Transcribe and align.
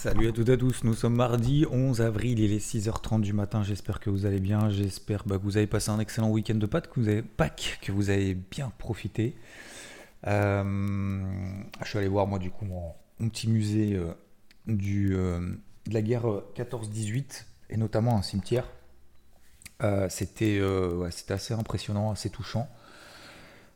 Salut 0.00 0.28
à 0.28 0.32
toutes 0.32 0.48
et 0.48 0.52
à 0.52 0.56
tous, 0.56 0.84
nous 0.84 0.94
sommes 0.94 1.16
mardi 1.16 1.66
11 1.68 2.02
avril, 2.02 2.38
il 2.38 2.52
est 2.52 2.64
6h30 2.64 3.20
du 3.20 3.32
matin, 3.32 3.64
j'espère 3.64 3.98
que 3.98 4.10
vous 4.10 4.26
allez 4.26 4.38
bien, 4.38 4.70
j'espère 4.70 5.24
bah, 5.26 5.38
que 5.38 5.42
vous 5.42 5.56
avez 5.56 5.66
passé 5.66 5.90
un 5.90 5.98
excellent 5.98 6.30
week-end 6.30 6.54
de 6.54 6.66
Pâques, 6.66 6.88
que 6.92 7.00
vous 7.00 7.08
avez, 7.08 7.24
que 7.82 7.90
vous 7.90 8.08
avez 8.08 8.34
bien 8.34 8.70
profité. 8.78 9.34
Euh, 10.28 11.20
je 11.82 11.88
suis 11.88 11.98
allé 11.98 12.06
voir 12.06 12.28
moi 12.28 12.38
du 12.38 12.48
coup 12.48 12.64
mon 12.64 12.94
petit 13.28 13.48
musée 13.48 13.96
euh, 13.96 14.12
euh, 14.68 15.56
de 15.88 15.92
la 15.92 16.00
guerre 16.00 16.26
14-18 16.54 17.16
euh, 17.18 17.22
et 17.70 17.76
notamment 17.76 18.16
un 18.16 18.22
cimetière. 18.22 18.70
c'était 20.10 20.60
assez 21.28 21.54
impressionnant, 21.54 22.12
assez 22.12 22.30
touchant. 22.30 22.68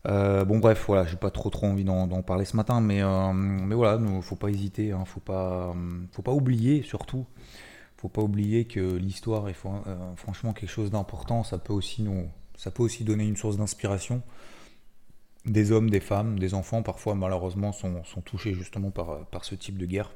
Bon 0.05 0.59
bref, 0.59 0.84
voilà, 0.87 1.05
j'ai 1.06 1.16
pas 1.16 1.30
trop 1.30 1.51
trop 1.51 1.66
envie 1.66 1.84
d'en 1.84 2.23
parler 2.23 2.45
ce 2.45 2.56
matin, 2.56 2.80
mais, 2.80 3.02
mais 3.34 3.74
voilà, 3.74 4.01
il 4.01 4.23
faut 4.23 4.37
pas 4.37 4.48
hésiter, 4.48 4.93
hein, 4.93 5.05
faut 5.05 5.20
pas, 5.20 5.74
faut 6.12 6.23
pas 6.23 6.33
oublier 6.33 6.83
surtout, 6.83 7.27
faut 7.96 8.09
pas 8.09 8.23
oublier 8.23 8.65
que 8.65 8.80
l'histoire 8.80 9.49
est 9.49 9.57
franchement 10.16 10.52
quelque 10.52 10.71
chose 10.71 10.91
d'important. 10.91 11.45
Ça 11.45 11.59
peut 11.59 11.73
aussi 11.73 12.04
donner 13.04 13.24
une 13.24 13.37
source 13.37 13.57
d'inspiration 13.57 14.23
des 15.45 15.73
hommes, 15.73 15.91
des 15.91 16.01
femmes, 16.01 16.38
des 16.38 16.54
enfants, 16.54 16.82
parfois 16.82 17.15
malheureusement, 17.15 17.73
sont, 17.73 18.02
touchés 18.24 18.54
justement 18.54 18.91
par, 18.91 19.45
ce 19.45 19.54
type 19.54 19.79
de 19.79 19.87
guerre. 19.87 20.13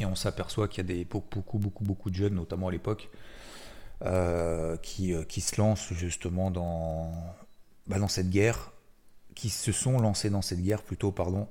Et 0.00 0.04
on 0.04 0.14
s'aperçoit 0.14 0.68
qu'il 0.68 0.86
y 0.86 0.92
a 0.92 0.94
des, 0.94 1.04
beaucoup, 1.04 1.58
beaucoup, 1.58 1.84
beaucoup 1.84 2.10
de 2.10 2.14
jeunes, 2.14 2.34
notamment 2.34 2.68
à 2.68 2.70
l'époque, 2.70 3.08
euh, 4.04 4.76
qui, 4.76 5.12
euh, 5.12 5.24
se 5.28 5.60
lancent 5.60 5.92
justement 5.92 6.50
dans, 6.50 7.10
bah, 7.86 7.98
dans 7.98 8.08
cette 8.08 8.30
guerre, 8.30 8.72
qui 9.38 9.50
se 9.50 9.72
sont 9.72 9.98
lancés 9.98 10.30
dans 10.30 10.42
cette 10.42 10.60
guerre 10.60 10.82
plutôt, 10.82 11.12
pardon, 11.12 11.48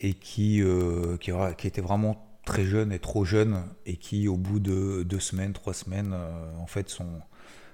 et 0.00 0.14
qui, 0.14 0.62
euh, 0.62 1.16
qui, 1.16 1.66
étaient 1.66 1.80
vraiment 1.80 2.40
très 2.44 2.64
jeunes 2.64 2.92
et 2.92 2.98
trop 2.98 3.24
jeunes, 3.24 3.64
et 3.86 3.96
qui, 3.96 4.28
au 4.28 4.36
bout 4.36 4.60
de 4.60 5.02
deux 5.02 5.20
semaines, 5.20 5.52
trois 5.52 5.74
semaines, 5.74 6.14
en 6.58 6.66
fait, 6.66 6.88
sont, 6.88 7.20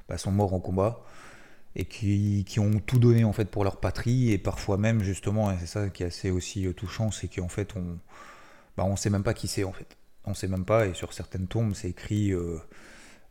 bah, 0.08 0.18
sont 0.18 0.32
morts 0.32 0.54
en 0.54 0.60
combat 0.60 1.04
et 1.74 1.84
qui, 1.84 2.44
qui, 2.46 2.60
ont 2.60 2.80
tout 2.80 2.98
donné 2.98 3.24
en 3.24 3.32
fait 3.32 3.46
pour 3.46 3.64
leur 3.64 3.80
patrie 3.80 4.30
et 4.30 4.38
parfois 4.38 4.76
même 4.76 5.02
justement 5.02 5.50
et 5.50 5.56
c'est 5.58 5.66
ça 5.66 5.88
qui 5.88 6.02
est 6.02 6.06
assez 6.06 6.30
aussi 6.30 6.66
euh, 6.66 6.72
touchant 6.74 7.10
c'est 7.10 7.28
qu'en 7.28 7.48
fait 7.48 7.74
on 7.76 7.98
bah, 8.76 8.84
on 8.84 8.96
sait 8.96 9.10
même 9.10 9.22
pas 9.22 9.34
qui 9.34 9.48
c'est 9.48 9.64
en 9.64 9.72
fait. 9.72 9.96
On 10.24 10.34
sait 10.34 10.48
même 10.48 10.64
pas 10.64 10.86
et 10.86 10.94
sur 10.94 11.12
certaines 11.12 11.46
tombes 11.48 11.74
c'est 11.74 11.90
écrit 11.90 12.32
euh, 12.32 12.58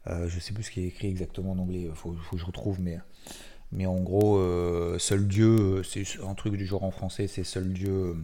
euh, 0.07 0.27
je 0.27 0.39
sais 0.39 0.53
plus 0.53 0.63
ce 0.63 0.71
qui 0.71 0.81
est 0.81 0.87
écrit 0.87 1.07
exactement 1.09 1.51
en 1.51 1.59
anglais 1.59 1.89
faut, 1.93 2.13
faut 2.13 2.35
que 2.35 2.41
je 2.41 2.45
retrouve 2.45 2.81
mais 2.81 2.97
mais 3.71 3.85
en 3.85 3.99
gros 3.99 4.37
euh, 4.37 4.97
seul 4.99 5.27
Dieu 5.27 5.83
c'est 5.83 6.03
un 6.27 6.35
truc 6.35 6.55
du 6.55 6.65
genre 6.65 6.83
en 6.83 6.91
français 6.91 7.27
c'est 7.27 7.43
seul 7.43 7.71
Dieu 7.73 8.15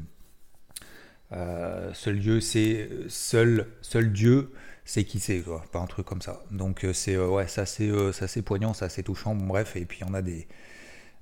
seul 1.94 2.20
Dieu 2.20 2.40
c'est 2.42 2.90
seul 3.08 3.68
seul 3.82 4.12
Dieu 4.14 4.52
c'est 4.88 5.04
qui 5.04 5.20
c'est, 5.20 5.42
quoi, 5.42 5.64
pas 5.72 5.80
un 5.80 5.86
truc 5.86 6.06
comme 6.06 6.22
ça. 6.22 6.42
Donc 6.50 6.86
euh, 6.86 6.94
c'est 6.94 7.16
euh, 7.16 7.28
ouais, 7.28 7.48
ça 7.48 7.66
c'est 7.66 7.90
euh, 7.90 8.14
c'est 8.14 8.42
poignant, 8.42 8.74
ça 8.74 8.88
c'est 8.90 9.04
touchant. 9.04 9.36
bref, 9.36 9.76
et 9.76 9.86
puis 9.86 10.04
en 10.06 10.14
a 10.14 10.22
des, 10.22 10.48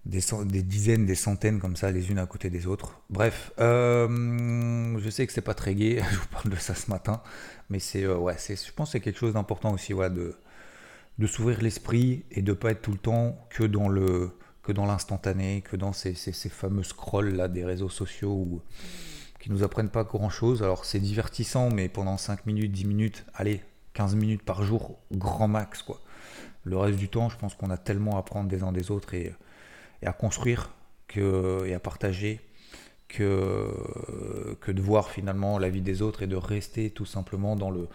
des, 0.06 0.22
des, 0.46 0.62
dizaines, 0.62 1.08
des 1.08 1.16
centaines 1.16 1.60
comme 1.60 1.76
ça, 1.76 1.92
les 1.92 2.12
unes 2.12 2.20
à 2.20 2.28
côté 2.28 2.52
des 2.52 2.68
autres. 2.68 3.02
Bref, 3.10 3.52
je 3.58 5.10
sais 5.10 5.26
que 5.26 5.34
c'est 5.34 5.42
pas 5.42 5.56
très 5.56 5.74
gai, 5.74 6.00
je 6.12 6.16
vous 6.16 6.28
parle 6.28 6.50
de 6.52 6.58
ça 6.58 6.76
ce 6.76 6.92
matin, 6.92 7.24
mais 7.72 7.80
c'est 7.80 8.06
ouais, 8.08 8.36
c'est 8.38 8.56
je 8.56 8.72
pense 8.72 8.90
que 8.90 8.92
c'est 8.94 9.00
quelque 9.00 9.20
chose 9.20 9.34
d'important 9.34 9.74
aussi, 9.74 9.94
voilà, 9.94 10.16
de 11.18 11.28
s'ouvrir 11.28 11.62
l'esprit 11.62 12.26
et 12.32 12.42
de 12.42 12.54
pas 12.54 12.72
être 12.72 12.82
tout 12.82 12.92
le 12.92 12.98
temps 12.98 13.48
que 13.50 13.64
dans 13.64 13.88
le 13.88 14.32
que 14.64 14.72
dans 14.72 14.88
l'instantané, 14.88 15.62
que 15.62 15.76
dans 15.76 15.94
ces, 15.94 16.16
ces, 16.16 16.50
fameux 16.50 16.82
scrolls 16.82 17.36
là 17.36 17.48
des 17.48 17.64
réseaux 17.64 17.90
sociaux 17.90 18.32
où 18.32 18.62
qui 19.40 19.52
nous 19.52 19.62
apprennent 19.62 19.92
pas 19.92 20.04
grand 20.04 20.30
chose. 20.30 20.64
Alors 20.64 20.86
c'est 20.86 21.00
divertissant, 21.00 21.70
mais 21.70 21.88
pendant 21.88 22.18
5 22.18 22.48
minutes, 22.48 22.72
10 22.72 22.86
minutes, 22.86 23.26
allez, 23.36 23.62
15 23.94 24.16
minutes 24.16 24.42
par 24.42 24.64
jour, 24.64 24.98
grand 25.12 25.48
max 25.48 25.84
quoi. 25.84 26.02
Le 26.64 26.78
reste 26.78 26.98
du 26.98 27.10
temps, 27.10 27.30
je 27.30 27.38
pense 27.38 27.54
qu'on 27.54 27.70
a 27.70 27.78
tellement 27.78 28.16
à 28.16 28.20
apprendre 28.20 28.50
des 28.50 28.64
uns 28.64 28.72
des 28.72 28.90
autres 28.90 29.14
et, 29.14 29.34
à 30.04 30.14
construire 30.14 30.72
et 31.16 31.74
à 31.74 31.80
partager 31.80 32.42
que, 33.08 33.72
que 34.60 34.72
de 34.72 34.82
voir 34.82 35.12
finalement 35.12 35.60
la 35.60 35.70
vie 35.70 35.82
des 35.82 36.02
autres 36.02 36.24
et 36.24 36.28
de 36.28 36.36
rester 36.36 36.90
tout 36.90 37.06
simplement 37.06 37.56
dans 37.56 37.70
le, 37.70 37.88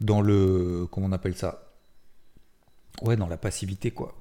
dans 0.00 0.20
le, 0.20 0.86
comment 0.90 1.06
on 1.06 1.12
appelle 1.12 1.36
ça 1.36 1.73
Ouais, 3.02 3.16
dans 3.16 3.28
la 3.28 3.36
passivité 3.36 3.90
quoi 3.90 4.14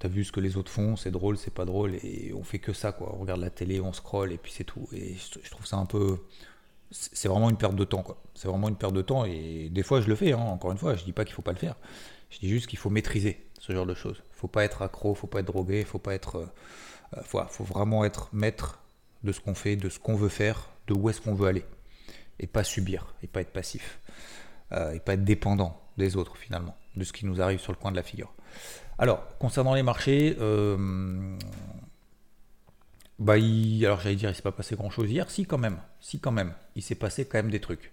t'as 0.00 0.08
vu 0.08 0.24
ce 0.24 0.32
que 0.32 0.40
les 0.40 0.56
autres 0.56 0.72
font, 0.72 0.96
c'est 0.96 1.10
drôle, 1.10 1.36
c'est 1.36 1.52
pas 1.52 1.66
drôle, 1.66 1.94
et 2.02 2.32
on 2.34 2.42
fait 2.42 2.58
que 2.58 2.72
ça, 2.72 2.90
quoi. 2.90 3.14
On 3.14 3.20
regarde 3.20 3.40
la 3.40 3.50
télé, 3.50 3.80
on 3.80 3.92
scrolle, 3.92 4.32
et 4.32 4.38
puis 4.38 4.50
c'est 4.50 4.64
tout. 4.64 4.88
Et 4.92 5.14
je, 5.14 5.50
trouve 5.50 5.66
ça 5.66 5.76
un 5.76 5.86
peu. 5.86 6.18
C'est 6.90 7.28
vraiment 7.28 7.50
une 7.50 7.58
perte 7.58 7.76
de 7.76 7.84
temps, 7.84 8.02
quoi. 8.02 8.20
C'est 8.34 8.48
vraiment 8.48 8.68
une 8.68 8.76
perte 8.76 8.94
de 8.94 9.02
temps, 9.02 9.24
et 9.26 9.68
des 9.70 9.82
fois 9.84 10.00
je 10.00 10.08
le 10.08 10.16
fais, 10.16 10.32
hein, 10.32 10.38
encore 10.38 10.72
une 10.72 10.78
fois, 10.78 10.96
je 10.96 11.04
dis 11.04 11.12
pas 11.12 11.24
qu'il 11.24 11.34
faut 11.34 11.42
pas 11.42 11.52
le 11.52 11.58
faire. 11.58 11.76
Je 12.30 12.38
dis 12.38 12.48
juste 12.48 12.66
qu'il 12.66 12.78
faut 12.78 12.90
maîtriser 12.90 13.46
ce 13.58 13.72
genre 13.72 13.86
de 13.86 13.94
choses. 13.94 14.22
Faut 14.32 14.48
pas 14.48 14.64
être 14.64 14.82
accro, 14.82 15.14
faut 15.14 15.26
pas 15.26 15.40
être 15.40 15.46
drogué, 15.46 15.84
faut 15.84 15.98
pas 15.98 16.14
être. 16.14 16.36
Euh, 16.36 16.46
euh, 17.18 17.22
faut, 17.22 17.64
vraiment 17.64 18.04
être 18.04 18.30
maître 18.32 18.80
de 19.22 19.32
ce 19.32 19.40
qu'on 19.40 19.54
fait, 19.54 19.76
de 19.76 19.88
ce 19.90 19.98
qu'on 19.98 20.14
veut 20.14 20.28
faire, 20.28 20.70
de 20.86 20.94
où 20.94 21.10
est-ce 21.10 21.20
qu'on 21.20 21.34
veut 21.34 21.48
aller. 21.48 21.64
Et 22.38 22.46
pas 22.46 22.64
subir, 22.64 23.14
et 23.22 23.26
pas 23.26 23.42
être 23.42 23.52
passif. 23.52 24.00
Euh, 24.72 24.92
et 24.92 25.00
pas 25.00 25.14
être 25.14 25.24
dépendant 25.24 25.78
des 25.98 26.16
autres, 26.16 26.36
finalement, 26.36 26.76
de 26.96 27.04
ce 27.04 27.12
qui 27.12 27.26
nous 27.26 27.40
arrive 27.40 27.60
sur 27.60 27.72
le 27.72 27.78
coin 27.78 27.90
de 27.90 27.96
la 27.96 28.02
figure. 28.02 28.32
Alors, 28.98 29.26
concernant 29.38 29.74
les 29.74 29.82
marchés, 29.82 30.36
euh, 30.40 31.36
bah, 33.18 33.34
alors 33.34 34.00
j'allais 34.00 34.16
dire, 34.16 34.28
il 34.28 34.34
s'est 34.34 34.42
pas 34.42 34.52
passé 34.52 34.76
grand 34.76 34.90
chose 34.90 35.10
hier. 35.10 35.30
Si, 35.30 35.46
quand 35.46 35.58
même. 35.58 35.78
Si, 36.00 36.20
quand 36.20 36.32
même. 36.32 36.52
Il 36.76 36.82
s'est 36.82 36.94
passé 36.94 37.24
quand 37.24 37.38
même 37.38 37.50
des 37.50 37.60
trucs. 37.60 37.92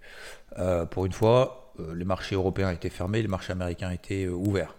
Euh, 0.57 0.85
pour 0.85 1.05
une 1.05 1.13
fois, 1.13 1.73
euh, 1.79 1.95
les 1.95 2.03
marchés 2.03 2.35
européens 2.35 2.71
étaient 2.71 2.89
fermés, 2.89 3.21
les 3.21 3.29
marchés 3.29 3.53
américains 3.53 3.91
étaient 3.91 4.27
ouverts. 4.27 4.75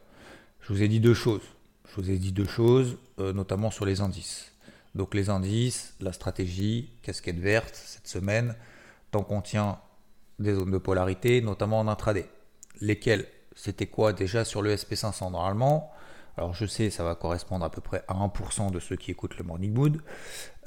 Je 0.61 0.73
vous 0.73 0.83
ai 0.83 0.89
dit 0.89 1.01
deux 1.01 1.15
choses. 1.15 1.43
Je 1.89 2.03
vous 2.03 2.11
ai 2.11 2.19
dit 2.19 2.33
deux 2.33 2.47
choses, 2.47 2.99
notamment 3.17 3.71
sur 3.71 3.87
les 3.87 4.03
indices. 4.03 4.53
Donc, 4.95 5.15
les 5.15 5.31
indices, 5.31 5.95
la 6.01 6.13
stratégie, 6.13 6.91
casquette 7.01 7.39
verte, 7.39 7.75
cette 7.75 8.07
semaine, 8.07 8.55
tant 9.11 9.23
qu'on 9.23 9.41
tient 9.41 9.79
des 10.39 10.55
zones 10.55 10.71
de 10.71 10.77
polarité, 10.77 11.41
notamment 11.41 11.81
en 11.81 11.89
intraday. 11.89 12.29
Lesquelles? 12.83 13.27
C'était 13.61 13.89
quoi 13.89 14.13
déjà 14.13 14.45
sur 14.45 14.63
le 14.63 14.73
SP500 14.73 15.33
Normalement, 15.33 15.91
alors 16.37 16.55
je 16.55 16.65
sais, 16.65 16.91
ça 16.91 17.03
va 17.03 17.17
correspondre 17.17 17.65
à 17.65 17.71
peu 17.71 17.81
près 17.81 18.05
à 18.07 18.15
1% 18.15 18.71
de 18.71 18.79
ceux 18.79 18.95
qui 18.95 19.11
écoutent 19.11 19.37
le 19.37 19.43
Morning 19.43 19.73
Mood, 19.73 20.01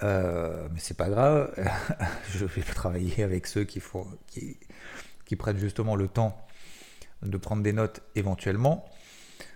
euh, 0.03 0.67
mais 0.73 0.79
c'est 0.81 0.97
pas 0.97 1.07
grave. 1.07 1.55
je 2.31 2.43
vais 2.43 2.61
travailler 2.61 3.23
avec 3.23 3.47
ceux 3.47 3.63
qui, 3.63 3.79
font, 3.79 4.05
qui, 4.27 4.57
prennent 5.37 5.57
justement 5.57 5.95
le 5.95 6.09
temps 6.09 6.37
de 7.21 7.37
prendre 7.37 7.63
des 7.63 7.71
notes 7.71 8.01
éventuellement. 8.15 8.83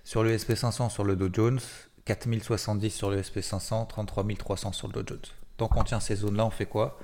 Sur 0.06 0.24
le 0.24 0.38
SP500, 0.38 0.90
sur 0.90 1.04
le 1.04 1.18
Dow 1.18 1.28
Jones, 1.34 1.60
4070 2.06 2.90
sur 2.90 3.10
le 3.10 3.22
SP500, 3.22 3.88
33300 3.88 4.72
sur 4.72 4.88
le 4.88 4.94
Dow 4.94 5.04
Jones. 5.06 5.26
Tant 5.58 5.68
qu'on 5.68 5.84
tient 5.84 6.00
ces 6.00 6.16
zones-là, 6.16 6.46
on 6.46 6.52
fait 6.52 6.68
quoi? 6.68 6.98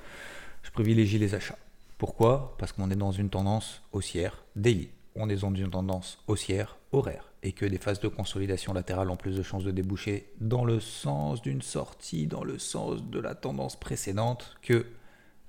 Je 0.64 0.72
privilégie 0.72 1.20
les 1.20 1.36
achats. 1.36 1.58
Pourquoi? 1.98 2.56
Parce 2.58 2.72
qu'on 2.72 2.90
est 2.90 2.96
dans 2.96 3.12
une 3.12 3.30
tendance 3.30 3.82
haussière 3.92 4.46
daily. 4.56 4.92
On 5.16 5.30
est 5.30 5.42
dans 5.42 5.54
une 5.54 5.70
tendance 5.70 6.20
haussière 6.28 6.78
horaire 6.92 7.32
et 7.44 7.52
que 7.52 7.66
des 7.66 7.78
phases 7.78 8.00
de 8.00 8.08
consolidation 8.08 8.74
latérale 8.74 9.10
ont 9.10 9.18
plus 9.18 9.36
de 9.36 9.44
chances 9.44 9.64
de 9.64 9.72
déboucher 9.72 10.32
dans 10.40 10.64
le 10.64 10.80
sens 10.80 11.42
d'une 11.42 11.62
sortie, 11.62 12.28
dans 12.28 12.44
le 12.44 12.60
sens 12.60 13.04
de 13.04 13.20
la 13.20 13.36
tendance 13.36 13.80
précédente 13.80 14.56
que 14.62 14.86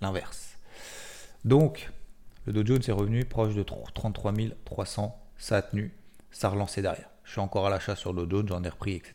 l'inverse. 0.01 0.59
Donc, 1.45 1.91
le 2.47 2.53
Dow 2.53 2.65
Jones 2.67 2.83
est 2.87 2.93
revenu 2.93 3.25
proche 3.25 3.55
de 3.55 3.63
33 3.63 4.33
300, 4.65 5.19
ça 5.37 5.59
a 5.59 5.63
tenu, 5.63 5.93
ça 6.31 6.49
a 6.49 6.51
relancé 6.51 6.83
derrière. 6.83 7.09
Je 7.25 7.33
suis 7.33 7.41
encore 7.41 7.67
à 7.67 7.71
l'achat 7.71 7.95
sur 7.95 8.13
le 8.13 8.27
Dow 8.27 8.39
Jones, 8.39 8.49
j'en 8.49 8.65
ai 8.65 8.69
repris, 8.69 8.95
etc. 8.95 9.15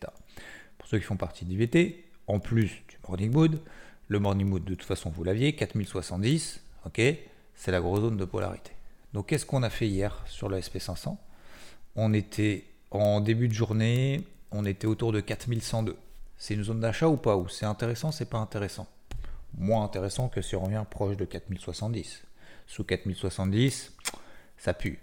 Pour 0.77 0.88
ceux 0.88 0.99
qui 0.99 1.05
font 1.05 1.17
partie 1.17 1.45
d'IVT, 1.45 2.05
en 2.27 2.39
plus 2.39 2.83
du 2.88 2.97
Morning 3.07 3.31
Mood, 3.31 3.59
le 4.07 4.19
Morning 4.19 4.47
Mood 4.47 4.63
de 4.63 4.75
toute 4.75 4.88
façon 4.88 5.09
vous 5.09 5.23
l'aviez, 5.23 5.53
4070, 5.55 6.61
ok, 6.85 7.01
c'est 7.55 7.71
la 7.71 7.81
grosse 7.81 8.01
zone 8.01 8.17
de 8.17 8.25
polarité. 8.25 8.76
Donc 9.13 9.27
qu'est-ce 9.27 9.45
qu'on 9.45 9.63
a 9.63 9.69
fait 9.69 9.88
hier 9.88 10.24
sur 10.27 10.50
le 10.50 10.59
SP500 10.59 11.18
on 11.98 12.13
était 12.13 12.63
en 12.92 13.19
début 13.19 13.48
de 13.48 13.54
journée, 13.54 14.24
on 14.51 14.65
était 14.65 14.88
autour 14.88 15.12
de 15.12 15.19
4102. 15.19 15.98
C'est 16.38 16.54
une 16.54 16.63
zone 16.63 16.80
d'achat 16.80 17.09
ou 17.09 17.18
pas 17.18 17.36
Ou 17.36 17.50
c'est 17.50 17.65
intéressant, 17.65 18.12
c'est 18.12 18.30
pas 18.30 18.38
intéressant? 18.38 18.88
Moins 19.57 19.83
intéressant 19.83 20.30
que 20.30 20.42
si 20.42 20.56
on 20.56 20.63
revient 20.63 20.83
proche 20.89 21.18
de 21.18 21.25
4070. 21.25 22.24
Sous 22.68 22.83
4070, 22.83 23.94
ça 24.57 24.74
pue. 24.74 25.00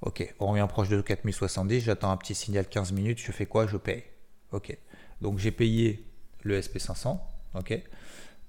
Ok, 0.00 0.34
on 0.40 0.48
revient 0.48 0.66
proche 0.68 0.88
de 0.88 1.00
4070, 1.00 1.84
j'attends 1.84 2.10
un 2.10 2.16
petit 2.16 2.34
signal 2.34 2.66
15 2.68 2.92
minutes, 2.92 3.18
je 3.18 3.30
fais 3.30 3.46
quoi? 3.46 3.66
Je 3.66 3.76
paye. 3.76 4.02
Ok, 4.52 4.76
donc 5.20 5.38
j'ai 5.38 5.50
payé 5.50 6.04
le 6.42 6.60
SP500, 6.60 7.18
ok, 7.54 7.80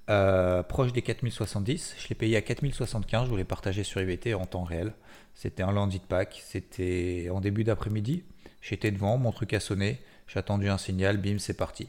euh, 0.09 0.61
proche 0.61 0.93
des 0.93 1.01
4070, 1.01 1.95
je 1.97 2.07
l'ai 2.09 2.15
payé 2.15 2.37
à 2.37 2.41
4075, 2.41 3.25
je 3.25 3.29
voulais 3.29 3.43
partager 3.43 3.83
sur 3.83 4.01
IBT 4.01 4.35
en 4.35 4.45
temps 4.45 4.63
réel. 4.63 4.93
C'était 5.33 5.63
un 5.63 5.71
lundi 5.71 5.99
de 5.99 6.03
Pâques, 6.03 6.41
c'était 6.45 7.27
en 7.31 7.41
début 7.41 7.63
d'après-midi, 7.63 8.23
j'étais 8.61 8.91
devant, 8.91 9.17
mon 9.17 9.31
truc 9.31 9.53
a 9.53 9.59
sonné, 9.59 9.99
j'ai 10.27 10.39
attendu 10.39 10.69
un 10.69 10.77
signal, 10.77 11.17
bim, 11.17 11.39
c'est 11.39 11.55
parti. 11.55 11.83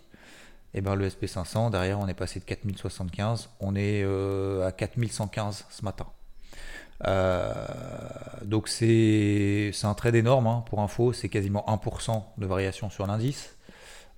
Et 0.74 0.78
eh 0.78 0.80
bien 0.82 0.94
le 0.94 1.08
SP500, 1.08 1.70
derrière 1.70 1.98
on 2.00 2.08
est 2.08 2.14
passé 2.14 2.40
de 2.40 2.44
4075, 2.44 3.50
on 3.60 3.74
est 3.76 4.02
euh, 4.04 4.66
à 4.66 4.72
4115 4.72 5.66
ce 5.70 5.84
matin. 5.84 6.06
Euh, 7.06 7.52
donc 8.44 8.68
c'est 8.68 9.72
un 9.82 9.94
trade 9.94 10.14
énorme 10.14 10.46
hein, 10.46 10.64
pour 10.66 10.80
info, 10.80 11.12
c'est 11.12 11.28
quasiment 11.28 11.64
1% 11.68 12.22
de 12.38 12.46
variation 12.46 12.90
sur 12.90 13.06
l'indice. 13.06 13.55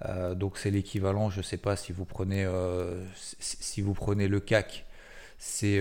Euh, 0.06 0.34
donc 0.34 0.58
c'est 0.58 0.70
l'équivalent, 0.70 1.30
je 1.30 1.38
ne 1.38 1.42
sais 1.42 1.56
pas 1.56 1.76
si 1.76 1.92
vous 1.92 2.04
prenez, 2.04 2.44
euh, 2.44 3.04
si 3.16 3.80
vous 3.80 3.94
prenez 3.94 4.28
le 4.28 4.40
CAC, 4.40 4.86
c'est 5.38 5.80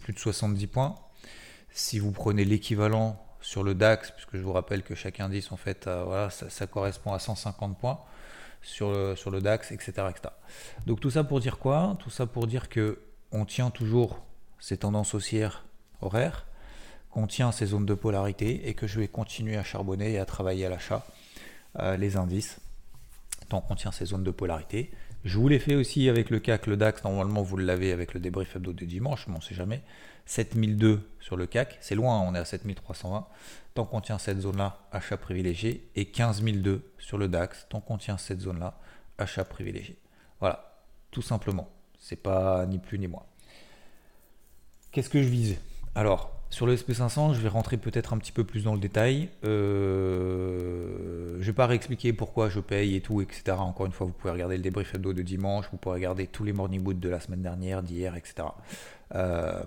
plus 0.00 0.12
de 0.12 0.18
70 0.18 0.66
points. 0.66 0.94
Si 1.70 1.98
vous 1.98 2.12
prenez 2.12 2.44
l'équivalent 2.44 3.22
sur 3.40 3.62
le 3.62 3.74
DAX, 3.74 4.10
puisque 4.12 4.36
je 4.36 4.42
vous 4.42 4.52
rappelle 4.52 4.82
que 4.82 4.94
chaque 4.94 5.20
indice 5.20 5.52
en 5.52 5.56
fait, 5.56 5.86
voilà, 5.86 6.30
ça, 6.30 6.66
correspond 6.66 7.12
à 7.12 7.18
150 7.18 7.78
points 7.78 8.00
sur 8.62 8.90
le, 8.90 9.14
sur 9.14 9.30
le 9.30 9.40
DAX, 9.40 9.72
etc., 9.72 9.92
etc. 10.10 10.34
Donc 10.86 11.00
tout 11.00 11.10
ça 11.10 11.22
pour 11.22 11.40
dire 11.40 11.58
quoi? 11.58 11.96
Tout 12.00 12.10
ça 12.10 12.26
pour 12.26 12.46
dire 12.46 12.68
que 12.68 12.98
on 13.30 13.44
tient 13.44 13.70
toujours 13.70 14.22
ces 14.58 14.78
tendances 14.78 15.14
haussières 15.14 15.64
horaires, 16.00 16.46
qu'on 17.10 17.26
tient 17.26 17.52
ces 17.52 17.66
zones 17.66 17.86
de 17.86 17.94
polarité 17.94 18.68
et 18.68 18.74
que 18.74 18.86
je 18.86 18.98
vais 19.00 19.08
continuer 19.08 19.56
à 19.56 19.64
charbonner 19.64 20.12
et 20.12 20.18
à 20.18 20.24
travailler 20.24 20.66
à 20.66 20.70
l'achat 20.70 21.06
euh, 21.80 21.96
les 21.96 22.16
indices 22.16 22.58
tant 23.48 23.60
qu'on 23.60 23.74
tient 23.74 23.92
ces 23.92 24.06
zones 24.06 24.24
de 24.24 24.30
polarité. 24.30 24.90
Je 25.24 25.38
vous 25.38 25.48
l'ai 25.48 25.58
fait 25.58 25.74
aussi 25.74 26.08
avec 26.08 26.30
le 26.30 26.38
CAC, 26.38 26.66
le 26.66 26.76
DAX, 26.76 27.02
normalement 27.04 27.42
vous 27.42 27.56
l'avez 27.56 27.92
avec 27.92 28.14
le 28.14 28.20
débrief 28.20 28.56
hebdo 28.56 28.72
de 28.72 28.84
dimanche, 28.84 29.26
mais 29.26 29.34
on 29.34 29.38
ne 29.38 29.42
sait 29.42 29.54
jamais. 29.54 29.82
7002 30.26 31.08
sur 31.20 31.36
le 31.36 31.46
CAC, 31.46 31.78
c'est 31.80 31.94
loin, 31.94 32.20
on 32.20 32.34
est 32.34 32.38
à 32.38 32.44
7320. 32.44 33.26
Tant 33.74 33.84
qu'on 33.84 34.00
tient 34.00 34.18
cette 34.18 34.40
zone-là, 34.40 34.80
achat 34.90 35.16
privilégié. 35.16 35.88
Et 35.94 36.06
15002 36.06 36.92
sur 36.98 37.18
le 37.18 37.28
DAX, 37.28 37.66
tant 37.68 37.80
qu'on 37.80 37.98
tient 37.98 38.18
cette 38.18 38.40
zone-là, 38.40 38.78
achat 39.18 39.44
privilégié. 39.44 39.98
Voilà, 40.40 40.80
tout 41.10 41.22
simplement. 41.22 41.68
C'est 41.98 42.16
pas 42.16 42.66
ni 42.66 42.78
plus 42.78 42.98
ni 42.98 43.06
moins. 43.06 43.24
Qu'est-ce 44.92 45.10
que 45.10 45.22
je 45.22 45.28
vise 45.28 45.56
Alors, 45.94 46.35
sur 46.48 46.66
le 46.66 46.76
SP500, 46.76 47.34
je 47.34 47.40
vais 47.40 47.48
rentrer 47.48 47.76
peut-être 47.76 48.12
un 48.12 48.18
petit 48.18 48.30
peu 48.30 48.44
plus 48.44 48.62
dans 48.62 48.74
le 48.74 48.78
détail. 48.78 49.28
Euh, 49.44 51.34
je 51.34 51.38
ne 51.38 51.44
vais 51.44 51.52
pas 51.52 51.66
réexpliquer 51.66 52.12
pourquoi 52.12 52.48
je 52.48 52.60
paye 52.60 52.94
et 52.94 53.00
tout, 53.00 53.20
etc. 53.20 53.56
Encore 53.58 53.86
une 53.86 53.92
fois, 53.92 54.06
vous 54.06 54.12
pouvez 54.12 54.32
regarder 54.32 54.56
le 54.56 54.62
débrief 54.62 54.94
hebdo 54.94 55.12
de 55.12 55.22
dimanche, 55.22 55.66
vous 55.72 55.76
pouvez 55.76 55.96
regarder 55.96 56.28
tous 56.28 56.44
les 56.44 56.52
morning 56.52 56.82
boots 56.82 57.00
de 57.00 57.08
la 57.08 57.18
semaine 57.18 57.42
dernière, 57.42 57.82
d'hier, 57.82 58.14
etc. 58.14 58.48
Euh, 59.14 59.62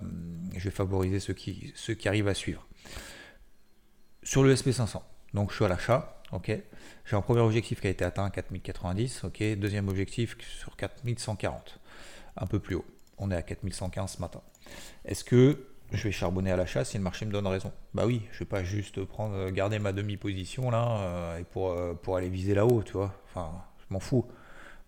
je 0.56 0.64
vais 0.64 0.72
favoriser 0.72 1.20
ceux 1.20 1.34
qui, 1.34 1.74
arrivent 2.06 2.30
à 2.30 2.34
suivre. 2.34 2.66
Sur 4.24 4.44
le 4.44 4.56
SP500, 4.56 5.02
donc 5.34 5.52
je 5.52 5.58
suis 5.58 5.66
à 5.66 5.68
l'achat, 5.68 6.22
ok. 6.32 6.52
J'ai 7.06 7.16
un 7.16 7.22
premier 7.22 7.42
objectif 7.42 7.82
qui 7.82 7.88
a 7.88 7.90
été 7.90 8.06
atteint, 8.06 8.30
4090, 8.30 9.26
ok. 9.26 9.44
Deuxième 9.58 9.90
objectif 9.90 10.38
sur 10.40 10.78
4140, 10.78 11.80
un 12.38 12.48
peu 12.48 12.60
plus 12.60 12.76
haut. 12.76 12.86
On 13.18 13.32
est 13.32 13.36
à 13.36 13.42
4115 13.42 14.14
ce 14.14 14.22
matin. 14.22 14.42
Est-ce 15.04 15.26
que 15.26 15.66
je 15.92 16.04
vais 16.04 16.12
charbonner 16.12 16.52
à 16.52 16.56
l'achat 16.56 16.86
si 16.86 16.98
le 16.98 17.04
marché 17.04 17.26
me 17.26 17.32
donne 17.32 17.48
raison 17.48 17.72
Bah 17.94 18.06
oui, 18.06 18.22
je 18.32 18.40
vais 18.40 18.46
pas 18.46 18.64
juste 18.64 19.04
prendre, 19.06 19.36
euh, 19.36 19.52
garder 19.52 19.80
ma 19.80 19.92
demi-position 19.92 20.70
là 20.70 21.00
euh, 21.00 21.38
et 21.40 21.44
pour, 21.44 21.72
euh, 21.72 21.94
pour 21.94 22.18
aller 22.18 22.30
viser 22.30 22.54
là-haut, 22.54 22.84
tu 22.84 22.94
vois. 22.94 23.14
Enfin, 23.26 23.52
je 23.80 23.94
m'en 23.94 24.00
fous. 24.00 24.26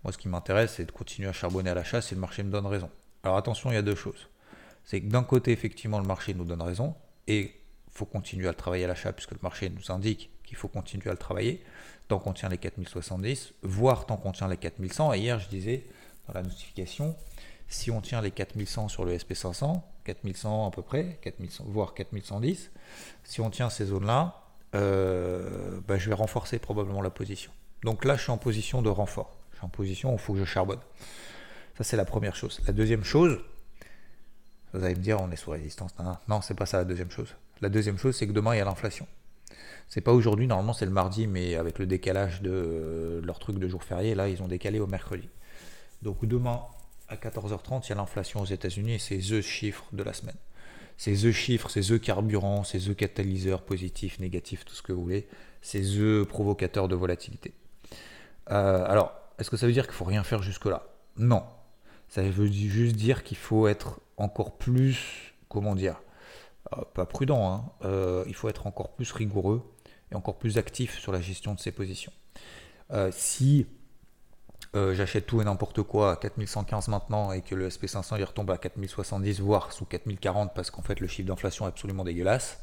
Moi, 0.03 0.13
ce 0.13 0.17
qui 0.17 0.29
m'intéresse, 0.29 0.75
c'est 0.75 0.85
de 0.85 0.91
continuer 0.91 1.29
à 1.29 1.33
charbonner 1.33 1.69
à 1.69 1.73
l'achat 1.73 2.01
si 2.01 2.15
le 2.15 2.21
marché 2.21 2.43
me 2.43 2.51
donne 2.51 2.65
raison. 2.65 2.89
Alors 3.23 3.37
attention, 3.37 3.71
il 3.71 3.75
y 3.75 3.77
a 3.77 3.81
deux 3.81 3.95
choses. 3.95 4.29
C'est 4.83 5.01
que 5.01 5.07
d'un 5.07 5.23
côté, 5.23 5.51
effectivement, 5.51 5.99
le 5.99 6.07
marché 6.07 6.33
nous 6.33 6.43
donne 6.43 6.61
raison 6.61 6.95
et 7.27 7.41
il 7.41 7.93
faut 7.93 8.05
continuer 8.05 8.47
à 8.47 8.51
le 8.51 8.57
travailler 8.57 8.85
à 8.85 8.87
l'achat 8.87 9.13
puisque 9.13 9.31
le 9.31 9.39
marché 9.43 9.69
nous 9.69 9.93
indique 9.93 10.31
qu'il 10.43 10.57
faut 10.57 10.67
continuer 10.67 11.09
à 11.09 11.11
le 11.11 11.17
travailler 11.17 11.63
tant 12.07 12.19
qu'on 12.19 12.33
tient 12.33 12.49
les 12.49 12.57
4070, 12.57 13.53
voire 13.61 14.05
tant 14.05 14.17
qu'on 14.17 14.31
tient 14.31 14.47
les 14.47 14.57
4100. 14.57 15.13
Et 15.13 15.19
hier, 15.19 15.39
je 15.39 15.47
disais 15.49 15.85
dans 16.27 16.33
la 16.33 16.41
notification, 16.41 17.15
si 17.67 17.89
on 17.89 18.01
tient 18.01 18.21
les 18.21 18.31
4100 18.31 18.89
sur 18.89 19.05
le 19.05 19.15
SP500, 19.15 19.81
4100 20.13 20.67
à 20.67 20.71
peu 20.71 20.81
près, 20.81 21.19
4100, 21.21 21.65
voire 21.67 21.93
4110, 21.93 22.71
si 23.23 23.41
on 23.41 23.49
tient 23.49 23.69
ces 23.69 23.85
zones-là, 23.85 24.41
euh, 24.75 25.79
bah, 25.87 25.97
je 25.97 26.09
vais 26.09 26.15
renforcer 26.15 26.59
probablement 26.59 27.01
la 27.01 27.09
position. 27.09 27.51
Donc 27.83 28.05
là, 28.05 28.15
je 28.15 28.23
suis 28.23 28.31
en 28.31 28.37
position 28.37 28.81
de 28.81 28.89
renfort. 28.89 29.37
Je 29.51 29.57
suis 29.57 29.65
en 29.65 29.69
position 29.69 30.11
où 30.11 30.13
il 30.13 30.19
faut 30.19 30.33
que 30.33 30.39
je 30.39 30.45
charbonne. 30.45 30.79
Ça, 31.77 31.83
c'est 31.83 31.97
la 31.97 32.05
première 32.05 32.35
chose. 32.35 32.61
La 32.67 32.73
deuxième 32.73 33.03
chose, 33.03 33.39
vous 34.73 34.83
allez 34.83 34.95
me 34.95 35.01
dire, 35.01 35.19
on 35.21 35.31
est 35.31 35.35
sous 35.35 35.51
résistance. 35.51 35.91
Non, 35.99 36.15
non 36.27 36.41
c'est 36.41 36.53
pas 36.53 36.65
ça 36.65 36.77
la 36.77 36.85
deuxième 36.85 37.11
chose. 37.11 37.35
La 37.61 37.69
deuxième 37.69 37.97
chose, 37.97 38.15
c'est 38.15 38.27
que 38.27 38.31
demain, 38.31 38.55
il 38.55 38.59
y 38.59 38.61
a 38.61 38.65
l'inflation. 38.65 39.07
C'est 39.87 40.01
pas 40.01 40.13
aujourd'hui, 40.13 40.47
normalement, 40.47 40.73
c'est 40.73 40.85
le 40.85 40.91
mardi, 40.91 41.27
mais 41.27 41.55
avec 41.55 41.77
le 41.77 41.85
décalage 41.85 42.41
de 42.41 43.21
leur 43.23 43.39
truc 43.39 43.59
de 43.59 43.67
jour 43.67 43.83
férié, 43.83 44.15
là, 44.15 44.29
ils 44.29 44.41
ont 44.41 44.47
décalé 44.47 44.79
au 44.79 44.87
mercredi. 44.87 45.27
Donc 46.01 46.25
demain, 46.25 46.61
à 47.11 47.15
14h30, 47.15 47.85
il 47.85 47.89
y 47.89 47.91
a 47.91 47.95
l'inflation 47.95 48.39
aux 48.41 48.45
États-Unis 48.45 48.93
et 48.93 48.99
c'est 48.99 49.17
The 49.17 49.41
chiffre 49.41 49.85
de 49.91 50.01
la 50.01 50.13
semaine. 50.13 50.35
C'est 50.97 51.13
The 51.13 51.31
chiffre, 51.31 51.69
c'est 51.69 51.81
The 51.81 51.99
carburant, 51.99 52.63
c'est 52.63 52.79
The 52.79 52.95
catalyseur 52.95 53.63
positif, 53.63 54.19
négatif, 54.19 54.63
tout 54.63 54.73
ce 54.73 54.81
que 54.81 54.93
vous 54.93 55.01
voulez. 55.03 55.27
C'est 55.61 55.81
The 55.81 56.23
provocateur 56.23 56.87
de 56.87 56.95
volatilité. 56.95 57.53
Euh, 58.49 58.85
alors, 58.85 59.13
est-ce 59.37 59.49
que 59.49 59.57
ça 59.57 59.67
veut 59.67 59.73
dire 59.73 59.85
qu'il 59.85 59.95
faut 59.95 60.05
rien 60.05 60.23
faire 60.23 60.41
jusque-là? 60.41 60.87
Non. 61.17 61.43
Ça 62.07 62.21
veut 62.21 62.47
juste 62.47 62.95
dire 62.95 63.23
qu'il 63.23 63.37
faut 63.37 63.67
être 63.67 63.99
encore 64.17 64.57
plus, 64.57 65.33
comment 65.49 65.75
dire, 65.75 66.01
euh, 66.73 66.81
pas 66.93 67.05
prudent, 67.05 67.51
hein, 67.51 67.71
euh, 67.83 68.23
il 68.27 68.35
faut 68.35 68.47
être 68.47 68.67
encore 68.67 68.95
plus 68.95 69.11
rigoureux 69.11 69.63
et 70.11 70.15
encore 70.15 70.37
plus 70.37 70.57
actif 70.57 70.99
sur 70.99 71.11
la 71.11 71.19
gestion 71.19 71.53
de 71.53 71.59
ses 71.59 71.71
positions. 71.71 72.13
si 73.11 73.65
euh, 74.73 74.95
j'achète 74.95 75.25
tout 75.25 75.41
et 75.41 75.43
n'importe 75.43 75.81
quoi 75.83 76.13
à 76.13 76.15
4115 76.15 76.87
maintenant 76.87 77.33
et 77.33 77.41
que 77.41 77.55
le 77.55 77.67
SP500 77.67 78.15
il 78.17 78.23
retombe 78.23 78.51
à 78.51 78.57
4070 78.57 79.41
voire 79.41 79.73
sous 79.73 79.83
4040 79.83 80.53
parce 80.53 80.71
qu'en 80.71 80.81
fait 80.81 81.01
le 81.01 81.07
chiffre 81.07 81.27
d'inflation 81.27 81.65
est 81.65 81.69
absolument 81.69 82.05
dégueulasse, 82.05 82.59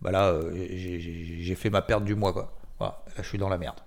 bah 0.00 0.10
là 0.10 0.28
euh, 0.28 0.66
j'ai 0.74 1.54
fait 1.54 1.68
ma 1.68 1.82
perte 1.82 2.04
du 2.04 2.14
mois 2.14 2.32
quoi. 2.32 2.54
Là 2.80 3.02
je 3.18 3.22
suis 3.22 3.38
dans 3.38 3.50
la 3.50 3.58
merde. 3.58 3.80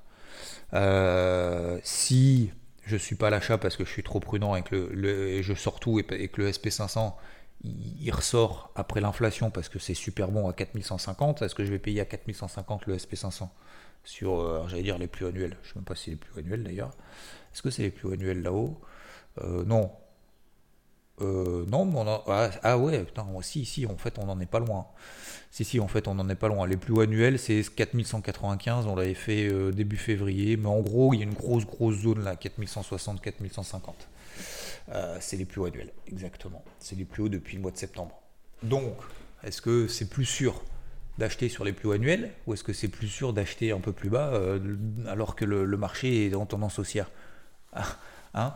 Euh, 0.74 1.79
si 1.84 2.51
je 2.86 2.96
suis 2.96 3.15
pas 3.15 3.27
à 3.27 3.29
l'achat 3.32 3.58
parce 3.58 3.77
que 3.77 3.84
je 3.84 3.89
suis 3.89 4.03
trop 4.03 4.20
prudent 4.20 4.56
et 4.56 4.62
que 4.62 5.41
je 5.41 5.53
sors 5.56 5.79
tout 5.79 6.00
et, 6.00 6.03
que 6.03 6.41
le 6.41 6.51
SP500 6.51 7.13
il, 7.63 8.12
ressort 8.12 8.72
après 8.75 9.01
l'inflation 9.01 9.50
parce 9.50 9.70
que 9.70 9.79
c'est 9.79 9.96
super 9.96 10.29
bon 10.29 10.48
à 10.48 10.53
4150, 10.53 11.41
est-ce 11.41 11.56
que 11.56 11.65
je 11.65 11.72
vais 11.72 11.79
payer 11.79 12.01
à 12.01 12.06
4150 12.06 12.86
le 12.86 12.98
SP500 12.98 13.50
sur, 14.03 14.68
j'allais 14.68 14.84
dire 14.84 14.98
les 14.98 15.08
plus 15.08 15.25
annuels, 15.27 15.58
je 15.62 15.68
ne 15.68 15.74
sais 15.74 15.79
même 15.79 15.86
pas 15.86 15.96
si 15.96 16.10
les 16.12 16.15
plus 16.15 16.39
annuels 16.39 16.63
d'ailleurs. 16.63 16.91
Est-ce 17.53 17.62
que 17.62 17.70
c'est 17.70 17.84
les 17.84 17.91
plus 17.91 18.13
annuels 18.13 18.41
là-haut? 18.41 18.79
Euh, 19.41 19.63
Non. 19.65 19.91
Euh, 21.22 21.65
non, 21.68 21.84
mais 21.84 21.98
on 21.98 22.08
a, 22.08 22.24
ah, 22.27 22.50
ah, 22.63 22.77
ouais, 22.77 23.03
putain, 23.03 23.27
si, 23.41 23.65
si, 23.65 23.86
en 23.86 23.98
fait, 23.98 24.18
on 24.20 24.25
n'en 24.27 24.39
est 24.39 24.46
pas 24.46 24.60
loin. 24.60 24.88
Si, 25.51 25.65
si, 25.65 25.82
en 25.82 25.89
fait, 25.89 26.08
on 26.08 26.15
n'en 26.15 26.29
est 26.29 26.36
pas 26.36 26.48
loin. 26.48 26.65
Les 26.65 26.77
plus 26.77 26.98
annuels, 27.01 27.38
c'est 27.38 27.62
4195, 27.62 28.88
on 28.88 28.96
l'avait 28.96 29.13
fait 29.13 29.50
euh, 29.51 29.72
début 29.74 29.98
février, 29.98 30.56
mais 30.56 30.70
en 30.70 30.79
gros, 30.79 31.13
il 31.13 31.18
y 31.18 31.20
a 31.20 31.25
une 31.25 31.34
grosse, 31.34 31.65
grosse 31.65 31.98
zone 31.98 32.24
là, 32.24 32.38
4160, 32.38 33.20
4150. 33.20 34.08
c'est 35.20 35.36
les 35.36 35.44
plus 35.44 35.65
annuels, 35.65 35.91
exactement. 36.08 36.63
C'est 36.79 36.96
les 36.96 37.03
plus 37.03 37.24
hauts 37.24 37.29
depuis 37.29 37.58
le 37.58 37.63
mois 37.63 37.72
de 37.72 37.77
septembre. 37.77 38.18
Donc, 38.63 38.94
est-ce 39.44 39.62
que 39.62 39.88
c'est 39.89 40.10
plus 40.10 40.25
sûr? 40.25 40.63
D'acheter 41.20 41.50
sur 41.50 41.64
les 41.64 41.74
plus 41.74 41.92
annuels 41.92 42.32
ou 42.48 42.54
est-ce 42.54 42.64
que 42.64 42.74
c'est 42.74 42.88
plus 42.88 43.08
sûr 43.08 43.34
d'acheter 43.34 43.72
un 43.72 43.80
peu 43.80 43.92
plus 43.92 44.10
bas 44.10 44.34
alors 45.08 45.36
que 45.36 45.46
le, 45.46 45.78
marché 45.78 46.28
est 46.28 46.36
en 46.36 46.46
tendance 46.46 46.80
haussière 46.80 47.12
hein 48.34 48.56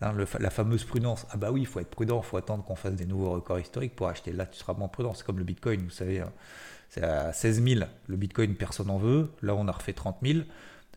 la 0.00 0.50
fameuse 0.50 0.84
prudence. 0.84 1.26
Ah 1.30 1.36
bah 1.36 1.50
oui, 1.50 1.62
il 1.62 1.66
faut 1.66 1.80
être 1.80 1.90
prudent, 1.90 2.20
il 2.22 2.26
faut 2.26 2.36
attendre 2.36 2.64
qu'on 2.64 2.76
fasse 2.76 2.94
des 2.94 3.06
nouveaux 3.06 3.30
records 3.30 3.60
historiques 3.60 3.96
pour 3.96 4.08
acheter. 4.08 4.32
Là, 4.32 4.46
tu 4.46 4.58
seras 4.58 4.74
moins 4.74 4.88
prudent. 4.88 5.14
C'est 5.14 5.24
comme 5.24 5.38
le 5.38 5.44
Bitcoin, 5.44 5.82
vous 5.82 5.90
savez, 5.90 6.20
hein. 6.20 6.32
c'est 6.90 7.02
à 7.02 7.32
16 7.32 7.62
000. 7.62 7.80
Le 8.06 8.16
Bitcoin, 8.16 8.54
personne 8.56 8.88
n'en 8.88 8.98
veut. 8.98 9.30
Là, 9.42 9.54
on 9.54 9.66
a 9.68 9.72
refait 9.72 9.94
30 9.94 10.18
000. 10.22 10.40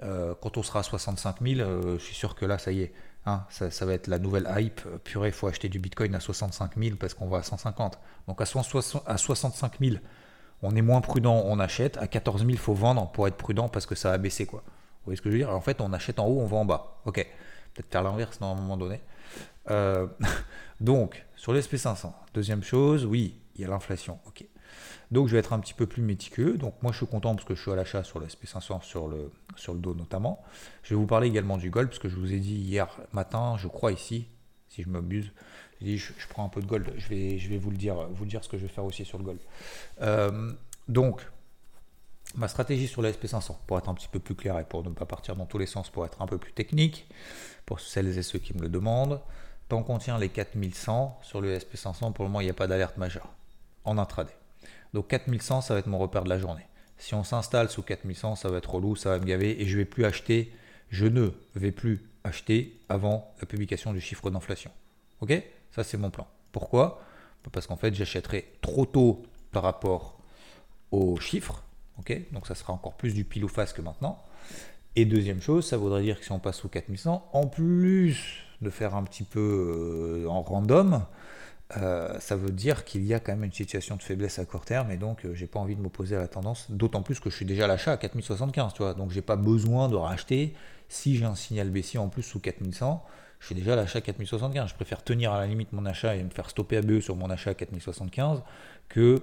Euh, 0.03 0.33
quand 0.41 0.57
on 0.57 0.63
sera 0.63 0.79
à 0.79 0.83
65 0.83 1.37
000, 1.41 1.59
euh, 1.59 1.97
je 1.97 2.03
suis 2.03 2.15
sûr 2.15 2.35
que 2.35 2.45
là, 2.45 2.57
ça 2.57 2.71
y 2.71 2.81
est. 2.81 2.93
Hein, 3.25 3.45
ça, 3.49 3.85
va 3.85 3.93
être 3.93 4.07
la 4.07 4.19
nouvelle 4.19 4.49
hype. 4.57 4.81
Purée, 5.03 5.29
il 5.29 5.33
faut 5.33 5.47
acheter 5.47 5.69
du 5.69 5.79
Bitcoin 5.79 6.15
à 6.15 6.19
65 6.19 6.77
000 6.77 6.95
parce 6.97 7.13
qu'on 7.13 7.27
va 7.27 7.39
à 7.39 7.43
150. 7.43 7.99
Donc 8.27 8.41
à, 8.41 8.45
65 8.45 9.73
000, 9.79 9.95
on 10.61 10.75
est 10.75 10.81
moins 10.81 11.01
prudent, 11.01 11.43
on 11.45 11.59
achète. 11.59 11.97
À 11.97 12.07
14 12.07 12.41
000, 12.41 12.51
il 12.51 12.57
faut 12.57 12.73
vendre 12.73 13.11
pour 13.11 13.27
être 13.27 13.37
prudent 13.37 13.69
parce 13.69 13.85
que 13.85 13.95
ça 13.95 14.11
va 14.11 14.17
baisser. 14.17 14.45
Quoi. 14.45 14.61
Vous 14.65 15.05
voyez 15.05 15.17
ce 15.17 15.21
que 15.21 15.29
je 15.29 15.35
veux 15.35 15.39
dire? 15.39 15.49
En 15.49 15.61
fait, 15.61 15.81
on 15.81 15.93
achète 15.93 16.19
en 16.19 16.27
haut, 16.27 16.39
on 16.39 16.45
vend 16.45 16.61
en 16.61 16.65
bas. 16.65 17.01
Ok 17.05 17.25
peut-être 17.73 17.91
faire 17.91 18.03
l'inverse 18.03 18.39
à 18.41 18.45
un 18.45 18.55
moment 18.55 18.77
donné. 18.77 19.01
Euh, 19.71 20.07
donc, 20.81 21.25
sur 21.35 21.53
le 21.53 21.61
SP500, 21.61 22.11
deuxième 22.33 22.63
chose, 22.63 23.05
oui, 23.05 23.35
il 23.55 23.61
y 23.61 23.65
a 23.65 23.67
l'inflation. 23.67 24.19
Ok. 24.27 24.45
Donc, 25.11 25.27
je 25.27 25.33
vais 25.33 25.39
être 25.39 25.53
un 25.53 25.59
petit 25.59 25.73
peu 25.73 25.87
plus 25.87 26.03
méticuleux. 26.03 26.57
Donc, 26.57 26.75
moi, 26.81 26.91
je 26.91 26.97
suis 26.97 27.07
content 27.07 27.33
parce 27.35 27.47
que 27.47 27.55
je 27.55 27.61
suis 27.61 27.71
à 27.71 27.75
l'achat 27.75 28.03
sur 28.03 28.19
le 28.19 28.27
SP500, 28.27 28.83
sur 28.83 29.07
le, 29.07 29.31
sur 29.55 29.73
le 29.73 29.79
dos 29.79 29.95
notamment. 29.95 30.43
Je 30.83 30.89
vais 30.89 30.95
vous 30.95 31.07
parler 31.07 31.27
également 31.27 31.57
du 31.57 31.69
gold, 31.69 31.89
parce 31.89 31.99
que 31.99 32.09
je 32.09 32.15
vous 32.15 32.31
ai 32.31 32.39
dit 32.39 32.55
hier 32.55 32.87
matin, 33.11 33.55
je 33.57 33.67
crois 33.67 33.91
ici, 33.91 34.27
si 34.67 34.83
je 34.83 34.89
m'abuse, 34.89 35.31
je, 35.81 36.11
prends 36.29 36.45
un 36.45 36.49
peu 36.49 36.61
de 36.61 36.65
gold. 36.65 36.93
Je 36.97 37.07
vais, 37.07 37.57
vous 37.57 37.71
le 37.71 37.77
dire, 37.77 38.07
vous 38.11 38.25
dire 38.25 38.43
ce 38.43 38.49
que 38.49 38.57
je 38.57 38.63
vais 38.63 38.69
faire 38.69 38.85
aussi 38.85 39.05
sur 39.05 39.17
le 39.17 39.23
gold. 39.23 39.39
Euh, 40.01 40.51
donc, 40.87 41.25
ma 42.35 42.47
stratégie 42.47 42.87
sur 42.87 43.01
le 43.01 43.11
SP500, 43.11 43.57
pour 43.67 43.77
être 43.77 43.89
un 43.89 43.93
petit 43.93 44.07
peu 44.07 44.19
plus 44.19 44.35
clair 44.35 44.57
et 44.59 44.63
pour 44.63 44.83
ne 44.83 44.89
pas 44.89 45.05
partir 45.05 45.35
dans 45.35 45.45
tous 45.45 45.57
les 45.57 45.65
sens, 45.65 45.89
pour 45.89 46.05
être 46.05 46.21
un 46.21 46.27
peu 46.27 46.37
plus 46.37 46.51
technique, 46.51 47.07
pour 47.65 47.79
celles 47.79 48.17
et 48.17 48.23
ceux 48.23 48.39
qui 48.39 48.55
me 48.55 48.61
le 48.61 48.69
demandent, 48.69 49.21
tant 49.67 49.83
qu'on 49.83 49.97
tient 49.97 50.17
les 50.17 50.29
4100 50.29 51.19
sur 51.21 51.41
le 51.41 51.57
SP500, 51.57 52.13
pour 52.13 52.25
le 52.25 52.29
moment, 52.29 52.41
il 52.41 52.45
n'y 52.45 52.51
a 52.51 52.55
pas 52.55 52.67
d'alerte 52.67 52.97
majeure 52.97 53.33
en 53.85 53.97
intraday. 53.97 54.35
Donc 54.93 55.07
4100, 55.07 55.61
ça 55.61 55.73
va 55.73 55.79
être 55.79 55.87
mon 55.87 55.99
repère 55.99 56.23
de 56.23 56.29
la 56.29 56.39
journée. 56.39 56.65
Si 56.97 57.13
on 57.13 57.23
s'installe 57.23 57.69
sous 57.69 57.81
4100, 57.81 58.35
ça 58.35 58.49
va 58.49 58.57
être 58.57 58.73
relou, 58.73 58.95
ça 58.95 59.09
va 59.09 59.19
me 59.19 59.25
gaver 59.25 59.61
et 59.61 59.65
je 59.65 59.77
vais 59.77 59.85
plus 59.85 60.03
acheter, 60.03 60.51
je 60.89 61.05
ne 61.05 61.29
vais 61.55 61.71
plus 61.71 62.03
acheter 62.23 62.77
avant 62.89 63.33
la 63.39 63.45
publication 63.45 63.93
du 63.93 64.01
chiffre 64.01 64.29
d'inflation. 64.29 64.71
Ok? 65.21 65.41
Ça, 65.71 65.83
c'est 65.83 65.97
mon 65.97 66.09
plan. 66.09 66.27
Pourquoi? 66.51 67.01
Parce 67.51 67.67
qu'en 67.67 67.77
fait, 67.77 67.93
j'achèterai 67.93 68.53
trop 68.61 68.85
tôt 68.85 69.23
par 69.51 69.63
rapport 69.63 70.19
aux 70.91 71.17
chiffres 71.19 71.63
donc 72.31 72.47
ça 72.47 72.55
sera 72.55 72.73
encore 72.73 72.93
plus 72.93 73.13
du 73.13 73.23
pile 73.23 73.45
ou 73.45 73.47
face 73.47 73.73
que 73.73 73.81
maintenant. 73.81 74.17
Et 74.95 75.05
deuxième 75.05 75.41
chose, 75.41 75.67
ça 75.67 75.77
voudrait 75.77 76.01
dire 76.01 76.19
que 76.19 76.25
si 76.25 76.31
on 76.31 76.39
passe 76.39 76.65
au 76.65 76.67
4100, 76.67 77.29
en 77.31 77.47
plus 77.47 78.43
de 78.61 78.69
faire 78.69 78.95
un 78.95 79.03
petit 79.03 79.23
peu 79.23 80.23
euh, 80.25 80.27
en 80.27 80.41
random, 80.41 81.05
euh, 81.77 82.19
ça 82.19 82.35
veut 82.35 82.51
dire 82.51 82.83
qu'il 82.83 83.05
y 83.05 83.13
a 83.13 83.19
quand 83.19 83.31
même 83.31 83.43
une 83.43 83.53
situation 83.53 83.95
de 83.95 84.01
faiblesse 84.01 84.39
à 84.39 84.45
court 84.45 84.65
terme 84.65 84.91
et 84.91 84.97
donc 84.97 85.23
euh, 85.23 85.35
j'ai 85.35 85.45
pas 85.45 85.59
envie 85.59 85.75
de 85.75 85.81
m'opposer 85.81 86.15
à 86.15 86.19
la 86.19 86.27
tendance, 86.27 86.69
d'autant 86.71 87.03
plus 87.03 87.19
que 87.19 87.29
je 87.29 87.35
suis 87.35 87.45
déjà 87.45 87.65
à 87.65 87.67
l'achat 87.67 87.91
à 87.91 87.97
4075, 87.97 88.73
tu 88.73 88.81
vois, 88.81 88.95
donc 88.95 89.11
j'ai 89.11 89.21
pas 89.21 89.35
besoin 89.35 89.87
de 89.87 89.95
racheter. 89.95 90.55
Si 90.89 91.15
j'ai 91.15 91.25
un 91.25 91.35
signal 91.35 91.69
baissier 91.69 91.99
en 91.99 92.09
plus 92.09 92.23
sous 92.23 92.39
4100, 92.39 93.05
je 93.39 93.45
suis 93.45 93.55
déjà 93.55 93.75
l'achat 93.75 93.99
à 93.99 94.01
4075. 94.01 94.69
Je 94.69 94.75
préfère 94.75 95.03
tenir 95.03 95.31
à 95.31 95.39
la 95.39 95.47
limite 95.47 95.71
mon 95.71 95.85
achat 95.85 96.15
et 96.15 96.23
me 96.23 96.29
faire 96.29 96.49
stopper 96.49 96.77
à 96.77 96.81
BE 96.81 96.99
sur 96.99 97.15
mon 97.15 97.29
achat 97.29 97.51
à 97.51 97.53
4075 97.53 98.43
que 98.89 99.21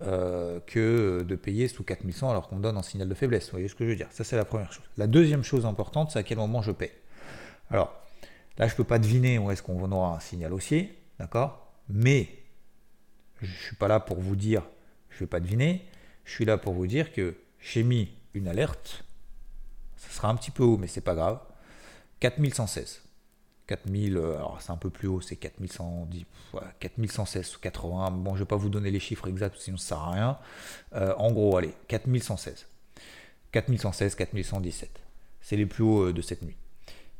euh, 0.00 0.60
que 0.64 1.24
de 1.26 1.34
payer 1.34 1.66
sous 1.66 1.82
4100 1.82 2.30
alors 2.30 2.48
qu'on 2.48 2.54
me 2.54 2.62
donne 2.62 2.76
un 2.76 2.82
signal 2.82 3.08
de 3.08 3.14
faiblesse. 3.14 3.46
Vous 3.46 3.52
voyez 3.52 3.66
ce 3.66 3.74
que 3.74 3.84
je 3.84 3.90
veux 3.90 3.96
dire? 3.96 4.06
Ça, 4.10 4.22
c'est 4.22 4.36
la 4.36 4.44
première 4.44 4.72
chose. 4.72 4.84
La 4.96 5.08
deuxième 5.08 5.42
chose 5.42 5.66
importante, 5.66 6.12
c'est 6.12 6.20
à 6.20 6.22
quel 6.22 6.38
moment 6.38 6.62
je 6.62 6.70
paie. 6.70 6.92
Alors, 7.68 7.92
là, 8.58 8.68
je 8.68 8.74
ne 8.74 8.76
peux 8.76 8.84
pas 8.84 9.00
deviner 9.00 9.38
où 9.38 9.50
est-ce 9.50 9.60
qu'on 9.60 9.90
aura 9.90 10.14
un 10.14 10.20
signal 10.20 10.52
haussier, 10.52 10.96
d'accord? 11.18 11.72
Mais, 11.88 12.28
je 13.42 13.50
ne 13.50 13.56
suis 13.56 13.74
pas 13.74 13.88
là 13.88 13.98
pour 13.98 14.20
vous 14.20 14.36
dire, 14.36 14.62
je 15.10 15.16
ne 15.16 15.20
vais 15.20 15.26
pas 15.26 15.40
deviner, 15.40 15.84
je 16.24 16.30
suis 16.32 16.44
là 16.44 16.58
pour 16.58 16.74
vous 16.74 16.86
dire 16.86 17.12
que 17.12 17.34
j'ai 17.58 17.82
mis 17.82 18.14
une 18.34 18.46
alerte, 18.46 19.04
ça 19.96 20.10
sera 20.10 20.28
un 20.28 20.36
petit 20.36 20.52
peu 20.52 20.62
haut, 20.62 20.76
mais 20.76 20.86
c'est 20.86 21.00
pas 21.00 21.16
grave, 21.16 21.40
4116. 22.20 23.02
4000, 23.68 24.16
euh, 24.16 24.36
alors 24.36 24.58
c'est 24.60 24.72
un 24.72 24.76
peu 24.76 24.90
plus 24.90 25.08
haut, 25.08 25.20
c'est 25.20 25.36
4110, 25.36 26.24
4116 26.80 27.56
ou 27.56 27.58
80. 27.60 28.10
Bon, 28.12 28.34
je 28.34 28.40
vais 28.40 28.46
pas 28.46 28.56
vous 28.56 28.70
donner 28.70 28.90
les 28.90 28.98
chiffres 28.98 29.28
exacts, 29.28 29.56
sinon 29.58 29.76
ça 29.76 29.88
sert 29.88 29.98
à 29.98 30.10
rien. 30.12 30.38
Euh, 30.94 31.14
en 31.18 31.30
gros, 31.30 31.56
allez, 31.56 31.74
4116. 31.86 32.66
4116, 33.52 34.14
4117. 34.14 34.90
C'est 35.40 35.56
les 35.56 35.66
plus 35.66 35.84
hauts 35.84 36.08
euh, 36.08 36.12
de 36.12 36.22
cette 36.22 36.42
nuit. 36.42 36.56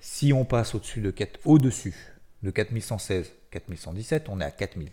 Si 0.01 0.33
on 0.33 0.45
passe 0.45 0.75
au-dessus 0.75 1.03
de 1.03 1.11
4, 1.11 1.41
au-dessus 1.45 1.95
de 2.43 2.51
4116, 2.51 3.31
4117, 3.51 4.29
on 4.31 4.41
est 4.41 4.45
à 4.45 4.51
4000. 4.51 4.91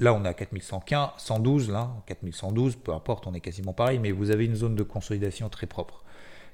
Là, 0.00 0.14
on 0.14 0.24
est 0.24 0.28
à 0.28 0.34
4115, 0.34 1.10
112, 1.18 1.70
là, 1.70 1.92
4112, 2.06 2.76
peu 2.76 2.92
importe, 2.92 3.28
on 3.28 3.34
est 3.34 3.40
quasiment 3.40 3.72
pareil, 3.72 4.00
mais 4.00 4.10
vous 4.10 4.30
avez 4.30 4.46
une 4.46 4.56
zone 4.56 4.74
de 4.74 4.82
consolidation 4.82 5.48
très 5.48 5.66
propre. 5.66 6.02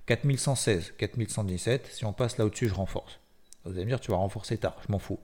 4116, 0.05 0.93
4117, 0.99 1.87
si 1.87 2.05
on 2.05 2.13
passe 2.13 2.37
là 2.37 2.45
au-dessus, 2.45 2.69
je 2.69 2.75
renforce. 2.75 3.21
Vous 3.65 3.73
allez 3.73 3.85
me 3.85 3.91
dire, 3.91 4.01
tu 4.01 4.11
vas 4.11 4.17
renforcer 4.17 4.59
tard. 4.59 4.77
Je 4.87 4.93
m'en 4.93 4.99
fous. 4.99 5.19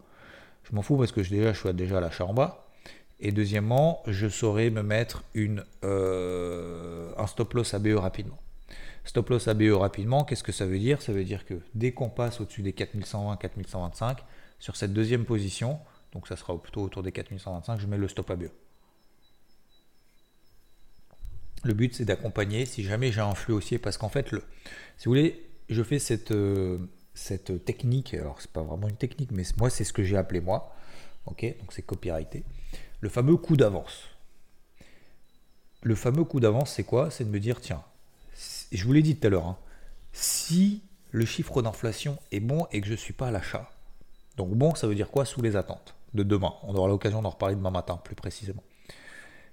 Je 0.64 0.74
m'en 0.74 0.82
fous 0.82 0.96
parce 0.96 1.12
que 1.12 1.20
déjà, 1.20 1.52
je 1.52 1.58
suis 1.58 1.72
déjà 1.74 1.98
à 1.98 2.00
l'achat 2.00 2.24
en 2.24 2.34
bas. 2.34 2.64
Et 3.20 3.32
deuxièmement, 3.32 4.02
je 4.06 4.28
saurais 4.28 4.70
me 4.70 4.82
mettre 4.82 5.24
une, 5.34 5.64
euh, 5.84 7.12
un 7.16 7.26
stop 7.26 7.54
loss 7.54 7.74
ABE 7.74 7.94
rapidement. 7.96 8.38
Stop 9.04 9.30
loss 9.30 9.48
ABE 9.48 9.72
rapidement, 9.72 10.24
qu'est-ce 10.24 10.42
que 10.42 10.52
ça 10.52 10.66
veut 10.66 10.78
dire? 10.78 11.00
Ça 11.02 11.12
veut 11.12 11.24
dire 11.24 11.44
que 11.44 11.54
dès 11.74 11.92
qu'on 11.92 12.08
passe 12.08 12.40
au-dessus 12.40 12.62
des 12.62 12.72
4120, 12.72 13.36
4125, 13.36 14.18
sur 14.58 14.76
cette 14.76 14.92
deuxième 14.92 15.24
position, 15.24 15.78
donc 16.12 16.26
ça 16.26 16.36
sera 16.36 16.60
plutôt 16.60 16.82
autour 16.82 17.02
des 17.02 17.12
4125, 17.12 17.80
je 17.80 17.86
mets 17.86 17.98
le 17.98 18.08
stop 18.08 18.30
ABE. 18.30 18.48
Le 21.64 21.74
but, 21.74 21.94
c'est 21.94 22.04
d'accompagner 22.04 22.66
si 22.66 22.82
jamais 22.82 23.12
j'ai 23.12 23.20
un 23.20 23.34
flux 23.34 23.54
haussier, 23.54 23.78
parce 23.78 23.96
qu'en 23.96 24.08
fait, 24.08 24.30
le, 24.32 24.42
si 24.98 25.04
vous 25.04 25.12
voulez, 25.12 25.46
je 25.68 25.82
fais 25.82 25.98
cette, 25.98 26.30
euh, 26.30 26.78
cette 27.14 27.64
technique, 27.64 28.14
alors 28.14 28.40
c'est 28.40 28.50
pas 28.50 28.62
vraiment 28.62 28.88
une 28.88 28.96
technique, 28.96 29.30
mais 29.30 29.44
moi 29.56 29.70
c'est 29.70 29.84
ce 29.84 29.92
que 29.92 30.02
j'ai 30.02 30.16
appelé 30.16 30.40
moi, 30.40 30.74
ok, 31.26 31.42
donc 31.60 31.72
c'est 31.72 31.82
copyrighté, 31.82 32.44
le 33.00 33.08
fameux 33.08 33.36
coup 33.36 33.56
d'avance. 33.56 34.04
Le 35.82 35.94
fameux 35.94 36.24
coup 36.24 36.40
d'avance, 36.40 36.72
c'est 36.72 36.84
quoi? 36.84 37.10
C'est 37.10 37.24
de 37.24 37.30
me 37.30 37.38
dire, 37.38 37.60
tiens, 37.60 37.84
je 38.72 38.84
vous 38.84 38.92
l'ai 38.92 39.02
dit 39.02 39.16
tout 39.16 39.26
à 39.26 39.30
l'heure, 39.30 39.46
hein, 39.46 39.58
si 40.12 40.82
le 41.10 41.26
chiffre 41.26 41.62
d'inflation 41.62 42.18
est 42.32 42.40
bon 42.40 42.66
et 42.72 42.80
que 42.80 42.86
je 42.86 42.92
ne 42.92 42.96
suis 42.96 43.12
pas 43.12 43.28
à 43.28 43.30
l'achat, 43.30 43.70
donc 44.36 44.50
bon, 44.54 44.74
ça 44.74 44.86
veut 44.86 44.94
dire 44.94 45.10
quoi? 45.10 45.24
Sous 45.24 45.42
les 45.42 45.56
attentes 45.56 45.94
de 46.14 46.22
demain. 46.22 46.54
On 46.62 46.74
aura 46.74 46.88
l'occasion 46.88 47.22
d'en 47.22 47.30
reparler 47.30 47.54
demain 47.54 47.70
matin, 47.70 48.00
plus 48.02 48.14
précisément. 48.14 48.62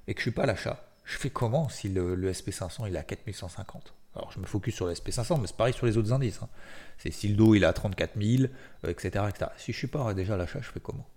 Et 0.08 0.14
que 0.14 0.22
je 0.22 0.30
ne 0.30 0.32
suis 0.32 0.36
pas 0.36 0.44
à 0.44 0.48
l'achat, 0.48 0.84
je 1.04 1.18
fais 1.18 1.30
comment 1.30 1.70
si 1.70 1.90
le, 1.90 2.16
le 2.16 2.32
SP500 2.32 2.88
il 2.88 2.96
est 2.96 3.00
à 3.00 3.04
4150 3.04 3.94
alors 4.16 4.32
je 4.32 4.40
me 4.40 4.46
focus 4.46 4.76
sur 4.76 4.88
l'SP 4.88 5.12
500, 5.12 5.38
mais 5.38 5.48
c'est 5.48 5.56
pareil 5.56 5.74
sur 5.74 5.86
les 5.86 5.98
autres 5.98 6.12
indices. 6.12 6.40
Hein. 6.42 6.50
C'est 6.98 7.12
si 7.12 7.30
le 7.30 7.36
dos 7.36 7.56
il 7.56 7.64
est 7.64 7.68
à 7.68 7.74
34 7.74 8.22
000, 8.22 8.50
etc., 8.88 9.26
Si 9.58 9.72
je 9.72 9.78
suis 9.78 9.88
pas 9.88 10.14
déjà 10.14 10.34
à 10.34 10.38
l'achat, 10.38 10.60
je 10.62 10.70
fais 10.70 10.80
comment? 10.80 11.08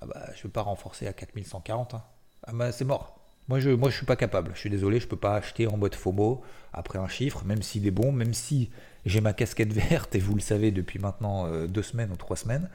Ah 0.00 0.06
bah, 0.06 0.26
Je 0.34 0.40
ne 0.40 0.42
vais 0.44 0.50
pas 0.50 0.62
renforcer 0.62 1.06
à 1.06 1.12
4140. 1.12 1.94
Hein. 1.94 2.02
Ah 2.44 2.52
bah, 2.52 2.70
c'est 2.70 2.84
mort. 2.84 3.18
Moi 3.48 3.60
je 3.60 3.70
ne 3.70 3.74
moi, 3.74 3.90
je 3.90 3.96
suis 3.96 4.06
pas 4.06 4.16
capable. 4.16 4.52
Je 4.54 4.60
suis 4.60 4.70
désolé, 4.70 5.00
je 5.00 5.06
ne 5.06 5.10
peux 5.10 5.16
pas 5.16 5.34
acheter 5.34 5.66
en 5.66 5.76
mode 5.76 5.94
FOMO 5.94 6.42
après 6.72 6.98
un 6.98 7.08
chiffre, 7.08 7.44
même 7.44 7.62
s'il 7.62 7.86
est 7.86 7.92
bon, 7.92 8.12
même 8.12 8.34
si 8.34 8.70
j'ai 9.04 9.20
ma 9.20 9.32
casquette 9.32 9.72
verte, 9.72 10.14
et 10.14 10.20
vous 10.20 10.34
le 10.34 10.40
savez 10.40 10.70
depuis 10.70 10.98
maintenant 10.98 11.46
euh, 11.46 11.66
deux 11.66 11.82
semaines 11.82 12.12
ou 12.12 12.16
trois 12.16 12.36
semaines. 12.36 12.70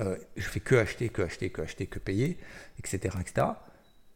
Euh, 0.00 0.16
je 0.36 0.48
fais 0.48 0.60
que 0.60 0.76
acheter, 0.76 1.08
que 1.08 1.22
acheter, 1.22 1.50
que 1.50 1.62
acheter, 1.62 1.86
que 1.86 1.98
payer, 1.98 2.38
etc. 2.78 3.16
etc 3.20 3.46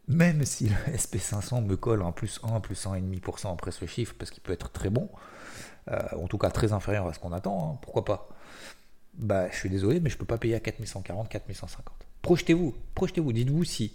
même 0.07 0.45
si 0.45 0.69
le 0.69 0.75
SP500 0.93 1.63
me 1.63 1.75
colle 1.75 2.01
en 2.01 2.11
plus 2.11 2.39
1, 2.43 2.59
plus 2.59 2.85
1,5% 2.85 3.51
après 3.51 3.71
ce 3.71 3.85
chiffre, 3.85 4.15
parce 4.17 4.31
qu'il 4.31 4.43
peut 4.43 4.53
être 4.53 4.71
très 4.71 4.89
bon, 4.89 5.09
euh, 5.91 5.99
en 6.21 6.27
tout 6.27 6.37
cas 6.37 6.49
très 6.49 6.73
inférieur 6.73 7.07
à 7.07 7.13
ce 7.13 7.19
qu'on 7.19 7.33
attend, 7.33 7.73
hein, 7.73 7.79
pourquoi 7.81 8.05
pas? 8.05 8.29
Bah, 9.17 9.49
je 9.49 9.55
suis 9.55 9.69
désolé, 9.69 9.99
mais 9.99 10.09
je 10.09 10.15
ne 10.15 10.19
peux 10.19 10.25
pas 10.25 10.37
payer 10.37 10.55
à 10.55 10.59
4140, 10.59 11.29
4150. 11.29 11.85
Projetez-vous, 12.21 12.75
projetez-vous, 12.95 13.31
dites-vous 13.31 13.63
si. 13.63 13.93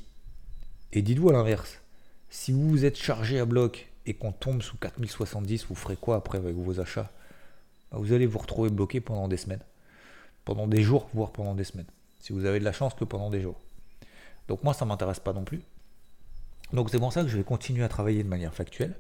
Et 0.93 1.03
dites-vous 1.03 1.31
à 1.31 1.33
l'inverse, 1.33 1.79
si 2.31 2.53
vous 2.53 2.69
vous 2.69 2.85
êtes 2.85 2.97
chargé 2.97 3.39
à 3.39 3.45
bloc 3.45 3.91
et 4.07 4.15
qu'on 4.15 4.33
tombe 4.33 4.63
sous 4.63 4.77
4070, 4.77 5.67
vous 5.69 5.75
ferez 5.75 5.97
quoi 5.97 6.17
après 6.17 6.39
avec 6.39 6.55
vos 6.55 6.81
achats? 6.81 7.11
Bah, 7.91 7.99
Vous 8.01 8.13
allez 8.13 8.27
vous 8.27 8.39
retrouver 8.39 8.71
bloqué 8.71 9.01
pendant 9.01 9.29
des 9.29 9.37
semaines, 9.37 9.63
pendant 10.45 10.67
des 10.67 10.83
jours, 10.83 11.09
voire 11.13 11.33
pendant 11.33 11.55
des 11.55 11.65
semaines. 11.65 11.87
Si 12.21 12.33
vous 12.33 12.45
avez 12.45 12.61
de 12.61 12.65
la 12.65 12.73
chance 12.73 12.95
que 12.95 13.05
pendant 13.05 13.31
des 13.31 13.41
jours. 13.41 13.59
Donc 14.49 14.65
moi, 14.65 14.75
ça 14.75 14.85
ne 14.85 14.91
m'intéresse 14.91 15.21
pas 15.21 15.33
non 15.33 15.45
plus. 15.45 15.61
Donc 16.73 16.91
c'est 16.91 16.99
pour 16.99 17.13
ça 17.13 17.23
que 17.23 17.29
je 17.29 17.37
vais 17.37 17.45
continuer 17.45 17.85
à 17.85 17.89
travailler 17.89 18.23
de 18.23 18.29
manière 18.29 18.55
factuelle, 18.55 18.95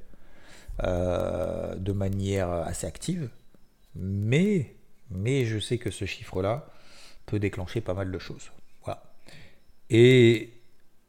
euh, 0.82 1.74
de 1.76 1.92
manière 1.92 2.50
assez 2.50 2.86
active, 2.86 3.30
mais, 3.94 4.74
mais 5.10 5.44
je 5.44 5.58
sais 5.58 5.78
que 5.78 5.90
ce 5.90 6.04
chiffre-là 6.04 6.66
peut 7.26 7.38
déclencher 7.38 7.80
pas 7.80 7.94
mal 7.94 8.10
de 8.10 8.18
choses. 8.18 8.50
Voilà. 8.84 9.02
Et 9.88 10.50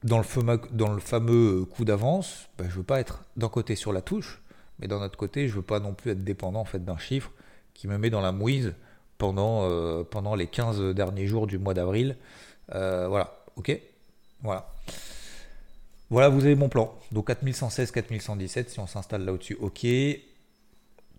dans 0.04 0.18
le 0.18 0.24
fameux, 1.00 1.66
coup 1.66 1.86
d'avance, 1.86 2.48
ben, 2.58 2.66
je 2.66 2.74
ne 2.74 2.78
veux 2.78 2.84
pas 2.84 3.00
être 3.00 3.24
d'un 3.38 3.50
côté 3.50 3.76
sur 3.76 3.94
la 3.94 4.02
touche, 4.02 4.42
mais 4.80 4.88
d'un 4.88 5.02
autre 5.02 5.18
côté, 5.18 5.48
je 5.48 5.54
ne 5.54 5.58
veux 5.58 5.66
pas 5.66 5.80
non 5.80 5.94
plus 5.94 6.12
être 6.12 6.24
dépendant 6.24 6.62
en 6.62 6.66
fait, 6.66 6.84
d'un 6.84 6.98
chiffre 6.98 7.32
qui 7.74 7.88
me 7.88 7.98
met 7.98 8.10
dans 8.10 8.22
la 8.22 8.32
mouise 8.32 8.74
pendant, 9.18 9.70
euh, 9.70 10.04
pendant 10.04 10.36
les 10.36 10.48
15 10.48 10.94
derniers 10.96 11.28
jours 11.28 11.48
du 11.48 11.60
mois 11.60 11.74
d'avril. 11.74 12.18
Euh, 12.74 13.08
voilà, 13.08 13.36
ok? 13.56 13.80
Voilà. 14.42 14.68
Voilà, 16.12 16.28
vous 16.28 16.44
avez 16.44 16.56
mon 16.56 16.68
plan. 16.68 16.94
Donc 17.14 17.28
4116, 17.28 17.92
4117, 17.92 18.70
si 18.70 18.80
on 18.82 18.86
s'installe 18.86 19.24
là 19.24 19.32
au-dessus, 19.32 19.58
ok. 19.62 19.88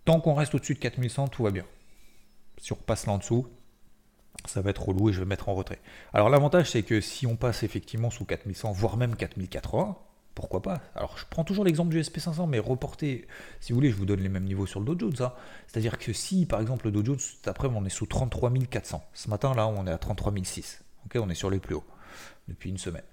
Tant 0.05 0.19
qu'on 0.19 0.35
reste 0.35 0.53
au-dessus 0.53 0.75
de 0.75 0.79
4100, 0.79 1.29
tout 1.29 1.41
va 1.41 1.49
bien. 1.49 1.65
Si 2.59 2.73
on 2.73 2.75
repasse 2.75 3.07
là 3.07 3.13
en 3.13 3.17
dessous, 3.17 3.47
ça 4.45 4.61
va 4.61 4.69
être 4.69 4.87
relou 4.87 5.09
et 5.09 5.13
je 5.13 5.19
vais 5.19 5.25
mettre 5.25 5.49
en 5.49 5.55
retrait. 5.55 5.79
Alors 6.13 6.29
l'avantage 6.29 6.69
c'est 6.69 6.83
que 6.83 7.01
si 7.01 7.25
on 7.25 7.35
passe 7.35 7.63
effectivement 7.63 8.11
sous 8.11 8.23
4100, 8.23 8.71
voire 8.73 8.97
même 8.97 9.15
4080, 9.15 9.97
pourquoi 10.35 10.61
pas? 10.61 10.79
Alors, 10.95 11.17
je 11.17 11.25
prends 11.27 11.43
toujours 11.43 11.65
l'exemple 11.65 11.89
du 11.89 11.99
SP500, 11.99 12.47
mais 12.47 12.59
reporter, 12.59 13.27
si 13.61 13.71
vous 13.71 13.77
voulez, 13.77 13.89
je 13.89 13.95
vous 13.95 14.05
donne 14.05 14.19
les 14.19 14.29
mêmes 14.29 14.45
niveaux 14.45 14.65
sur 14.65 14.79
le 14.79 14.85
Dow 14.85 14.97
Jones. 14.97 15.27
Hein. 15.27 15.33
C'est-à-dire 15.67 15.99
que 15.99 16.11
si, 16.11 16.47
par 16.47 16.59
exemple, 16.59 16.85
le 16.85 16.91
Dow 16.91 17.05
Jones, 17.05 17.19
après, 17.45 17.67
on 17.67 17.85
est 17.85 17.89
sous 17.89 18.07
33 18.07 18.51
400. 18.67 19.03
Ce 19.13 19.29
matin, 19.29 19.53
là, 19.53 19.67
on 19.67 19.85
est 19.85 19.91
à 19.91 19.99
33 19.99 20.33
600. 20.43 20.79
Ok, 21.05 21.21
on 21.21 21.29
est 21.29 21.35
sur 21.35 21.51
les 21.51 21.59
plus 21.59 21.75
hauts 21.75 21.83
depuis 22.47 22.71
une 22.71 22.79
semaine. 22.79 23.03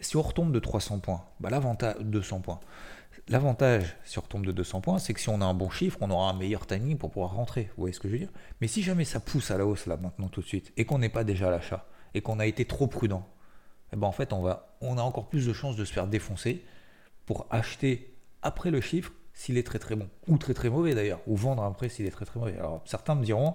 Si 0.00 0.16
on 0.16 0.22
retombe 0.22 0.52
de 0.52 0.58
300 0.58 1.00
points, 1.00 1.24
bah, 1.40 1.50
l'avantage, 1.50 1.96
200 2.00 2.40
points. 2.40 2.60
L'avantage, 3.28 3.96
si 4.04 4.18
on 4.18 4.22
retombe 4.22 4.46
de 4.46 4.52
200 4.52 4.80
points, 4.80 4.98
c'est 4.98 5.12
que 5.12 5.20
si 5.20 5.28
on 5.28 5.40
a 5.40 5.44
un 5.44 5.54
bon 5.54 5.70
chiffre, 5.70 5.98
on 6.00 6.10
aura 6.10 6.30
un 6.30 6.32
meilleur 6.32 6.66
timing 6.66 6.96
pour 6.96 7.10
pouvoir 7.10 7.34
rentrer. 7.34 7.64
Vous 7.76 7.82
voyez 7.82 7.92
ce 7.92 8.00
que 8.00 8.08
je 8.08 8.14
veux 8.14 8.18
dire? 8.18 8.32
Mais 8.60 8.68
si 8.68 8.82
jamais 8.82 9.04
ça 9.04 9.20
pousse 9.20 9.50
à 9.50 9.58
la 9.58 9.66
hausse, 9.66 9.86
là, 9.86 9.96
maintenant, 9.96 10.28
tout 10.28 10.40
de 10.40 10.46
suite, 10.46 10.72
et 10.76 10.84
qu'on 10.84 10.98
n'est 10.98 11.08
pas 11.08 11.24
déjà 11.24 11.48
à 11.48 11.50
l'achat, 11.50 11.86
et 12.14 12.22
qu'on 12.22 12.38
a 12.38 12.46
été 12.46 12.64
trop 12.64 12.86
prudent, 12.86 13.26
eh 13.92 13.96
ben 13.96 14.06
en 14.06 14.12
fait, 14.12 14.32
on, 14.32 14.40
va, 14.40 14.76
on 14.80 14.96
a 14.98 15.02
encore 15.02 15.28
plus 15.28 15.46
de 15.46 15.52
chances 15.52 15.76
de 15.76 15.84
se 15.84 15.92
faire 15.92 16.06
défoncer 16.06 16.64
pour 17.26 17.46
acheter 17.50 18.14
après 18.42 18.70
le 18.70 18.80
chiffre 18.80 19.12
s'il 19.34 19.56
est 19.56 19.62
très 19.62 19.78
très 19.78 19.94
bon, 19.94 20.08
ou 20.26 20.36
très 20.36 20.54
très 20.54 20.68
mauvais 20.68 20.94
d'ailleurs, 20.94 21.20
ou 21.26 21.36
vendre 21.36 21.62
après 21.62 21.88
s'il 21.88 22.06
est 22.06 22.10
très 22.10 22.24
très 22.24 22.40
mauvais. 22.40 22.56
Alors 22.58 22.82
certains 22.86 23.14
me 23.14 23.24
diront, 23.24 23.54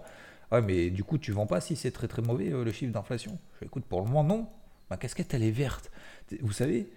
ouais 0.51 0.61
mais 0.61 0.89
du 0.89 1.03
coup 1.03 1.17
tu 1.17 1.31
vends 1.31 1.45
pas 1.45 1.59
si 1.59 1.75
c'est 1.75 1.91
très 1.91 2.07
très 2.07 2.21
mauvais 2.21 2.53
euh, 2.53 2.63
le 2.63 2.71
chiffre 2.71 2.93
d'inflation? 2.93 3.37
Je 3.59 3.65
écoute 3.65 3.83
pour 3.83 3.99
le 3.99 4.05
moment 4.07 4.23
non, 4.23 4.47
ma 4.89 4.97
casquette 4.97 5.33
elle 5.33 5.43
est 5.43 5.51
verte. 5.51 5.91
Vous 6.41 6.51
savez, 6.51 6.91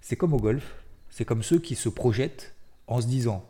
c'est 0.00 0.16
comme 0.16 0.32
au 0.32 0.38
golf, 0.38 0.84
c'est 1.10 1.24
comme 1.24 1.42
ceux 1.42 1.58
qui 1.58 1.74
se 1.74 1.88
projettent 1.88 2.54
en 2.86 3.00
se 3.00 3.06
disant, 3.06 3.48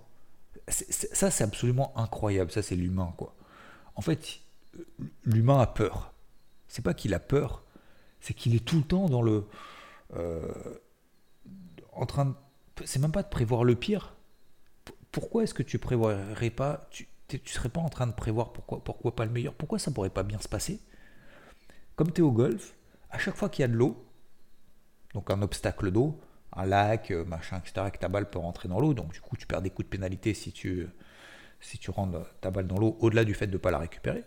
ça 0.69 1.31
c'est 1.31 1.45
absolument 1.45 1.97
incroyable, 1.97 2.51
ça 2.51 2.63
c'est 2.63 2.77
l'humain 2.77 3.15
quoi. 3.17 3.35
En 3.95 4.03
fait, 4.03 4.41
l'humain 5.25 5.61
a 5.61 5.67
peur. 5.67 6.13
C'est 6.69 6.83
pas 6.83 6.95
qu'il 6.95 7.15
a 7.15 7.19
peur, 7.19 7.65
c'est 8.21 8.35
qu'il 8.35 8.55
est 8.55 8.65
tout 8.65 8.79
le 8.79 8.85
temps 8.85 9.09
dans 9.09 9.23
le. 9.23 9.45
Euh, 10.15 10.53
en 11.93 12.07
train 12.07 12.27
de. 12.27 12.35
C'est 12.85 12.99
même 12.99 13.13
pas 13.13 13.23
de 13.23 13.29
prévoir 13.29 13.65
le 13.65 13.75
pire. 13.75 14.15
Pourquoi 15.13 15.43
est-ce 15.43 15.55
que 15.55 15.63
tu 15.63 15.79
prévoirais 15.79 16.51
pas. 16.51 16.89
Tu, 16.91 17.09
tu 17.29 17.41
serais 17.53 17.69
pas 17.69 17.81
en 17.81 17.89
train 17.89 18.07
de 18.07 18.13
prévoir 18.13 18.53
pourquoi, 18.53 18.83
pourquoi 18.83 19.15
pas 19.15 19.25
le 19.25 19.31
meilleur? 19.33 19.55
Pourquoi 19.55 19.79
ça 19.79 19.91
pourrait 19.91 20.11
pas 20.11 20.23
bien 20.23 20.41
se 20.41 20.49
passer? 20.49 20.81
Comme 21.97 22.13
tu 22.13 22.21
es 22.21 22.25
au 22.25 22.33
golf, 22.33 22.75
à 23.11 23.19
chaque 23.19 23.37
fois 23.37 23.49
qu'il 23.49 23.63
y 23.63 23.65
a 23.65 23.69
de 23.69 23.75
l'eau, 23.75 24.05
donc 25.15 25.31
un 25.31 25.43
obstacle 25.43 25.91
d'eau, 25.91 26.21
un 26.53 26.67
lac, 26.67 27.11
euh, 27.11 27.25
machin, 27.25 27.59
etc., 27.59 27.91
que 27.93 27.99
ta 27.99 28.09
balle 28.09 28.29
peut 28.29 28.39
rentrer 28.39 28.69
dans 28.69 28.81
l'eau, 28.81 28.95
donc 28.95 29.13
du 29.13 29.21
coup 29.21 29.37
tu 29.37 29.47
perds 29.47 29.63
des 29.63 29.71
coups 29.71 29.87
de 29.87 29.91
pénalité 29.91 30.35
si 30.35 30.53
tu, 30.53 30.89
si 31.61 31.79
tu 31.79 31.91
rentres 31.91 32.19
ta 32.41 32.51
balle 32.51 32.67
dans 32.67 32.79
l'eau, 32.79 32.97
au-delà 33.01 33.25
du 33.25 33.35
fait 33.35 33.47
de 33.47 33.53
ne 33.53 33.59
pas 33.59 33.71
la 33.71 33.79
récupérer 33.79 34.25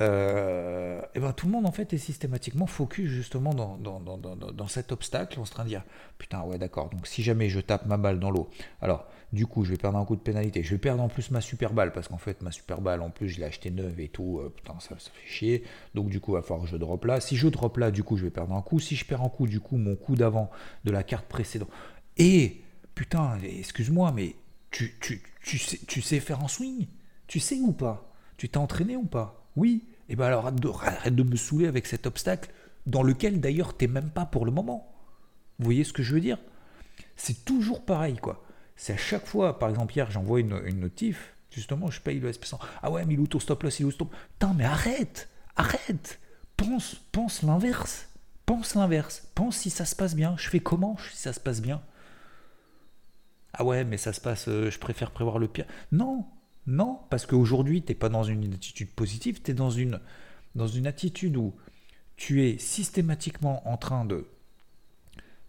euh, 0.00 1.00
eh 1.14 1.20
ben 1.20 1.32
tout 1.32 1.46
le 1.46 1.52
monde 1.52 1.66
en 1.66 1.70
fait 1.70 1.92
est 1.92 1.98
systématiquement 1.98 2.66
focus 2.66 3.08
justement 3.08 3.54
dans, 3.54 3.76
dans, 3.76 4.00
dans, 4.00 4.16
dans 4.16 4.66
cet 4.66 4.90
obstacle 4.90 5.38
en 5.38 5.44
se 5.44 5.52
train 5.52 5.62
de 5.62 5.68
dire 5.68 5.84
putain 6.18 6.42
ouais 6.42 6.58
d'accord 6.58 6.90
donc 6.90 7.06
si 7.06 7.22
jamais 7.22 7.48
je 7.48 7.60
tape 7.60 7.86
ma 7.86 7.96
balle 7.96 8.18
dans 8.18 8.32
l'eau 8.32 8.50
alors 8.80 9.06
du 9.32 9.46
coup 9.46 9.64
je 9.64 9.70
vais 9.70 9.76
perdre 9.76 9.96
un 9.96 10.04
coup 10.04 10.16
de 10.16 10.20
pénalité 10.20 10.64
je 10.64 10.70
vais 10.72 10.78
perdre 10.78 11.00
en 11.00 11.06
plus 11.06 11.30
ma 11.30 11.40
super 11.40 11.72
balle 11.72 11.92
parce 11.92 12.08
qu'en 12.08 12.18
fait 12.18 12.42
ma 12.42 12.50
super 12.50 12.80
balle 12.80 13.02
en 13.02 13.10
plus 13.10 13.28
je 13.28 13.38
l'ai 13.38 13.44
acheté 13.44 13.70
neuve 13.70 14.00
et 14.00 14.08
tout 14.08 14.40
euh, 14.40 14.52
putain 14.56 14.74
ça, 14.80 14.96
ça, 14.98 15.12
fait 15.14 15.28
chier 15.28 15.62
donc 15.94 16.08
du 16.08 16.18
coup 16.18 16.32
il 16.32 16.40
va 16.40 16.42
falloir 16.42 16.64
que 16.64 16.70
je 16.72 16.76
drop 16.76 17.04
là 17.04 17.20
si 17.20 17.36
je 17.36 17.46
drop 17.46 17.76
là 17.76 17.92
du 17.92 18.02
coup 18.02 18.16
je 18.16 18.24
vais 18.24 18.30
perdre 18.30 18.52
un 18.52 18.62
coup 18.62 18.80
si 18.80 18.96
je 18.96 19.04
perds 19.04 19.22
un 19.22 19.28
coup 19.28 19.46
du 19.46 19.60
coup 19.60 19.76
mon 19.76 19.94
coup 19.94 20.16
d'avant 20.16 20.50
de 20.82 20.90
la 20.90 21.04
carte 21.04 21.26
précédente 21.26 21.70
et 22.16 22.62
putain 22.96 23.38
excuse-moi 23.44 24.10
mais 24.10 24.34
tu, 24.72 24.96
tu, 25.00 25.22
tu, 25.40 25.56
sais, 25.56 25.78
tu 25.86 26.02
sais 26.02 26.18
faire 26.18 26.42
un 26.42 26.48
swing 26.48 26.88
tu 27.28 27.38
sais 27.38 27.60
ou 27.60 27.70
pas 27.70 28.10
tu 28.36 28.48
t'es 28.48 28.58
entraîné 28.58 28.96
ou 28.96 29.04
pas? 29.04 29.43
Oui, 29.56 29.84
et 30.08 30.12
eh 30.12 30.16
bien 30.16 30.26
alors 30.26 30.46
arrête 30.46 31.14
de, 31.14 31.22
me 31.22 31.36
saouler 31.36 31.66
avec 31.66 31.86
cet 31.86 32.06
obstacle 32.06 32.50
dans 32.86 33.02
lequel 33.02 33.40
d'ailleurs 33.40 33.74
t'es 33.76 33.86
même 33.86 34.10
pas 34.10 34.26
pour 34.26 34.44
le 34.44 34.50
moment. 34.50 34.92
Vous 35.58 35.64
voyez 35.64 35.84
ce 35.84 35.92
que 35.92 36.02
je 36.02 36.14
veux 36.14 36.20
dire? 36.20 36.38
C'est 37.16 37.44
toujours 37.44 37.84
pareil 37.84 38.16
quoi. 38.16 38.44
C'est 38.76 38.92
à 38.92 38.98
chaque 38.98 39.26
fois, 39.26 39.58
par 39.58 39.70
exemple 39.70 39.94
hier 39.94 40.10
j'envoie 40.10 40.40
une, 40.40 40.58
notif, 40.78 41.34
justement 41.50 41.90
je 41.90 42.00
paye 42.00 42.20
le 42.20 42.30
SP100. 42.30 42.58
Ah 42.82 42.90
ouais 42.90 43.04
mais 43.06 43.14
il 43.14 43.40
stop 43.40 43.62
loss, 43.62 43.80
il 43.80 43.90
stop. 43.92 44.14
Putain 44.32 44.52
mais 44.54 44.64
arrête 44.64 45.28
Arrête 45.56 46.20
Pense, 46.56 46.96
pense 47.12 47.42
l'inverse. 47.42 48.08
Pense 48.46 48.74
l'inverse. 48.74 49.28
Pense 49.34 49.56
si 49.56 49.70
ça 49.70 49.84
se 49.84 49.96
passe 49.96 50.14
bien. 50.14 50.36
Je 50.36 50.48
fais 50.48 50.60
comment 50.60 50.96
si 50.98 51.16
ça 51.16 51.32
se 51.32 51.40
passe 51.40 51.62
bien? 51.62 51.80
Ah 53.54 53.64
ouais 53.64 53.84
mais 53.84 53.96
ça 53.96 54.12
se 54.12 54.20
passe, 54.20 54.48
euh, 54.48 54.70
je 54.70 54.78
préfère 54.78 55.12
prévoir 55.12 55.38
le 55.38 55.48
pire. 55.48 55.66
Non 55.92 56.26
non, 56.66 57.00
parce 57.10 57.26
qu'aujourd'hui, 57.26 57.82
tu 57.82 57.92
n'es 57.92 57.98
pas 57.98 58.08
dans 58.08 58.22
une 58.22 58.54
attitude 58.54 58.90
positive, 58.90 59.42
tu 59.42 59.50
es 59.50 59.54
dans 59.54 59.70
une, 59.70 60.00
dans 60.54 60.66
une 60.66 60.86
attitude 60.86 61.36
où 61.36 61.54
tu 62.16 62.46
es 62.46 62.58
systématiquement 62.58 63.68
en 63.68 63.76
train 63.76 64.04
de, 64.04 64.26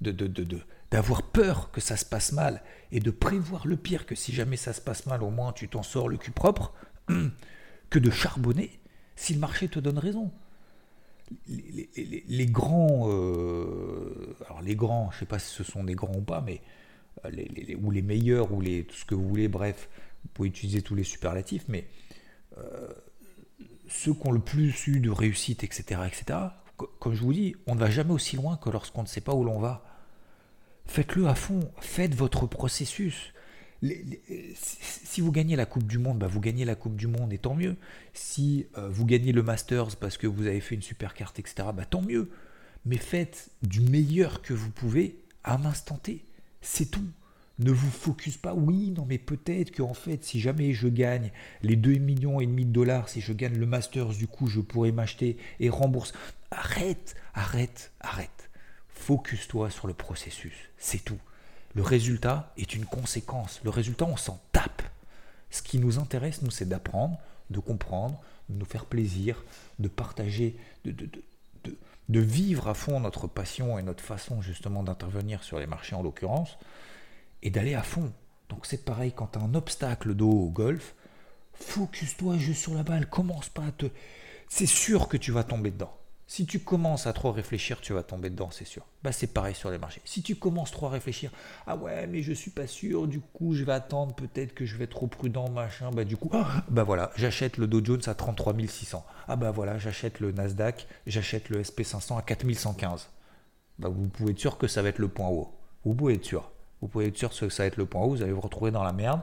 de, 0.01 0.11
de, 0.11 0.59
d'avoir 0.91 1.23
peur 1.23 1.71
que 1.71 1.81
ça 1.81 1.95
se 1.95 2.05
passe 2.05 2.31
mal 2.31 2.61
et 2.91 2.99
de 2.99 3.11
prévoir 3.11 3.67
le 3.67 3.77
pire, 3.77 4.05
que 4.05 4.15
si 4.15 4.33
jamais 4.33 4.57
ça 4.57 4.73
se 4.73 4.81
passe 4.81 5.05
mal, 5.05 5.23
au 5.23 5.29
moins 5.29 5.53
tu 5.53 5.69
t'en 5.69 5.83
sors 5.83 6.09
le 6.09 6.17
cul 6.17 6.31
propre, 6.31 6.73
que 7.89 7.99
de 7.99 8.09
charbonner 8.09 8.79
si 9.15 9.33
le 9.33 9.39
marché 9.39 9.69
te 9.69 9.79
donne 9.79 9.97
raison. 9.97 10.31
Les, 11.47 12.45
grands, 12.45 13.09
euh, 13.09 14.35
les 14.61 14.75
grands, 14.75 15.09
je 15.09 15.15
ne 15.15 15.19
sais 15.21 15.25
pas 15.25 15.39
si 15.39 15.53
ce 15.53 15.63
sont 15.63 15.83
des 15.83 15.95
grands 15.95 16.15
ou 16.15 16.21
pas, 16.21 16.41
mais 16.41 16.61
euh, 17.25 17.75
ou 17.81 17.89
les 17.89 18.03
meilleurs, 18.03 18.51
ou 18.51 18.61
les, 18.61 18.83
tout 18.83 18.95
ce 18.95 19.05
que 19.05 19.15
vous 19.15 19.27
voulez, 19.27 19.47
bref, 19.47 19.89
vous 20.25 20.31
pouvez 20.33 20.49
utiliser 20.49 20.81
tous 20.81 20.95
les 20.95 21.03
superlatifs, 21.03 21.65
mais 21.67 21.87
euh, 22.57 22.89
ceux 23.87 24.13
qui 24.13 24.27
ont 24.27 24.31
le 24.31 24.39
plus 24.39 24.87
eu 24.87 24.99
de 24.99 25.09
réussite, 25.09 25.63
etc., 25.63 26.01
etc., 26.07 26.39
comme 26.99 27.13
je 27.13 27.21
vous 27.21 27.31
dis, 27.31 27.55
on 27.67 27.75
ne 27.75 27.79
va 27.79 27.89
jamais 27.89 28.11
aussi 28.11 28.35
loin 28.35 28.57
que 28.57 28.69
lorsqu'on 28.69 29.03
ne 29.03 29.07
sait 29.07 29.21
pas 29.21 29.33
où 29.33 29.45
l'on 29.45 29.59
va. 29.59 29.85
Faites-le 30.85 31.27
à 31.27 31.35
fond, 31.35 31.71
faites 31.79 32.13
votre 32.15 32.47
processus. 32.47 33.31
si 33.81 35.21
vous 35.21 35.31
gagnez 35.31 35.55
la 35.55 35.65
Coupe 35.65 35.87
du 35.87 35.99
Monde, 35.99 36.19
bah 36.19 36.27
vous 36.27 36.41
gagnez 36.41 36.65
la 36.65 36.75
Coupe 36.75 36.97
du 36.97 37.07
Monde 37.07 37.31
et 37.31 37.37
tant 37.37 37.55
mieux. 37.55 37.77
Si 38.13 38.67
euh, 38.77 38.89
vous 38.89 39.05
gagnez 39.05 39.31
le 39.31 39.41
Masters 39.41 39.95
parce 39.95 40.17
que 40.17 40.27
vous 40.27 40.47
avez 40.47 40.59
fait 40.59 40.75
une 40.75 40.81
super 40.81 41.13
carte, 41.13 41.39
etc., 41.39 41.69
bah 41.73 41.85
tant 41.85 42.01
mieux. 42.01 42.29
Mais 42.85 42.97
faites 42.97 43.51
du 43.61 43.79
meilleur 43.79 44.41
que 44.41 44.53
vous 44.53 44.69
pouvez 44.69 45.23
à 45.45 45.55
un 45.55 45.63
instant 45.63 45.95
T. 45.95 46.25
C'est 46.61 46.91
tout. 46.91 47.07
Ne 47.57 47.71
vous 47.71 47.89
focus 47.89 48.35
pas, 48.35 48.53
oui, 48.53 48.91
non, 48.91 49.05
mais 49.07 49.17
peut-être 49.17 49.73
qu'en 49.73 49.93
fait, 49.93 50.25
si 50.25 50.41
jamais 50.41 50.73
je 50.73 50.89
gagne 50.89 51.31
les 51.61 51.77
2 51.77 51.93
millions 51.99 52.41
et 52.41 52.45
demi 52.45 52.65
de 52.65 52.71
dollars, 52.71 53.07
si 53.07 53.21
je 53.21 53.31
gagne 53.31 53.57
le 53.57 53.65
Masters, 53.65 54.09
du 54.09 54.27
coup, 54.27 54.47
je 54.47 54.59
pourrais 54.59 54.91
m'acheter 54.91 55.37
et 55.61 55.69
rembourser. 55.69 56.13
Arrête, 56.51 57.15
arrête, 57.33 57.93
arrête. 58.01 58.49
Focus-toi 58.89 59.69
sur 59.69 59.87
le 59.87 59.93
processus, 59.93 60.55
c'est 60.77 61.03
tout. 61.03 61.19
Le 61.75 61.81
résultat 61.81 62.53
est 62.57 62.73
une 62.73 62.85
conséquence. 62.85 63.61
Le 63.63 63.69
résultat, 63.69 64.05
on 64.05 64.17
s'en 64.17 64.41
tape. 64.51 64.81
Ce 65.49 65.61
qui 65.61 65.77
nous 65.77 65.97
intéresse, 65.97 66.41
nous, 66.41 66.51
c'est 66.51 66.67
d'apprendre, 66.67 67.19
de 67.51 67.59
comprendre, 67.59 68.19
de 68.49 68.57
nous 68.57 68.65
faire 68.65 68.85
plaisir, 68.85 69.43
de 69.79 69.87
partager, 69.87 70.57
de, 70.83 70.91
de, 70.91 71.09
de, 71.63 71.77
de 72.09 72.19
vivre 72.19 72.67
à 72.67 72.73
fond 72.73 72.99
notre 72.99 73.27
passion 73.27 73.79
et 73.79 73.83
notre 73.83 74.03
façon 74.03 74.41
justement 74.41 74.83
d'intervenir 74.83 75.43
sur 75.43 75.59
les 75.59 75.67
marchés 75.67 75.95
en 75.95 76.03
l'occurrence 76.03 76.57
et 77.43 77.49
d'aller 77.49 77.75
à 77.75 77.83
fond. 77.83 78.13
Donc 78.49 78.65
c'est 78.65 78.85
pareil 78.85 79.11
quand 79.15 79.27
tu 79.27 79.39
as 79.39 79.41
un 79.41 79.55
obstacle 79.55 80.13
d'eau 80.13 80.29
au 80.29 80.49
golf, 80.49 80.95
focus-toi 81.53 82.37
juste 82.37 82.61
sur 82.61 82.73
la 82.73 82.83
balle, 82.83 83.09
commence 83.09 83.49
pas 83.49 83.65
à 83.65 83.71
te... 83.71 83.87
C'est 84.49 84.65
sûr 84.65 85.07
que 85.07 85.17
tu 85.17 85.31
vas 85.31 85.43
tomber 85.43 85.71
dedans. 85.71 85.95
Si 86.27 86.47
tu 86.47 86.59
commences 86.59 87.05
à 87.05 87.13
trop 87.13 87.31
réfléchir, 87.31 87.81
tu 87.81 87.93
vas 87.93 88.01
tomber 88.01 88.31
dedans, 88.31 88.49
c'est 88.49 88.65
sûr. 88.65 88.83
Bah 89.03 89.11
c'est 89.11 89.27
pareil 89.27 89.53
sur 89.53 89.69
les 89.69 89.77
marchés. 89.77 90.01
Si 90.05 90.23
tu 90.23 90.35
commences 90.35 90.71
trop 90.71 90.87
à 90.87 90.89
réfléchir, 90.89 91.31
ah 91.67 91.75
ouais, 91.75 92.07
mais 92.07 92.23
je 92.23 92.33
suis 92.33 92.49
pas 92.49 92.65
sûr, 92.65 93.07
du 93.07 93.19
coup 93.19 93.53
je 93.53 93.63
vais 93.63 93.73
attendre, 93.73 94.15
peut-être 94.15 94.55
que 94.55 94.65
je 94.65 94.75
vais 94.75 94.85
être 94.85 94.91
trop 94.91 95.05
prudent, 95.05 95.49
machin, 95.51 95.91
bah 95.91 96.03
du 96.03 96.17
coup, 96.17 96.31
bah 96.69 96.83
voilà, 96.83 97.11
j'achète 97.15 97.57
le 97.57 97.67
Dow 97.67 97.85
Jones 97.85 98.01
à 98.07 98.15
33 98.15 98.55
600. 98.67 99.05
Ah 99.27 99.35
bah 99.35 99.51
voilà, 99.51 99.77
j'achète 99.77 100.19
le 100.19 100.31
Nasdaq, 100.31 100.87
j'achète 101.05 101.49
le 101.49 101.61
SP500 101.61 102.17
à 102.17 102.23
4115. 102.23 103.09
Bah 103.77 103.89
vous 103.89 104.07
pouvez 104.07 104.31
être 104.31 104.39
sûr 104.39 104.57
que 104.57 104.67
ça 104.67 104.81
va 104.81 104.89
être 104.89 104.99
le 104.99 105.09
point 105.09 105.27
haut. 105.27 105.53
Vous 105.83 105.93
pouvez 105.93 106.15
être 106.15 106.25
sûr. 106.25 106.51
Vous 106.85 106.89
pouvez 106.89 107.07
être 107.07 107.17
sûr 107.17 107.31
que 107.31 107.49
ça 107.49 107.63
va 107.63 107.67
être 107.67 107.77
le 107.77 107.87
point 107.87 108.03
haut, 108.03 108.11
vous 108.11 108.21
allez 108.21 108.31
vous 108.31 108.41
retrouver 108.41 108.69
dans 108.69 108.83
la 108.83 108.93
merde 108.93 109.21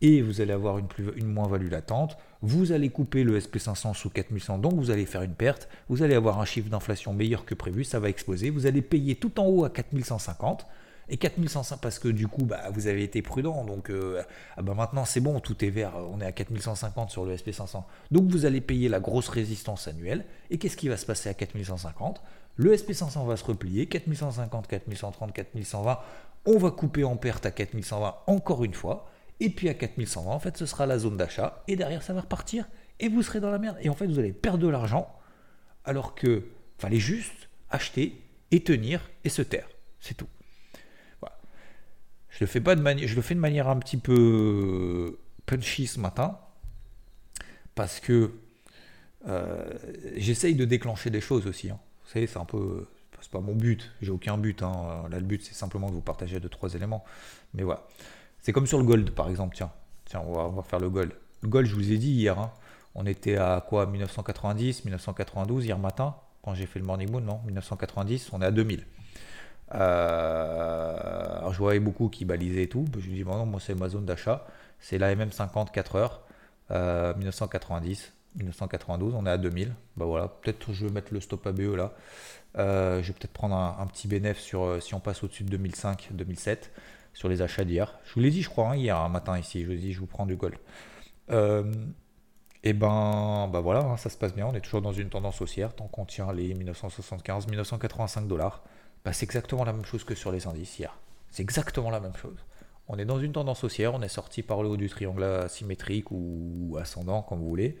et 0.00 0.22
vous 0.22 0.40
allez 0.40 0.52
avoir 0.52 0.78
une, 0.78 1.26
moins-value 1.26 1.72
latente. 1.72 2.16
Vous 2.40 2.70
allez 2.70 2.88
couper 2.88 3.24
le 3.24 3.36
SP500 3.36 3.94
sous 3.94 4.10
4100, 4.10 4.58
donc 4.58 4.74
vous 4.74 4.92
allez 4.92 5.06
faire 5.06 5.22
une 5.22 5.34
perte. 5.34 5.68
Vous 5.88 6.04
allez 6.04 6.14
avoir 6.14 6.40
un 6.40 6.44
chiffre 6.44 6.70
d'inflation 6.70 7.12
meilleur 7.12 7.44
que 7.44 7.56
prévu, 7.56 7.82
ça 7.82 7.98
va 7.98 8.08
exploser. 8.08 8.50
Vous 8.50 8.66
allez 8.66 8.80
payer 8.80 9.16
tout 9.16 9.40
en 9.40 9.46
haut 9.46 9.64
à 9.64 9.70
4150 9.70 10.66
et 11.08 11.16
4105 11.16 11.80
parce 11.80 11.98
que 11.98 12.06
du 12.06 12.28
coup 12.28 12.44
bah, 12.44 12.70
vous 12.72 12.86
avez 12.86 13.02
été 13.02 13.20
prudent 13.20 13.64
donc 13.64 13.90
euh, 13.90 14.22
ah 14.56 14.62
bah, 14.62 14.74
maintenant 14.74 15.04
c'est 15.04 15.18
bon 15.18 15.40
tout 15.40 15.64
est 15.64 15.70
vert 15.70 15.92
on 16.12 16.20
est 16.20 16.24
à 16.24 16.30
4150 16.30 17.10
sur 17.10 17.24
le 17.24 17.34
SP500 17.34 17.82
donc 18.12 18.28
vous 18.28 18.46
allez 18.46 18.60
payer 18.60 18.88
la 18.88 19.00
grosse 19.00 19.28
résistance 19.28 19.88
annuelle 19.88 20.24
et 20.50 20.58
qu'est-ce 20.58 20.76
qui 20.76 20.88
va 20.88 20.96
se 20.96 21.06
passer 21.06 21.28
à 21.28 21.34
4150 21.34 22.22
le 22.56 22.76
SP500 22.76 23.26
va 23.26 23.36
se 23.36 23.44
replier 23.44 23.86
4150 23.86 24.68
4130 24.68 25.32
4120 25.32 25.98
on 26.46 26.58
va 26.58 26.70
couper 26.70 27.04
en 27.04 27.16
perte 27.16 27.46
à 27.46 27.50
4120 27.50 28.14
encore 28.26 28.64
une 28.64 28.74
fois, 28.74 29.10
et 29.40 29.50
puis 29.50 29.68
à 29.68 29.74
4120, 29.74 30.30
en 30.30 30.38
fait, 30.38 30.56
ce 30.56 30.66
sera 30.66 30.86
la 30.86 30.98
zone 30.98 31.16
d'achat, 31.16 31.62
et 31.68 31.76
derrière, 31.76 32.02
ça 32.02 32.12
va 32.12 32.20
repartir, 32.22 32.68
et 32.98 33.08
vous 33.08 33.22
serez 33.22 33.40
dans 33.40 33.50
la 33.50 33.58
merde. 33.58 33.78
Et 33.80 33.88
en 33.88 33.94
fait, 33.94 34.06
vous 34.06 34.18
allez 34.18 34.32
perdre 34.32 34.58
de 34.58 34.68
l'argent, 34.68 35.14
alors 35.84 36.14
que 36.14 36.44
fallait 36.78 36.98
juste 36.98 37.48
acheter 37.70 38.22
et 38.50 38.62
tenir 38.62 39.10
et 39.24 39.28
se 39.28 39.42
taire. 39.42 39.68
C'est 40.00 40.14
tout. 40.14 40.28
Je 42.30 42.38
le 42.40 42.46
fais 42.46 42.60
pas 42.60 42.74
de 42.76 42.80
manière, 42.80 43.06
je 43.06 43.16
le 43.16 43.22
fais 43.22 43.34
de 43.34 43.40
manière 43.40 43.68
un 43.68 43.78
petit 43.78 43.96
peu 43.96 45.18
punchy 45.46 45.86
ce 45.86 45.98
matin 45.98 46.38
parce 47.74 48.00
que 48.00 48.32
euh, 49.26 49.74
j'essaye 50.16 50.54
de 50.54 50.64
déclencher 50.64 51.10
des 51.10 51.20
choses 51.20 51.46
aussi. 51.46 51.70
Hein. 51.70 51.78
Vous 52.04 52.10
savez, 52.12 52.26
c'est 52.26 52.38
un 52.38 52.44
peu, 52.44 52.86
c'est 53.20 53.30
pas 53.30 53.40
mon 53.40 53.54
but. 53.54 53.90
J'ai 54.02 54.10
aucun 54.10 54.38
but. 54.38 54.62
Hein. 54.62 55.04
Là, 55.10 55.18
le 55.18 55.24
but 55.24 55.42
c'est 55.42 55.54
simplement 55.54 55.88
de 55.88 55.94
vous 55.94 56.00
partager 56.00 56.40
deux 56.40 56.48
trois 56.48 56.74
éléments. 56.74 57.04
Mais 57.54 57.62
voilà, 57.62 57.86
c'est 58.40 58.52
comme 58.52 58.66
sur 58.66 58.78
le 58.78 58.84
gold 58.84 59.10
par 59.10 59.28
exemple. 59.28 59.56
Tiens, 59.56 59.70
tiens, 60.04 60.22
on 60.26 60.48
va, 60.48 60.62
faire 60.62 60.78
le 60.78 60.90
gold. 60.90 61.12
Le 61.42 61.48
gold, 61.48 61.66
je 61.66 61.74
vous 61.74 61.92
ai 61.92 61.98
dit 61.98 62.10
hier. 62.10 62.38
Hein. 62.38 62.50
On 62.94 63.06
était 63.06 63.36
à 63.36 63.64
quoi? 63.66 63.86
1990, 63.86 64.84
1992 64.84 65.64
hier 65.64 65.78
matin 65.78 66.14
quand 66.42 66.54
j'ai 66.54 66.66
fait 66.66 66.78
le 66.78 66.86
morning 66.86 67.10
moon, 67.10 67.20
non? 67.20 67.40
1990, 67.44 68.30
on 68.32 68.42
est 68.42 68.46
à 68.46 68.50
2000. 68.50 68.84
Euh, 69.74 71.38
alors 71.38 71.52
je 71.52 71.58
voyais 71.58 71.80
beaucoup 71.80 72.08
qui 72.08 72.24
balisaient 72.24 72.64
et 72.64 72.68
tout. 72.68 72.86
Je 72.98 73.08
me 73.08 73.14
dis, 73.14 73.24
bon, 73.24 73.36
non, 73.36 73.46
moi 73.46 73.60
c'est 73.60 73.74
ma 73.74 73.88
zone 73.88 74.06
d'achat. 74.06 74.46
C'est 74.80 74.98
la 74.98 75.14
MM50 75.14 75.70
4 75.70 75.96
heures, 75.96 76.22
1990, 76.70 78.12
1992, 78.36 79.14
on 79.14 79.26
est 79.26 79.30
à 79.30 79.38
2000. 79.38 79.74
Bah 79.96 80.04
voilà, 80.04 80.28
peut-être 80.28 80.72
je 80.72 80.86
vais 80.86 80.92
mettre 80.92 81.12
le 81.12 81.20
stop 81.20 81.46
ABE 81.46 81.74
là. 81.76 81.92
Euh, 82.58 83.02
je 83.02 83.08
vais 83.08 83.12
peut-être 83.14 83.32
prendre 83.32 83.54
un, 83.54 83.86
petit 83.86 84.08
bénéfice 84.08 84.44
sur 84.44 84.64
euh, 84.64 84.80
si 84.80 84.94
on 84.94 85.00
passe 85.00 85.22
au-dessus 85.22 85.44
de 85.44 85.50
2005, 85.50 86.08
2007 86.12 86.72
sur 87.12 87.28
les 87.28 87.42
achats 87.42 87.64
d'hier. 87.64 87.98
Je 88.04 88.14
vous 88.14 88.20
l'ai 88.20 88.30
dit, 88.30 88.42
je 88.42 88.48
crois, 88.48 88.70
hein, 88.70 88.76
hier 88.76 88.96
un 88.96 89.08
matin 89.08 89.38
ici. 89.38 89.62
Je 89.62 89.66
vous 89.66 89.72
ai 89.72 89.92
je 89.92 90.00
vous 90.00 90.06
prends 90.06 90.26
du 90.26 90.36
gold. 90.36 90.56
et 91.28 92.72
ben, 92.72 93.48
bah 93.52 93.60
voilà, 93.60 93.80
hein, 93.80 93.96
ça 93.96 94.10
se 94.10 94.16
passe 94.16 94.34
bien. 94.34 94.46
On 94.46 94.54
est 94.54 94.60
toujours 94.60 94.82
dans 94.82 94.92
une 94.92 95.08
tendance 95.08 95.40
haussière 95.40 95.74
tant 95.74 95.86
qu'on 95.88 96.04
tient 96.04 96.32
les 96.32 96.54
1975, 96.54 97.46
1985 97.46 98.26
dollars. 98.26 98.62
Bah, 99.04 99.12
c'est 99.12 99.24
exactement 99.24 99.64
la 99.64 99.72
même 99.72 99.84
chose 99.84 100.04
que 100.04 100.14
sur 100.14 100.30
les 100.32 100.46
indices 100.46 100.78
hier. 100.78 100.98
C'est 101.30 101.42
exactement 101.42 101.90
la 101.90 102.00
même 102.00 102.16
chose. 102.16 102.36
On 102.88 102.98
est 102.98 103.04
dans 103.04 103.20
une 103.20 103.32
tendance 103.32 103.62
haussière, 103.62 103.94
on 103.94 104.02
est 104.02 104.08
sorti 104.08 104.42
par 104.42 104.64
le 104.64 104.68
haut 104.68 104.76
du 104.76 104.88
triangle 104.88 105.22
asymétrique 105.22 106.10
ou 106.10 106.76
ascendant, 106.80 107.22
comme 107.22 107.38
vous 107.38 107.48
voulez. 107.48 107.78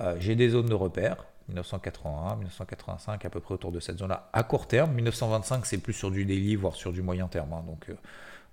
Euh, 0.00 0.16
j'ai 0.18 0.34
des 0.34 0.48
zones 0.50 0.66
de 0.66 0.74
repère, 0.74 1.24
1981, 1.48 2.36
1985, 2.36 3.24
à 3.24 3.30
peu 3.30 3.40
près 3.40 3.54
autour 3.54 3.70
de 3.72 3.80
cette 3.80 3.98
zone-là, 3.98 4.28
à 4.32 4.42
court 4.42 4.66
terme. 4.66 4.92
1925, 4.92 5.66
c'est 5.66 5.78
plus 5.78 5.92
sur 5.92 6.10
du 6.10 6.24
daily, 6.24 6.56
voire 6.56 6.74
sur 6.74 6.92
du 6.92 7.02
moyen 7.02 7.28
terme. 7.28 7.52
Hein. 7.52 7.62
donc, 7.66 7.88
euh, 7.88 7.92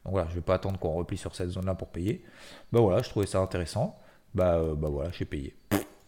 donc, 0.03 0.13
voilà, 0.13 0.27
je 0.27 0.31
ne 0.31 0.35
vais 0.35 0.41
pas 0.41 0.55
attendre 0.55 0.79
qu'on 0.79 0.93
replie 0.93 1.17
sur 1.17 1.35
cette 1.35 1.49
zone-là 1.49 1.75
pour 1.75 1.89
payer. 1.89 2.23
Bah 2.71 2.79
voilà, 2.79 3.01
je 3.01 3.09
trouvais 3.09 3.27
ça 3.27 3.39
intéressant. 3.39 3.99
Bah, 4.33 4.55
euh, 4.55 4.75
bah 4.75 4.89
voilà, 4.89 5.11
j'ai 5.11 5.25
payé. 5.25 5.55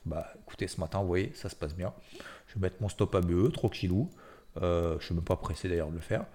Bah 0.05 0.27
écoutez, 0.41 0.67
ce 0.67 0.79
matin, 0.79 0.99
vous 1.01 1.07
voyez, 1.07 1.31
ça 1.35 1.49
se 1.49 1.55
passe 1.55 1.75
bien. 1.75 1.93
Je 2.47 2.55
vais 2.55 2.61
mettre 2.61 2.77
mon 2.81 2.89
stop 2.89 3.13
ABE, 3.15 3.51
tranquillou. 3.51 4.09
Je 4.59 4.95
ne 4.95 4.99
suis 4.99 5.15
même 5.15 5.23
pas 5.23 5.35
pressé 5.35 5.69
d'ailleurs 5.69 5.89
de 5.89 5.95
le 5.95 6.01
faire. 6.01 6.25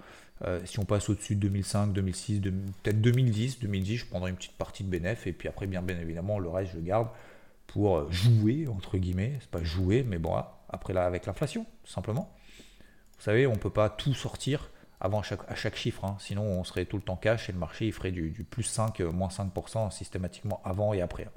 Si 0.64 0.78
on 0.78 0.84
passe 0.84 1.08
au-dessus 1.08 1.34
de 1.34 1.40
2005, 1.40 1.92
2006, 1.92 2.40
peut-être 2.40 3.00
2010, 3.00 3.58
2010, 3.60 3.96
je 3.98 4.06
prendrai 4.06 4.30
une 4.30 4.36
petite 4.36 4.56
partie 4.56 4.84
de 4.84 4.88
bénéf 4.88 5.26
et 5.26 5.32
puis 5.32 5.48
après, 5.48 5.66
bien, 5.66 5.82
bien 5.82 5.98
évidemment, 5.98 6.38
le 6.38 6.48
reste, 6.48 6.72
je 6.74 6.80
garde 6.80 7.08
pour 7.68 8.10
jouer, 8.10 8.66
entre 8.66 8.98
guillemets. 8.98 9.36
C'est 9.40 9.50
pas 9.50 9.62
jouer, 9.62 10.02
mais 10.02 10.18
bon, 10.18 10.34
après 10.68 10.92
là, 10.92 11.06
avec 11.06 11.26
l'inflation, 11.26 11.64
tout 11.84 11.92
simplement. 11.92 12.34
Vous 13.18 13.24
savez, 13.24 13.46
on 13.46 13.52
ne 13.52 13.58
peut 13.58 13.70
pas 13.70 13.88
tout 13.88 14.14
sortir 14.14 14.70
avant 15.00 15.20
à 15.20 15.54
chaque, 15.54 15.76
chiffre, 15.76 16.04
hein. 16.04 16.16
sinon 16.18 16.42
on 16.42 16.64
serait 16.64 16.84
tout 16.84 16.96
le 16.96 17.02
temps 17.02 17.16
cash 17.16 17.48
et 17.48 17.52
le 17.52 17.58
marché 17.58 17.86
il 17.86 17.92
ferait 17.92 18.10
du, 18.10 18.44
plus 18.50 18.64
5, 18.64 19.00
moins 19.00 19.28
5% 19.28 19.92
systématiquement 19.92 20.60
avant 20.64 20.92
et 20.92 21.00
après. 21.00 21.28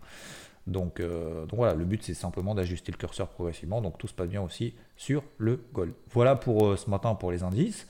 Donc, 0.68 1.00
euh, 1.00 1.46
donc, 1.46 1.58
voilà, 1.58 1.74
le 1.74 1.86
but 1.86 2.04
c'est 2.04 2.14
simplement 2.14 2.54
d'ajuster 2.54 2.92
le 2.92 2.98
curseur 2.98 3.30
progressivement. 3.30 3.82
Donc 3.82 3.98
tout 3.98 4.08
se 4.08 4.14
passe 4.14 4.30
bien 4.30 4.42
aussi 4.42 4.76
sur 4.96 5.24
le 5.38 5.64
gold. 5.74 5.94
Voilà 6.12 6.36
pour 6.36 6.68
euh, 6.68 6.78
ce 6.78 6.90
matin 6.90 7.16
pour 7.16 7.32
les 7.32 7.44
indices. 7.44 7.88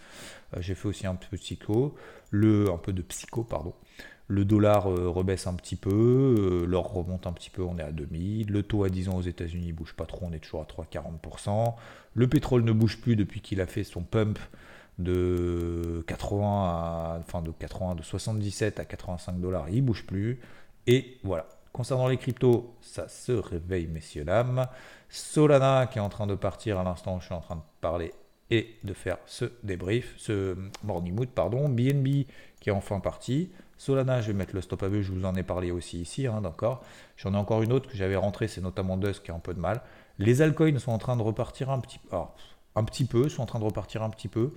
Euh, 0.55 0.61
j'ai 0.61 0.75
fait 0.75 0.87
aussi 0.87 1.07
un 1.07 1.15
peu 1.15 1.27
de 1.35 1.41
psycho, 1.41 1.95
le, 2.31 2.69
un 2.71 2.77
peu 2.77 2.93
de 2.93 3.01
psycho, 3.01 3.43
pardon. 3.43 3.73
Le 4.27 4.45
dollar 4.45 4.85
rebaisse 4.85 5.47
un 5.47 5.53
petit 5.55 5.75
peu, 5.75 6.65
l'or 6.67 6.93
remonte 6.93 7.27
un 7.27 7.33
petit 7.33 7.49
peu, 7.49 7.63
on 7.63 7.77
est 7.77 7.83
à 7.83 7.91
2000. 7.91 8.51
Le 8.51 8.63
taux 8.63 8.83
à 8.83 8.89
10 8.89 9.09
ans 9.09 9.17
aux 9.17 9.21
États-Unis 9.21 9.73
bouge 9.73 9.93
pas 9.93 10.05
trop, 10.05 10.25
on 10.29 10.31
est 10.31 10.39
toujours 10.39 10.61
à 10.61 10.65
3,40%. 10.65 11.75
Le 12.13 12.27
pétrole 12.27 12.63
ne 12.63 12.71
bouge 12.71 13.01
plus 13.01 13.15
depuis 13.15 13.41
qu'il 13.41 13.59
a 13.59 13.67
fait 13.67 13.83
son 13.83 14.03
pump 14.03 14.39
de 14.99 16.03
80 16.07 16.45
à, 16.45 17.17
enfin 17.19 17.41
de 17.41 17.51
80, 17.51 17.95
de 17.95 18.03
77 18.03 18.79
à 18.79 18.85
85 18.85 19.39
dollars, 19.41 19.69
il 19.69 19.81
bouge 19.81 20.05
plus. 20.05 20.39
Et 20.87 21.17
voilà, 21.23 21.45
Concernant 21.73 22.09
les 22.09 22.17
cryptos, 22.17 22.75
ça 22.81 23.07
se 23.07 23.31
réveille, 23.31 23.87
messieurs, 23.87 24.25
dames. 24.25 24.67
Solana 25.07 25.87
qui 25.87 25.99
est 25.99 26.01
en 26.01 26.09
train 26.09 26.27
de 26.27 26.35
partir 26.35 26.77
à 26.77 26.83
l'instant, 26.83 27.19
je 27.19 27.25
suis 27.25 27.33
en 27.33 27.39
train 27.39 27.55
de 27.55 27.61
parler 27.79 28.13
et 28.49 28.75
de 28.83 28.93
faire 28.93 29.17
ce 29.25 29.45
débrief, 29.63 30.13
ce 30.17 30.57
morning 30.83 31.15
mood, 31.15 31.29
pardon. 31.29 31.69
BNB 31.69 32.25
qui 32.59 32.69
est 32.69 32.71
enfin 32.71 32.99
parti. 32.99 33.51
Solana, 33.81 34.21
je 34.21 34.27
vais 34.27 34.33
mettre 34.33 34.53
le 34.53 34.61
stop 34.61 34.83
à 34.83 34.89
vue, 34.89 35.01
je 35.01 35.11
vous 35.11 35.25
en 35.25 35.33
ai 35.33 35.41
parlé 35.41 35.71
aussi 35.71 35.99
ici, 35.99 36.27
hein, 36.27 36.41
d'accord. 36.41 36.83
J'en 37.17 37.33
ai 37.33 37.37
encore 37.37 37.63
une 37.63 37.73
autre 37.73 37.89
que 37.89 37.97
j'avais 37.97 38.15
rentrée, 38.15 38.47
c'est 38.47 38.61
notamment 38.61 38.95
Dusk 38.95 39.23
qui 39.23 39.31
a 39.31 39.33
un 39.33 39.39
peu 39.39 39.55
de 39.55 39.59
mal. 39.59 39.81
Les 40.19 40.43
altcoins 40.43 40.77
sont 40.77 40.91
en 40.91 40.99
train 40.99 41.17
de 41.17 41.23
repartir 41.23 41.71
un 41.71 41.79
petit, 41.79 41.99
un 42.75 42.83
petit 42.83 43.05
peu, 43.05 43.27
sont 43.27 43.41
en 43.41 43.47
train 43.47 43.57
de 43.57 43.63
repartir 43.63 44.03
un 44.03 44.11
petit 44.11 44.27
peu. 44.27 44.53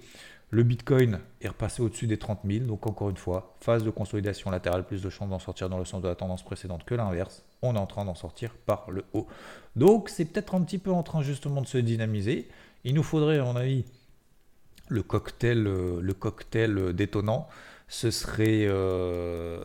Le 0.51 0.63
Bitcoin 0.63 1.21
est 1.41 1.49
repassé 1.49 1.81
au-dessus 1.81 2.07
des 2.07 2.19
30 2.19 2.41
000. 2.45 2.67
Donc 2.67 2.87
encore 2.87 3.09
une 3.09 3.17
fois, 3.17 3.57
phase 3.61 3.83
de 3.83 3.89
consolidation 3.89 4.51
latérale, 4.51 4.85
plus 4.85 5.01
de 5.01 5.09
chances 5.09 5.31
d'en 5.31 5.39
sortir 5.39 5.71
dans 5.71 5.79
le 5.79 5.87
sens 5.87 6.03
de 6.03 6.09
la 6.09 6.17
tendance 6.17 6.43
précédente 6.43 6.85
que 6.85 6.95
l'inverse. 6.95 7.45
On 7.63 7.77
est 7.77 7.79
en 7.79 7.87
train 7.87 8.05
d'en 8.05 8.15
sortir 8.15 8.53
par 8.67 8.91
le 8.91 9.07
haut. 9.15 9.27
Donc 9.75 10.11
c'est 10.11 10.27
peut-être 10.27 10.55
un 10.55 10.61
petit 10.61 10.77
peu 10.77 10.93
en 10.93 11.03
train 11.03 11.23
justement 11.23 11.63
de 11.63 11.67
se 11.67 11.79
dynamiser. 11.79 12.47
Il 12.85 12.93
nous 12.93 13.03
faudrait, 13.03 13.39
à 13.39 13.45
mon 13.45 13.57
avis, 13.57 13.87
le 14.89 15.03
cocktail, 15.03 15.67
euh, 15.67 16.03
le 16.03 16.13
cocktail 16.13 16.93
détonnant. 16.93 17.49
Ce 17.95 18.11
serait, 18.11 18.67
euh, 18.67 19.63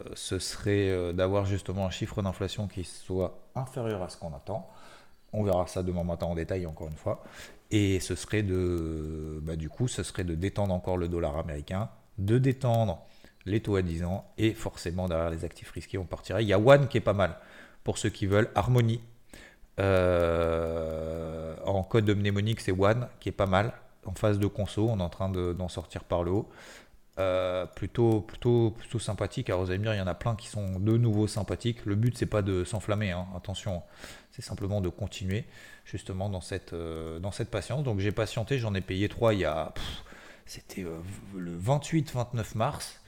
euh, 0.67 1.13
d'avoir 1.13 1.45
justement 1.47 1.87
un 1.87 1.89
chiffre 1.89 2.21
d'inflation 2.21 2.67
qui 2.67 2.83
soit 2.83 3.39
inférieur 3.55 4.03
à 4.03 4.09
ce 4.09 4.17
qu'on 4.17 4.35
attend. 4.35 4.69
On 5.33 5.43
verra 5.43 5.65
ça 5.65 5.81
demain 5.81 6.03
matin 6.03 6.27
en 6.27 6.35
détail, 6.35 6.67
encore 6.67 6.89
une 6.89 6.95
fois. 6.95 7.23
Et 7.71 7.99
ce 7.99 8.13
serait 8.13 8.43
de, 8.43 9.39
bah, 9.41 9.55
du 9.55 9.67
coup, 9.67 9.87
ce 9.87 10.03
serait 10.03 10.25
de 10.25 10.35
détendre 10.35 10.75
encore 10.75 10.97
le 10.97 11.07
dollar 11.07 11.37
américain, 11.37 11.89
de 12.19 12.37
détendre 12.37 13.01
les 13.47 13.61
taux 13.61 13.77
à 13.77 13.81
10 13.81 14.03
ans, 14.03 14.31
et 14.37 14.53
forcément 14.53 15.07
derrière 15.07 15.31
les 15.31 15.43
actifs 15.43 15.71
risqués, 15.71 15.97
on 15.97 16.05
partirait. 16.05 16.43
Il 16.43 16.47
y 16.47 16.53
a 16.53 16.59
One 16.59 16.87
qui 16.87 16.97
est 16.97 17.01
pas 17.01 17.13
mal 17.13 17.35
pour 17.83 17.97
ceux 17.97 18.09
qui 18.09 18.27
veulent. 18.27 18.51
Harmony, 18.53 19.01
euh, 19.79 21.55
en 21.65 21.81
code 21.81 22.07
mnémonique, 22.07 22.59
c'est 22.59 22.79
One 22.79 23.07
qui 23.19 23.29
est 23.29 23.31
pas 23.31 23.47
mal. 23.47 23.73
En 24.05 24.13
phase 24.13 24.37
de 24.37 24.45
conso, 24.45 24.87
on 24.87 24.99
est 24.99 25.03
en 25.03 25.09
train 25.09 25.29
d'en 25.29 25.67
sortir 25.67 26.03
par 26.03 26.23
le 26.23 26.29
haut. 26.29 26.49
Euh, 27.19 27.65
plutôt, 27.65 28.21
plutôt, 28.21 28.71
plutôt 28.71 28.99
sympathique. 28.99 29.49
Alors 29.49 29.63
vous 29.63 29.71
allez 29.71 29.79
me 29.79 29.83
dire, 29.83 29.93
il 29.93 29.97
y 29.97 30.01
en 30.01 30.07
a 30.07 30.13
plein 30.13 30.35
qui 30.35 30.47
sont 30.47 30.79
de 30.79 30.97
nouveau 30.97 31.27
sympathiques. 31.27 31.85
Le 31.85 31.95
but, 31.95 32.17
c'est 32.17 32.25
pas 32.25 32.41
de 32.41 32.63
s'enflammer, 32.63 33.11
hein. 33.11 33.27
attention, 33.35 33.83
c'est 34.31 34.41
simplement 34.41 34.79
de 34.79 34.87
continuer 34.87 35.45
justement 35.83 36.29
dans 36.29 36.39
cette, 36.39 36.71
euh, 36.71 37.19
dans 37.19 37.31
cette 37.31 37.51
patience. 37.51 37.83
Donc 37.83 37.99
j'ai 37.99 38.13
patienté, 38.13 38.57
j'en 38.57 38.73
ai 38.73 38.81
payé 38.81 39.09
3 39.09 39.33
il 39.33 39.41
y 39.41 39.45
a. 39.45 39.73
C'était 40.45 40.83
euh, 40.83 40.97
le 41.35 41.57
28-29 41.59 42.55
mars. 42.55 43.01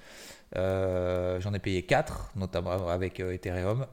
j'en 0.56 1.54
ai 1.54 1.60
payé 1.60 1.84
4, 1.84 2.32
notamment 2.36 2.89
avec 2.89 3.21
Ethereum. 3.21 3.88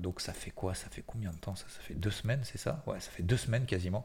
donc 0.00 0.20
ça 0.20 0.32
fait 0.32 0.50
quoi? 0.50 0.74
Ça 0.74 0.88
fait 0.90 1.04
combien 1.06 1.30
de 1.30 1.36
temps? 1.36 1.54
Ça, 1.54 1.66
ça 1.68 1.80
fait 1.80 1.94
deux 1.94 2.10
semaines, 2.10 2.40
c'est 2.42 2.58
ça? 2.58 2.82
Ouais, 2.88 2.98
ça 2.98 3.10
fait 3.12 3.22
deux 3.22 3.36
semaines 3.36 3.66
quasiment. 3.66 4.04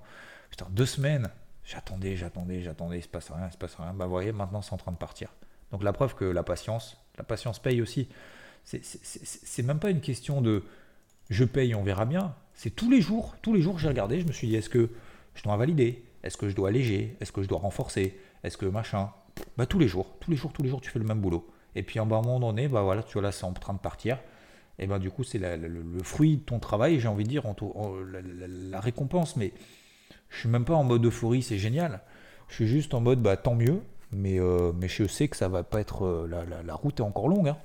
Putain, 0.51 0.67
deux 0.69 0.85
semaines 0.85 1.31
J'attendais, 1.65 2.15
j'attendais, 2.15 2.61
j'attendais, 2.61 2.99
il 2.99 3.01
se 3.01 3.07
passe 3.07 3.31
rien, 3.31 3.47
il 3.47 3.51
se 3.51 3.57
passe 3.57 3.75
rien. 3.75 3.93
Bah, 3.93 4.05
vous 4.05 4.11
voyez, 4.11 4.31
maintenant 4.31 4.61
c'est 4.61 4.73
en 4.73 4.77
train 4.77 4.91
de 4.91 4.97
partir. 4.97 5.33
Donc 5.71 5.83
la 5.83 5.93
preuve 5.93 6.15
que 6.15 6.25
la 6.25 6.43
patience, 6.43 6.97
la 7.17 7.23
patience 7.23 7.59
paye 7.59 7.81
aussi. 7.81 8.07
C'est 8.63 9.63
même 9.63 9.79
pas 9.79 9.89
une 9.89 10.01
question 10.01 10.41
de 10.41 10.63
je 11.29 11.43
paye, 11.43 11.73
on 11.73 11.83
verra 11.83 12.05
bien. 12.05 12.35
C'est 12.53 12.69
tous 12.69 12.89
les 12.89 13.01
jours, 13.01 13.35
tous 13.41 13.53
les 13.53 13.61
jours 13.61 13.79
j'ai 13.79 13.87
regardé, 13.87 14.19
je 14.19 14.27
me 14.27 14.31
suis 14.31 14.47
dit 14.47 14.55
est-ce 14.55 14.69
que 14.69 14.91
je 15.33 15.43
dois 15.43 15.57
valider 15.57 16.05
Est-ce 16.23 16.37
que 16.37 16.49
je 16.49 16.55
dois 16.55 16.69
alléger? 16.69 17.17
Est-ce 17.19 17.31
que 17.31 17.41
je 17.41 17.47
dois 17.47 17.59
renforcer? 17.59 18.19
Est-ce 18.43 18.57
que 18.57 18.67
machin? 18.67 19.11
Bah 19.57 19.65
tous 19.65 19.79
les 19.79 19.87
jours, 19.87 20.15
tous 20.19 20.31
les 20.31 20.37
jours, 20.37 20.53
tous 20.53 20.61
les 20.61 20.69
jours 20.69 20.81
tu 20.81 20.91
fais 20.91 20.99
le 20.99 21.05
même 21.05 21.19
boulot. 21.19 21.49
Et 21.73 21.81
puis 21.81 21.99
à 21.99 22.03
un 22.03 22.05
moment 22.05 22.39
donné, 22.39 22.67
bah 22.67 22.83
voilà, 22.83 23.01
tu 23.01 23.13
vois 23.13 23.23
là 23.23 23.31
c'est 23.31 23.43
en 23.43 23.53
train 23.53 23.73
de 23.73 23.79
partir. 23.79 24.19
Et 24.77 24.85
ben 24.85 24.99
du 24.99 25.09
coup 25.09 25.23
c'est 25.23 25.39
le, 25.39 26.03
fruit 26.03 26.37
de 26.37 26.43
ton 26.43 26.59
travail, 26.59 26.99
j'ai 26.99 27.07
envie 27.07 27.23
de 27.23 27.29
dire, 27.29 27.43
la 28.69 28.79
récompense, 28.79 29.35
mais 29.35 29.51
je 30.29 30.39
suis 30.39 30.49
même 30.49 30.65
pas 30.65 30.73
en 30.73 30.83
mode 30.83 31.05
euphorie, 31.05 31.41
c'est 31.41 31.57
génial. 31.57 32.01
Je 32.47 32.55
suis 32.55 32.67
juste 32.67 32.93
en 32.93 33.01
mode 33.01 33.21
bah 33.21 33.37
tant 33.37 33.55
mieux, 33.55 33.81
mais, 34.11 34.39
euh, 34.39 34.71
mais 34.73 34.87
je 34.87 35.05
sais 35.05 35.27
que 35.27 35.35
ça 35.35 35.47
va 35.47 35.63
pas 35.63 35.79
être. 35.79 36.05
Euh, 36.05 36.45
la, 36.65 36.75
route 36.75 36.99
est 36.99 37.03
encore 37.03 37.27
longue. 37.27 37.49
Hein. 37.49 37.57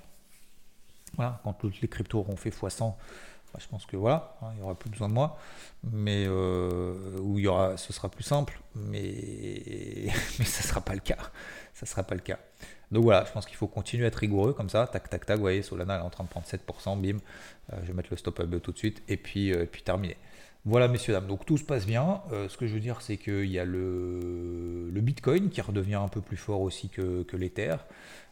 Voilà, 1.17 1.41
quand 1.45 1.53
toutes 1.55 1.81
les 1.81 1.89
cryptos 1.89 2.19
auront 2.19 2.37
fait 2.37 2.51
x100, 2.51 2.95
bah, 3.53 3.59
je 3.59 3.67
pense 3.67 3.85
que 3.85 3.97
voilà, 3.97 4.37
hein, 4.43 4.49
il 4.53 4.59
n'y 4.59 4.63
aura 4.63 4.75
plus 4.75 4.91
besoin 4.91 5.09
de 5.09 5.15
moi. 5.15 5.39
Mais 5.93 6.25
euh, 6.27 7.19
où 7.21 7.39
y 7.39 7.47
aura, 7.47 7.77
ce 7.77 7.93
sera 7.93 8.09
plus 8.09 8.23
simple, 8.23 8.61
mais, 8.75 10.07
mais 10.39 10.45
ça 10.45 10.63
sera 10.63 10.81
pas 10.81 10.95
le 10.95 11.01
cas. 11.01 11.19
Ça 11.75 11.87
sera 11.87 12.03
pas 12.03 12.15
le 12.15 12.21
cas. 12.21 12.39
Donc 12.91 13.05
voilà, 13.05 13.25
je 13.25 13.33
pense 13.33 13.47
qu'il 13.47 13.57
faut 13.57 13.69
continuer 13.69 14.05
à 14.05 14.09
être 14.09 14.17
rigoureux 14.17 14.53
comme 14.53 14.69
ça. 14.69 14.87
Tac, 14.87 15.09
tac, 15.09 15.25
tac. 15.25 15.37
Vous 15.37 15.43
voyez, 15.43 15.63
Solana 15.63 15.99
est 15.99 16.03
en 16.03 16.11
train 16.11 16.25
de 16.25 16.29
prendre 16.29 16.47
7%, 16.47 17.01
bim. 17.01 17.19
je 17.81 17.87
vais 17.87 17.93
mettre 17.93 18.09
le 18.11 18.17
stop 18.17 18.41
up 18.41 18.63
tout 18.63 18.73
de 18.73 18.79
suite 18.79 19.03
et 19.09 19.17
puis, 19.17 19.55
puis 19.71 19.83
terminer. 19.83 20.17
Voilà, 20.67 20.89
messieurs, 20.89 21.15
dames. 21.15 21.27
Donc 21.27 21.47
tout 21.47 21.57
se 21.57 21.65
passe 21.65 21.87
bien. 21.87 22.21
Euh, 22.33 22.49
ce 22.51 22.59
que 22.59 22.67
je 22.67 22.75
veux 22.75 22.81
dire, 22.81 23.01
c'est 23.01 23.17
qu'il 23.17 23.47
y 23.47 23.59
a 23.59 23.65
le, 23.65 24.91
Bitcoin 25.01 25.49
qui 25.49 25.63
redevient 25.63 25.95
un 25.95 26.09
peu 26.09 26.21
plus 26.21 26.37
fort 26.37 26.61
aussi 26.61 26.91
que, 26.91 27.23
que 27.23 27.37
l'Ether. 27.39 27.77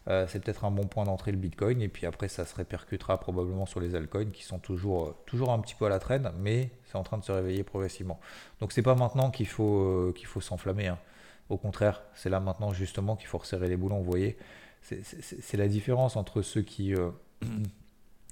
Euh, 0.07 0.27
c'est 0.27 0.39
peut-être 0.39 0.63
un 0.65 0.71
bon 0.71 0.85
point 0.85 1.05
d'entrée 1.05 1.31
le 1.31 1.37
Bitcoin. 1.37 1.81
Et 1.81 1.87
puis 1.87 2.05
après, 2.05 2.27
ça 2.27 2.45
se 2.45 2.55
répercutera 2.55 3.19
probablement 3.19 3.65
sur 3.65 3.79
les 3.79 3.95
altcoins 3.95 4.29
qui 4.31 4.43
sont 4.43 4.59
toujours, 4.59 5.07
euh, 5.07 5.15
toujours 5.25 5.51
un 5.51 5.59
petit 5.59 5.73
peu 5.73 5.85
à 5.87 5.89
la 5.89 5.97
traîne, 5.97 6.31
mais 6.39 6.69
c'est 6.85 6.97
en 6.97 7.03
train 7.03 7.17
de 7.17 7.23
se 7.23 7.31
réveiller 7.31 7.63
progressivement. 7.63 8.19
Donc 8.61 8.71
c'est 8.73 8.83
pas 8.83 8.95
maintenant 8.95 9.31
qu'il 9.31 9.47
faut, 9.47 10.13
qu'il 10.15 10.27
faut 10.27 10.41
s'enflammer. 10.41 10.87
Hein. 10.87 10.99
Au 11.49 11.57
contraire, 11.57 12.03
c'est 12.13 12.29
là 12.29 12.39
maintenant 12.39 12.73
justement 12.73 13.15
qu'il 13.15 13.27
faut 13.27 13.39
resserrer 13.39 13.69
les 13.69 13.77
boulons. 13.77 13.99
Vous 13.99 14.09
voyez, 14.11 14.37
c'est 14.83 15.57
la 15.57 15.67
différence 15.67 16.15
entre 16.15 16.43
ceux 16.43 16.61
qui 16.61 16.93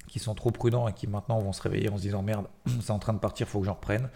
qui 0.08 0.18
sont 0.18 0.34
trop 0.34 0.50
prudents 0.50 0.88
et 0.88 0.92
qui 0.92 1.06
maintenant 1.06 1.38
vont 1.40 1.52
se 1.52 1.62
réveiller 1.62 1.90
en 1.90 1.96
se 1.96 2.02
disant 2.02 2.22
merde, 2.22 2.46
c'est 2.80 2.90
en 2.90 2.98
train 2.98 3.12
de 3.12 3.18
partir, 3.18 3.48
faut 3.48 3.60
que 3.60 3.66
j'en 3.66 3.74
reprenne. 3.74 4.08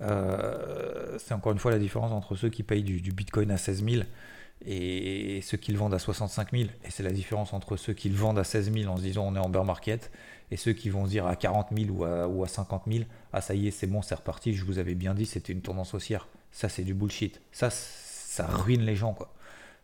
Euh, 0.00 1.16
c'est 1.18 1.34
encore 1.34 1.52
une 1.52 1.58
fois 1.58 1.70
la 1.70 1.78
différence 1.78 2.12
entre 2.12 2.34
ceux 2.34 2.48
qui 2.48 2.62
payent 2.62 2.82
du, 2.82 3.12
bitcoin 3.12 3.50
à 3.50 3.56
16 3.56 3.84
000 3.84 4.02
et 4.64 5.40
ceux 5.42 5.56
qui 5.56 5.72
le 5.72 5.78
vendent 5.78 5.94
à 5.94 5.98
65 5.98 6.52
000. 6.52 6.64
Et 6.84 6.90
c'est 6.90 7.02
la 7.02 7.12
différence 7.12 7.52
entre 7.52 7.76
ceux 7.76 7.92
qui 7.92 8.08
le 8.08 8.16
vendent 8.16 8.38
à 8.38 8.44
16 8.44 8.72
000 8.72 8.92
en 8.92 8.96
se 8.96 9.02
disant 9.02 9.24
on 9.26 9.36
est 9.36 9.38
en 9.38 9.48
bear 9.48 9.64
market 9.64 10.10
et 10.50 10.56
ceux 10.56 10.72
qui 10.72 10.90
vont 10.90 11.06
se 11.06 11.10
dire 11.10 11.26
à 11.26 11.36
40 11.36 11.68
000 11.76 11.90
ou 11.90 12.04
à, 12.04 12.26
ou 12.26 12.42
à 12.44 12.48
50 12.48 12.82
000 12.86 13.04
ah 13.32 13.40
ça 13.40 13.54
y 13.54 13.68
est, 13.68 13.70
c'est 13.70 13.86
bon, 13.86 14.02
c'est 14.02 14.14
reparti, 14.14 14.54
je 14.54 14.64
vous 14.64 14.78
avais 14.78 14.94
bien 14.94 15.14
dit, 15.14 15.24
c'était 15.24 15.52
une 15.52 15.62
tendance 15.62 15.94
haussière. 15.94 16.28
Ça, 16.50 16.68
c'est 16.68 16.84
du 16.84 16.92
bullshit. 16.92 17.40
Ça, 17.50 17.70
ça 17.70 18.46
ruine 18.46 18.82
les 18.82 18.94
gens, 18.94 19.14
quoi. 19.14 19.32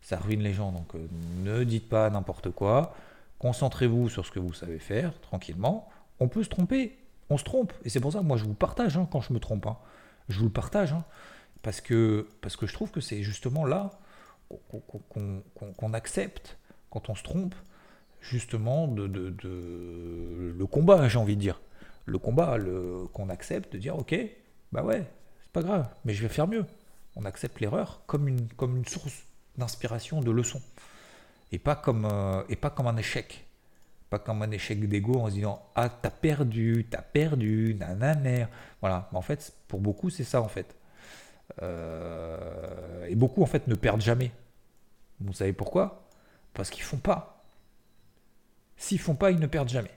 Ça 0.03 0.19
ruine 0.19 0.43
les 0.43 0.53
gens. 0.53 0.71
Donc, 0.71 0.95
euh, 0.95 1.07
ne 1.45 1.65
dites 1.65 1.89
pas 1.89 2.11
n'importe 2.11 2.51
quoi. 2.51 2.95
Concentrez-vous 3.39 4.09
sur 4.09 4.27
ce 4.27 4.31
que 4.31 4.41
vous 4.41 4.53
savez 4.53 4.79
faire, 4.79 5.19
tranquillement. 5.21 5.89
On 6.21 6.29
peut 6.29 6.43
se 6.43 6.49
tromper, 6.49 6.99
on 7.31 7.39
se 7.39 7.45
trompe. 7.45 7.73
Et 7.85 7.89
c'est 7.89 8.01
pour 8.01 8.13
ça 8.13 8.19
que 8.19 8.25
moi 8.25 8.37
je 8.37 8.45
vous 8.45 8.55
partage 8.55 8.97
hein, 8.97 9.09
quand 9.11 9.21
je 9.21 9.33
me 9.33 9.39
trompe. 9.39 9.67
Hein. 9.67 9.77
Je 10.29 10.39
vous 10.39 10.47
le 10.47 10.53
partage. 10.53 10.93
Hein. 10.93 11.05
parce, 11.63 11.81
que, 11.81 12.29
parce 12.41 12.57
que 12.57 12.67
je 12.67 12.73
trouve 12.73 12.91
que 12.91 13.01
c'est 13.01 13.23
justement 13.23 13.65
là 13.65 13.91
qu'on 15.09 15.93
accepte, 15.93 16.59
quand 16.91 17.11
on 17.11 17.15
se 17.15 17.23
trompe, 17.23 17.55
justement 18.21 18.89
de, 18.89 19.05
le 19.07 20.67
combat, 20.67 21.09
j'ai 21.09 21.19
envie 21.19 21.37
de 21.37 21.41
dire. 21.41 21.61
Le 22.07 22.19
combat, 22.19 22.57
qu'on 23.13 23.29
accepte 23.29 23.75
de 23.75 23.79
dire 23.79 23.97
ok, 23.97 24.17
bah 24.73 24.83
ouais, 24.83 25.05
c'est 25.43 25.53
pas 25.53 25.63
grave, 25.63 25.87
mais 26.05 26.15
je 26.15 26.23
vais 26.23 26.29
faire 26.29 26.49
mieux. 26.49 26.65
On 27.15 27.25
accepte 27.25 27.61
l'erreur 27.61 28.03
comme 28.07 28.27
une, 28.27 28.49
comme 28.49 28.77
une 28.77 28.87
source 28.87 29.25
d'inspiration, 29.59 30.21
de 30.21 30.31
leçon 30.31 30.63
et 31.53 31.59
pas 31.59 31.77
comme, 31.77 32.07
euh, 32.07 32.43
et 32.49 32.57
pas 32.57 32.71
comme 32.71 32.87
un 32.87 32.97
échec. 32.97 33.47
Pas 34.11 34.19
comme 34.19 34.43
un 34.43 34.51
échec 34.51 34.87
d'ego 34.89 35.21
en 35.21 35.29
se 35.29 35.35
disant 35.35 35.63
Ah, 35.75 35.89
t'as 35.89 36.11
perdu, 36.11 36.87
t'as 36.91 37.03
perdu, 37.03 37.77
nanana. 37.79 38.49
Voilà. 38.81 39.09
En 39.13 39.23
fait, 39.23 39.53
pour 39.69 39.81
beaucoup, 39.81 40.11
c'est 40.11 40.25
ça 40.25 40.41
en 40.41 40.49
fait. 40.49 40.77
Euh, 41.63 43.07
et 43.07 43.15
beaucoup 43.15 43.43
en 43.43 43.47
fait 43.47 43.67
ne 43.67 43.75
perdent 43.75 44.01
jamais. 44.01 44.33
Vous 45.21 45.33
savez 45.33 45.53
pourquoi? 45.53 46.09
Parce 46.55 46.71
qu'ils 46.71 46.83
font 46.85 46.99
pas. 46.99 47.45
S'ils 48.77 49.01
font 49.01 49.15
pas, 49.15 49.31
ils 49.31 49.41
ne 49.41 49.47
perdent 49.47 49.69
jamais. 49.69 49.91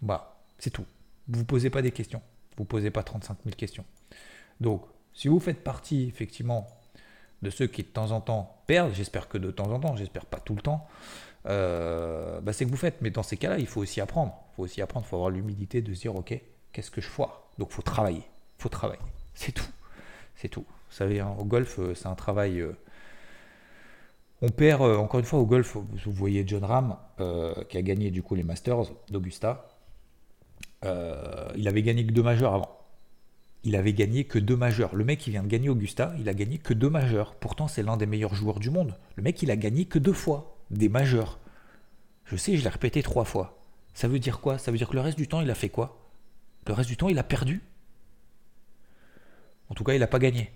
Bah, 0.00 0.40
c'est 0.58 0.70
tout. 0.70 0.86
Vous 1.28 1.44
posez 1.44 1.70
pas 1.70 1.82
des 1.82 1.90
questions. 1.92 2.22
Vous 2.56 2.64
posez 2.64 2.90
pas 2.90 3.02
35 3.02 3.38
000 3.44 3.56
questions. 3.56 3.84
Donc, 4.60 4.84
si 5.12 5.28
vous 5.28 5.40
faites 5.40 5.62
partie 5.62 6.04
effectivement 6.08 6.66
de 7.42 7.50
ceux 7.50 7.66
qui 7.66 7.82
de 7.82 7.88
temps 7.88 8.10
en 8.10 8.20
temps 8.20 8.62
perdent, 8.66 8.92
j'espère 8.94 9.28
que 9.28 9.38
de 9.38 9.50
temps 9.50 9.70
en 9.70 9.80
temps, 9.80 9.96
j'espère 9.96 10.26
pas 10.26 10.40
tout 10.40 10.54
le 10.54 10.62
temps, 10.62 10.86
euh, 11.46 12.40
bah, 12.40 12.52
c'est 12.52 12.64
que 12.64 12.70
vous 12.70 12.76
faites. 12.76 13.00
Mais 13.02 13.10
dans 13.10 13.22
ces 13.22 13.36
cas-là, 13.36 13.58
il 13.58 13.66
faut 13.66 13.80
aussi 13.80 14.00
apprendre. 14.00 14.34
Il 14.52 14.56
faut 14.56 14.62
aussi 14.62 14.82
apprendre, 14.82 15.06
il 15.06 15.10
faut 15.10 15.16
avoir 15.16 15.30
l'humilité 15.30 15.82
de 15.82 15.92
se 15.94 16.00
dire, 16.00 16.16
ok, 16.16 16.38
qu'est-ce 16.72 16.90
que 16.90 17.00
je 17.00 17.08
foire? 17.08 17.42
Donc 17.58 17.68
il 17.70 17.74
faut 17.74 17.82
travailler. 17.82 18.22
Il 18.58 18.62
faut 18.62 18.68
travailler. 18.68 19.02
C'est 19.34 19.52
tout. 19.52 19.70
C'est 20.36 20.48
tout. 20.48 20.64
Vous 20.68 20.96
savez, 20.96 21.20
hein, 21.20 21.34
au 21.38 21.44
golf, 21.44 21.78
euh, 21.78 21.94
c'est 21.94 22.06
un 22.06 22.14
travail... 22.14 22.60
Euh, 22.60 22.76
on 24.42 24.48
perd, 24.50 24.82
encore 24.82 25.20
une 25.20 25.26
fois, 25.26 25.38
au 25.38 25.46
golf, 25.46 25.76
vous 25.76 26.12
voyez 26.12 26.44
John 26.46 26.64
Ram, 26.64 26.98
qui 27.68 27.78
a 27.78 27.82
gagné 27.82 28.10
du 28.10 28.22
coup 28.22 28.34
les 28.34 28.42
Masters 28.42 28.92
d'Augusta. 29.08 29.68
il 30.82 31.66
avait 31.66 31.82
gagné 31.82 32.04
que 32.04 32.12
deux 32.12 32.22
majeurs 32.22 32.52
avant 32.52 32.83
il 33.64 33.76
avait 33.76 33.94
gagné 33.94 34.24
que 34.24 34.38
deux 34.38 34.56
majeurs. 34.56 34.94
Le 34.94 35.04
mec 35.04 35.18
qui 35.18 35.30
vient 35.30 35.42
de 35.42 35.48
gagner 35.48 35.70
Augusta, 35.70 36.14
il 36.18 36.28
a 36.28 36.34
gagné 36.34 36.58
que 36.58 36.74
deux 36.74 36.90
majeurs. 36.90 37.34
Pourtant, 37.34 37.66
c'est 37.66 37.82
l'un 37.82 37.96
des 37.96 38.06
meilleurs 38.06 38.34
joueurs 38.34 38.60
du 38.60 38.70
monde. 38.70 38.98
Le 39.16 39.22
mec, 39.22 39.42
il 39.42 39.50
a 39.50 39.56
gagné 39.56 39.86
que 39.86 39.98
deux 39.98 40.12
fois 40.12 40.58
des 40.70 40.90
majeurs. 40.90 41.38
Je 42.26 42.36
sais, 42.36 42.56
je 42.56 42.62
l'ai 42.62 42.68
répété 42.68 43.02
trois 43.02 43.24
fois. 43.24 43.62
Ça 43.94 44.06
veut 44.06 44.18
dire 44.18 44.40
quoi? 44.40 44.58
Ça 44.58 44.70
veut 44.70 44.76
dire 44.76 44.88
que 44.88 44.94
le 44.94 45.00
reste 45.00 45.16
du 45.16 45.28
temps, 45.28 45.40
il 45.40 45.50
a 45.50 45.54
fait 45.54 45.70
quoi? 45.70 46.10
Le 46.66 46.74
reste 46.74 46.88
du 46.88 46.96
temps, 46.96 47.08
il 47.08 47.18
a 47.18 47.24
perdu? 47.24 47.62
En 49.70 49.74
tout 49.74 49.84
cas, 49.84 49.94
il 49.94 50.00
n'a 50.00 50.06
pas 50.06 50.18
gagné. 50.18 50.50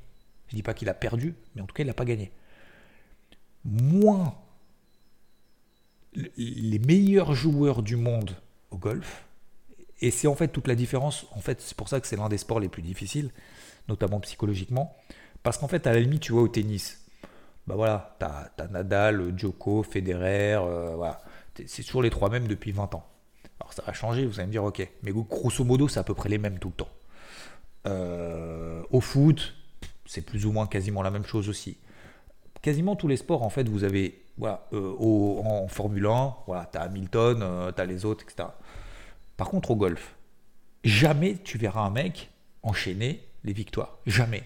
Je 0.49 0.55
ne 0.55 0.59
dis 0.59 0.63
pas 0.63 0.75
qu'il 0.75 0.89
a 0.89 0.95
perdu, 0.95 1.35
mais 1.55 1.63
en 1.63 1.67
tout 1.67 1.75
cas, 1.75 1.83
il 1.83 1.87
n'a 1.87 1.95
pas 1.95 2.05
gagné. 2.05 2.31
Moins 3.65 4.35
les 6.15 6.79
meilleurs 6.79 7.35
joueurs 7.35 7.83
du 7.83 7.97
monde 7.97 8.37
au 8.71 8.79
golf, 8.79 9.28
et 10.01 10.11
c'est 10.11 10.29
en 10.29 10.35
fait 10.35 10.49
toute 10.49 10.69
la 10.69 10.75
différence. 10.75 11.27
En 11.35 11.41
fait, 11.41 11.61
c'est 11.61 11.77
pour 11.77 11.89
ça 11.89 12.01
que 12.01 12.07
c'est 12.07 12.17
l'un 12.17 12.29
des 12.29 12.39
sports 12.39 12.61
les 12.61 12.69
plus 12.69 12.83
difficiles, 12.83 13.31
notamment 13.89 14.21
psychologiquement. 14.21 14.97
Parce 15.43 15.59
qu'en 15.59 15.69
fait, 15.69 15.87
à 15.87 15.93
la 15.93 16.01
limite, 16.01 16.23
tu 16.23 16.33
vois, 16.33 16.43
au 16.43 16.49
tennis, 16.49 17.05
bah 17.67 17.75
voilà, 17.77 18.17
t'as 18.19 18.51
as 18.59 18.69
Nadal, 18.69 19.35
Djoko, 19.37 19.83
Federer, 19.83 20.55
euh, 20.55 20.95
voilà. 20.97 21.21
C'est 21.67 21.83
toujours 21.83 22.03
les 22.03 22.11
trois 22.11 22.31
mêmes 22.31 22.47
depuis 22.47 22.71
20 22.71 22.95
ans. 22.95 23.05
Alors 23.61 23.73
ça 23.73 23.83
va 23.83 23.93
changer, 23.93 24.25
vous 24.25 24.39
allez 24.39 24.47
me 24.47 24.53
dire, 24.53 24.65
ok. 24.65 24.89
Mais 25.03 25.13
grosso 25.13 25.65
modo, 25.65 25.89
c'est 25.89 25.99
à 25.99 26.05
peu 26.05 26.15
près 26.15 26.29
les 26.29 26.39
mêmes 26.39 26.59
tout 26.59 26.69
le 26.69 26.75
temps. 26.75 26.89
Euh, 27.87 28.83
au 28.91 29.01
foot, 29.01 29.55
c'est 30.07 30.23
plus 30.23 30.47
ou 30.47 30.53
moins 30.53 30.67
quasiment 30.67 31.03
la 31.03 31.11
même 31.11 31.25
chose 31.25 31.49
aussi. 31.49 31.79
Quasiment 32.63 32.97
tous 32.97 33.09
les 33.09 33.17
sports, 33.17 33.43
en 33.43 33.51
fait, 33.51 33.69
vous 33.69 33.85
avez, 33.85 34.25
voilà, 34.37 34.67
euh, 34.73 34.95
en 34.99 35.67
Formule 35.69 36.07
1, 36.07 36.35
voilà, 36.47 36.67
t'as 36.67 36.83
Hamilton, 36.83 37.73
t'as 37.75 37.85
les 37.85 38.05
autres, 38.05 38.25
etc. 38.25 38.49
Par 39.39 39.49
contre, 39.49 39.71
au 39.71 39.77
golf, 39.77 40.17
jamais 40.85 41.39
tu 41.45 41.59
verras 41.59 41.83
un 41.83 41.91
mec 41.91 42.31
enchaîner 42.63 43.25
les 43.45 43.53
victoires. 43.53 43.99
Jamais. 44.05 44.43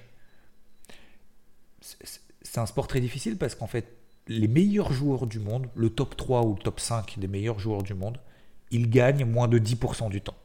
C'est 1.81 2.59
un 2.59 2.66
sport 2.66 2.87
très 2.87 3.00
difficile 3.00 3.38
parce 3.38 3.55
qu'en 3.55 3.66
fait, 3.66 3.96
les 4.28 4.48
meilleurs 4.48 4.92
joueurs 4.92 5.26
du 5.26 5.40
monde, 5.40 5.68
le 5.74 5.88
top 5.88 6.14
3 6.14 6.44
ou 6.44 6.55
le 6.55 6.62
top 6.62 6.78
5 6.78 7.18
des 7.18 7.26
meilleurs 7.26 7.59
joueurs 7.59 7.83
du 7.83 7.94
monde, 7.94 8.18
ils 8.70 8.90
gagnent 8.90 9.24
moins 9.24 9.48
de 9.48 9.59
10% 9.59 10.11
du 10.11 10.20
temps. 10.20 10.37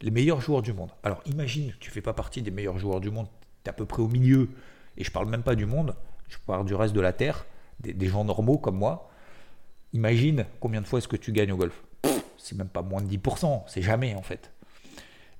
Les 0.00 0.12
meilleurs 0.12 0.40
joueurs 0.40 0.62
du 0.62 0.72
monde. 0.72 0.90
Alors 1.02 1.22
imagine, 1.26 1.74
tu 1.80 1.90
fais 1.90 2.02
pas 2.02 2.12
partie 2.12 2.40
des 2.40 2.52
meilleurs 2.52 2.78
joueurs 2.78 3.00
du 3.00 3.10
monde, 3.10 3.26
tu 3.64 3.68
es 3.68 3.70
à 3.70 3.72
peu 3.72 3.84
près 3.84 4.02
au 4.02 4.08
milieu, 4.08 4.48
et 4.96 5.02
je 5.02 5.10
parle 5.10 5.28
même 5.28 5.42
pas 5.42 5.56
du 5.56 5.66
monde, 5.66 5.96
je 6.28 6.38
parle 6.46 6.64
du 6.64 6.74
reste 6.74 6.94
de 6.94 7.00
la 7.00 7.12
Terre, 7.12 7.46
des 7.80 8.06
gens 8.06 8.24
normaux 8.24 8.58
comme 8.58 8.76
moi. 8.76 9.10
Imagine 9.92 10.46
combien 10.60 10.80
de 10.80 10.86
fois 10.86 11.00
est-ce 11.00 11.08
que 11.08 11.16
tu 11.16 11.32
gagnes 11.32 11.52
au 11.52 11.56
golf 11.56 11.82
c'est 12.38 12.56
même 12.56 12.68
pas 12.68 12.82
moins 12.82 13.02
de 13.02 13.08
10%, 13.08 13.62
c'est 13.66 13.82
jamais 13.82 14.14
en 14.14 14.22
fait. 14.22 14.52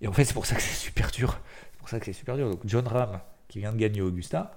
Et 0.00 0.08
en 0.08 0.12
fait, 0.12 0.24
c'est 0.24 0.34
pour 0.34 0.46
ça 0.46 0.54
que 0.54 0.62
c'est 0.62 0.74
super 0.74 1.10
dur. 1.10 1.40
C'est 1.72 1.78
pour 1.78 1.88
ça 1.88 1.98
que 1.98 2.06
c'est 2.06 2.12
super 2.12 2.36
dur. 2.36 2.50
Donc 2.50 2.60
John 2.64 2.86
Ram, 2.86 3.20
qui 3.48 3.60
vient 3.60 3.72
de 3.72 3.78
gagner 3.78 4.02
Augusta, 4.02 4.52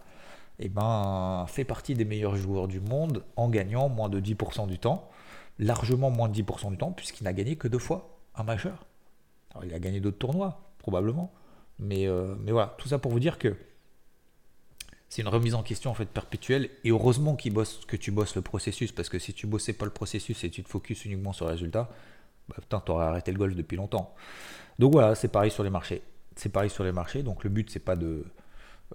eh 0.59 0.69
ben, 0.69 1.45
fait 1.47 1.63
partie 1.63 1.93
des 1.93 2.05
meilleurs 2.05 2.35
joueurs 2.35 2.67
du 2.67 2.81
monde 2.81 3.23
en 3.35 3.49
gagnant 3.49 3.87
moins 3.87 4.09
de 4.09 4.19
10% 4.19 4.67
du 4.67 4.77
temps, 4.77 5.09
largement 5.57 6.09
moins 6.09 6.27
de 6.27 6.41
10% 6.41 6.71
du 6.71 6.77
temps, 6.77 6.91
puisqu'il 6.91 7.23
n'a 7.23 7.33
gagné 7.33 7.55
que 7.55 7.67
deux 7.67 7.79
fois 7.79 8.19
un 8.35 8.43
majeur. 8.43 8.85
Alors, 9.51 9.65
il 9.65 9.73
a 9.73 9.79
gagné 9.79 9.99
d'autres 10.01 10.17
tournois, 10.17 10.61
probablement. 10.79 11.31
Mais, 11.79 12.07
euh, 12.07 12.35
mais 12.39 12.51
voilà, 12.51 12.75
tout 12.77 12.89
ça 12.89 12.99
pour 12.99 13.11
vous 13.11 13.21
dire 13.21 13.37
que 13.37 13.55
c'est 15.07 15.21
une 15.21 15.27
remise 15.27 15.55
en 15.55 15.63
question 15.63 15.89
en 15.89 15.93
fait 15.93 16.05
perpétuelle. 16.05 16.69
Et 16.83 16.89
heureusement 16.91 17.35
qu'il 17.35 17.53
que 17.53 17.95
tu 17.95 18.11
bosses 18.11 18.35
le 18.35 18.41
processus, 18.41 18.91
parce 18.91 19.09
que 19.09 19.17
si 19.17 19.33
tu 19.33 19.47
bossais 19.47 19.73
pas 19.73 19.85
le 19.85 19.91
processus 19.91 20.43
et 20.43 20.49
tu 20.49 20.61
te 20.61 20.69
focuses 20.69 21.05
uniquement 21.05 21.33
sur 21.33 21.45
le 21.45 21.51
résultat, 21.51 21.89
bah, 22.49 22.55
putain, 22.59 22.79
t'aurais 22.79 23.05
arrêté 23.05 23.31
le 23.31 23.37
golf 23.37 23.55
depuis 23.55 23.77
longtemps. 23.77 24.13
Donc 24.77 24.93
voilà, 24.93 25.15
c'est 25.15 25.27
pareil 25.27 25.51
sur 25.51 25.63
les 25.63 25.69
marchés. 25.69 26.01
C'est 26.35 26.49
pareil 26.49 26.69
sur 26.69 26.83
les 26.83 26.91
marchés. 26.91 27.23
Donc 27.23 27.43
le 27.43 27.49
but, 27.49 27.69
c'est 27.69 27.79
pas 27.79 27.95
de 27.95 28.25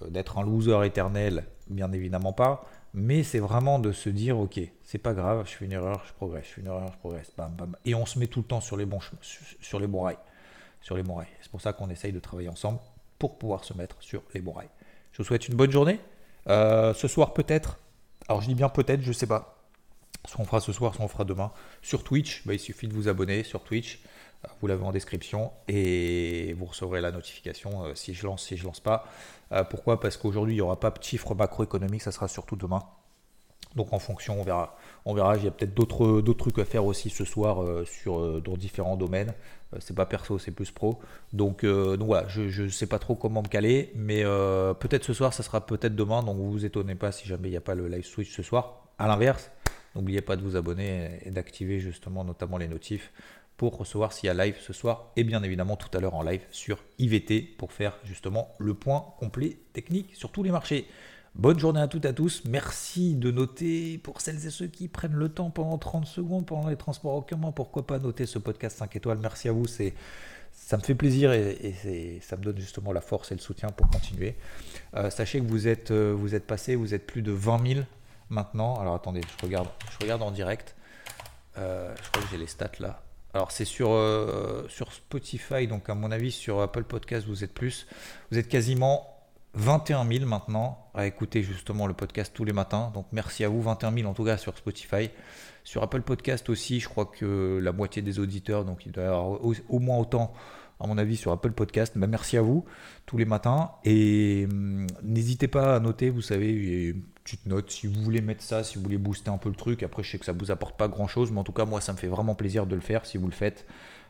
euh, 0.03 0.11
d'être 0.11 0.39
un 0.39 0.45
loser 0.45 0.85
éternel, 0.85 1.47
bien 1.69 1.93
évidemment 1.93 2.33
pas. 2.33 2.65
Mais 2.95 3.23
c'est 3.23 3.41
vraiment 3.41 3.79
de 3.79 3.93
se 3.93 4.09
dire, 4.09 4.39
ok, 4.39 4.61
c'est 4.85 4.99
pas 4.99 5.15
grave, 5.15 5.45
je 5.47 5.53
fais 5.53 5.65
une 5.65 5.73
erreur, 5.73 6.05
je 6.07 6.13
progresse, 6.13 6.47
je 6.47 6.53
fais 6.55 6.61
une 6.61 6.69
erreur, 6.69 6.93
je 6.93 6.99
progresse. 6.99 7.33
Et 7.85 7.95
on 7.95 8.07
se 8.07 8.19
met 8.19 8.29
tout 8.29 8.41
le 8.41 8.47
temps 8.47 8.61
sur 8.61 8.77
les 8.77 8.87
bons, 8.87 9.01
sur 9.61 9.81
les 9.81 9.87
bons 9.89 10.03
rails. 10.03 10.19
Sur 10.81 10.97
les 10.97 11.03
bons 11.03 11.15
rails. 11.17 11.29
C'est 11.41 11.51
pour 11.51 11.61
ça 11.61 11.73
qu'on 11.73 11.91
essaye 11.91 12.13
de 12.13 12.21
travailler 12.21 12.49
ensemble 12.49 12.79
pour 13.19 13.39
pouvoir 13.39 13.65
se 13.65 13.75
mettre 13.75 13.97
sur 14.01 14.23
les 14.33 14.41
bons 14.41 14.53
rails. 14.53 14.69
Je 15.13 15.19
vous 15.19 15.25
souhaite 15.25 15.49
une 15.49 15.57
bonne 15.57 15.71
journée. 15.71 15.99
Euh, 16.49 16.95
ce 16.95 17.09
soir 17.09 17.35
peut-être. 17.35 17.79
Alors 18.29 18.43
je 18.43 18.49
dis 18.49 18.55
bien 18.55 18.69
peut-être, 18.69 19.03
je 19.03 19.13
sais 19.13 19.27
pas. 19.27 19.54
Soit 20.27 20.41
on 20.41 20.45
fera 20.45 20.61
ce 20.61 20.73
soir, 20.73 20.95
soit 20.95 21.05
on 21.05 21.09
fera 21.09 21.25
demain. 21.25 21.53
Sur 21.83 22.03
Twitch, 22.03 22.47
bah, 22.47 22.55
il 22.55 22.61
suffit 22.61 22.89
de 22.89 22.95
vous 22.95 23.09
abonner 23.09 23.43
sur 23.43 23.63
Twitch. 23.63 24.01
Euh, 24.45 24.49
vous 24.61 24.67
l'avez 24.67 24.85
en 24.85 24.93
description 24.93 25.53
et 25.69 26.55
vous 26.59 26.65
recevrez 26.65 27.01
la 27.01 27.13
notification 27.13 27.85
euh, 27.85 27.95
si 27.95 28.15
je 28.15 28.27
lance, 28.27 28.45
si 28.45 28.57
je 28.57 28.65
lance 28.65 28.81
pas. 28.81 29.07
Euh, 29.53 29.65
pourquoi? 29.65 30.01
Parce 30.01 30.17
qu'aujourd'hui, 30.17 30.55
il 30.55 30.57
n'y 30.57 30.63
aura 30.63 30.81
pas 30.81 30.91
de 30.91 31.03
chiffres 31.03 31.35
macroéconomiques, 31.35 32.03
ça 32.03 32.13
sera 32.13 32.29
surtout 32.29 32.57
demain. 32.57 32.83
Donc 33.77 33.93
en 33.93 33.99
fonction, 33.99 34.41
on 34.41 34.45
verra. 34.45 34.77
On 35.05 35.15
verra. 35.15 35.37
Il 35.37 35.45
y 35.45 35.49
a 35.49 35.51
peut-être 35.51 35.75
d'autres 35.75 36.23
trucs 36.33 36.59
à 36.61 36.65
faire 36.65 36.85
aussi 36.85 37.11
ce 37.11 37.25
soir 37.25 37.65
dans 38.41 38.57
différents 38.57 38.97
domaines. 38.97 39.35
C'est 39.81 39.97
pas 39.97 40.07
perso, 40.07 40.39
c'est 40.39 40.53
plus 40.53 40.71
pro. 40.71 41.01
Donc 41.33 41.65
donc 41.65 42.07
voilà, 42.07 42.29
je 42.29 42.63
ne 42.63 42.69
sais 42.69 42.87
pas 42.87 43.01
trop 43.01 43.17
comment 43.17 43.43
me 43.43 43.49
caler, 43.49 43.91
mais 43.97 44.23
peut-être 44.79 45.03
ce 45.03 45.13
soir, 45.13 45.35
ça 45.35 45.43
sera 45.43 45.67
peut-être 45.67 45.97
demain. 45.97 46.23
Donc 46.23 46.37
vous 46.37 46.53
vous 46.53 46.65
étonnez 46.65 46.95
pas 46.95 47.11
si 47.11 47.27
jamais 47.27 47.49
il 47.49 47.51
n'y 47.51 47.57
a 47.57 47.61
pas 47.61 47.75
le 47.75 47.89
live 47.89 48.05
switch 48.05 48.31
ce 48.31 48.45
soir. 48.45 48.87
À 48.97 49.09
l'inverse, 49.09 49.51
n'oubliez 49.95 50.21
pas 50.21 50.37
de 50.37 50.43
vous 50.43 50.57
abonner 50.57 51.19
et 51.25 51.31
d'activer 51.31 51.81
justement 51.81 52.25
notamment 52.25 52.59
les 52.59 52.69
notifs 52.69 53.13
pour 53.57 53.77
recevoir 53.77 54.13
s'il 54.13 54.27
y 54.27 54.31
a 54.31 54.35
live 54.35 54.57
ce 54.61 54.73
soir 54.73 55.13
et 55.17 55.25
bien 55.25 55.43
évidemment 55.43 55.77
tout 55.77 55.97
à 55.97 56.01
l'heure 56.01 56.15
en 56.15 56.23
live 56.23 56.43
sur 56.51 56.83
IVT 56.99 57.43
pour 57.59 57.73
faire 57.73 57.97
justement 58.05 58.55
le 58.59 58.75
point 58.75 59.05
complet 59.19 59.59
technique 59.73 60.15
sur 60.15 60.31
tous 60.33 60.43
les 60.43 60.51
marchés. 60.51 60.87
Bonne 61.37 61.59
journée 61.59 61.81
à 61.81 61.89
toutes 61.89 62.05
et 62.05 62.09
à 62.09 62.13
tous. 62.13 62.45
Merci 62.49 63.17
de 63.17 63.33
noter 63.33 63.99
pour 63.99 64.21
celles 64.21 64.47
et 64.47 64.51
ceux 64.51 64.69
qui 64.69 64.87
prennent 64.87 65.15
le 65.15 65.29
temps 65.29 65.51
pendant 65.51 65.79
30 65.79 66.07
secondes 66.07 66.47
pendant 66.47 66.69
les 66.69 66.77
transports 66.77 67.17
en 67.17 67.23
commun. 67.23 67.51
Pourquoi 67.51 67.87
pas 67.87 67.99
noter 67.99 68.25
ce 68.25 68.39
podcast 68.39 68.79
5 68.79 68.95
étoiles 68.95 69.19
Merci 69.19 69.49
à 69.49 69.53
vous. 69.53 69.67
C'est 69.67 69.95
ça 70.53 70.77
me 70.77 70.83
fait 70.83 70.95
plaisir 70.95 71.33
et, 71.33 72.21
ça 72.23 72.37
me 72.37 72.43
donne 72.45 72.59
justement 72.59 72.93
la 72.93 73.01
force 73.01 73.33
et 73.33 73.35
le 73.35 73.41
soutien 73.41 73.69
pour 73.71 73.91
continuer. 73.91 74.37
Euh, 74.95 75.11
sachez 75.11 75.41
que 75.41 75.47
vous 75.47 75.67
êtes, 75.67 75.91
euh, 75.91 76.15
vous 76.17 76.37
êtes 76.37 76.47
passé, 76.47 76.77
vous 76.77 76.95
êtes 76.95 77.05
plus 77.05 77.23
de 77.23 77.33
20 77.33 77.75
000 77.75 77.81
maintenant. 78.35 78.79
Alors 78.81 78.95
attendez, 78.95 79.23
je 79.23 79.47
regarde, 79.47 79.69
je 79.91 79.99
regarde 80.05 80.23
en 80.23 80.31
direct. 80.31 80.77
Euh, 81.57 81.95
je 82.03 82.11
crois 82.11 82.23
que 82.23 82.29
j'ai 82.31 82.39
les 82.39 82.47
stats 82.47 82.71
là. 82.81 83.03
Alors 83.33 83.51
c'est 83.51 83.65
sur, 83.65 83.89
sur 84.69 84.93
Spotify, 84.93 85.67
donc 85.67 85.89
à 85.89 85.95
mon 85.97 86.13
avis 86.13 86.31
sur 86.31 86.61
Apple 86.61 86.85
Podcast 86.85 87.27
vous 87.27 87.43
êtes 87.43 87.53
plus. 87.53 87.89
Vous 88.31 88.39
êtes 88.39 88.47
quasiment 88.47 89.15
21 89.55 90.07
000 90.07 90.27
maintenant 90.27 90.91
à 90.95 91.07
écouter 91.07 91.43
justement 91.43 91.87
le 91.87 91.95
podcast 91.95 92.33
tous 92.35 92.45
les 92.45 92.53
matins. 92.53 92.91
Donc 92.95 93.07
merci 93.13 93.45
à 93.45 93.49
vous, 93.49 93.63
21 93.63 93.93
000 93.93 94.11
en 94.11 94.15
tout 94.15 94.25
cas 94.25 94.37
sur 94.37 94.57
Spotify. 94.57 95.11
Sur 95.63 95.83
Apple 95.83 96.03
Podcast 96.03 96.51
aussi, 96.51 96.81
je 96.81 96.89
crois 96.89 97.07
que 97.07 97.59
la 97.63 97.73
moitié 97.73 98.03
des 98.03 98.19
auditeurs, 98.19 98.65
donc 98.65 98.85
il 98.85 98.93
doit 98.93 99.05
y 99.05 99.07
avoir 99.07 99.41
au, 99.43 99.79
moins 99.79 99.97
autant 99.97 100.33
à 100.81 100.87
mon 100.87 100.99
avis 100.99 101.17
sur 101.17 101.33
Apple 101.33 101.53
Podcast. 101.53 101.97
Ben, 101.97 102.09
merci 102.09 102.37
à 102.37 102.43
vous 102.43 102.65
tous 103.07 103.17
les 103.17 103.25
matins. 103.25 103.71
Et 103.85 104.47
hum, 104.51 104.87
n'hésitez 105.03 105.49
pas 105.49 105.77
à 105.77 105.81
noter, 105.81 106.11
vous 106.11 106.21
savez, 106.21 106.97
petite 107.25 107.47
note 107.47 107.71
si 107.71 107.87
vous 107.87 108.01
voulez 108.03 108.21
mettre 108.21 108.43
ça, 108.43 108.63
si 108.63 108.77
vous 108.77 108.85
voulez 108.85 108.99
booster 108.99 109.31
un 109.31 109.39
peu 109.39 109.49
le 109.49 109.55
truc. 109.55 109.83
Après, 109.83 110.03
je 110.03 110.11
sais 110.11 110.19
que 110.19 110.27
ça 110.27 110.33
vous 110.33 110.51
apporte 110.51 110.77
pas 110.77 110.89
grand 110.89 111.09
chose, 111.09 111.33
mais 111.33 111.41
en 111.41 111.45
tout 111.45 111.53
cas, 111.53 111.65
moi, 111.65 111.81
ça 111.81 111.93
me 111.93 111.99
fait 111.99 112.07
vraiment 112.07 112.35
plaisir 112.35 112.67
de 112.67 112.75
le 112.75 112.81
faire 112.81 113.07
si 113.07 113.19
vous 113.19 113.27
le 113.27 113.33
faites. 113.33 113.67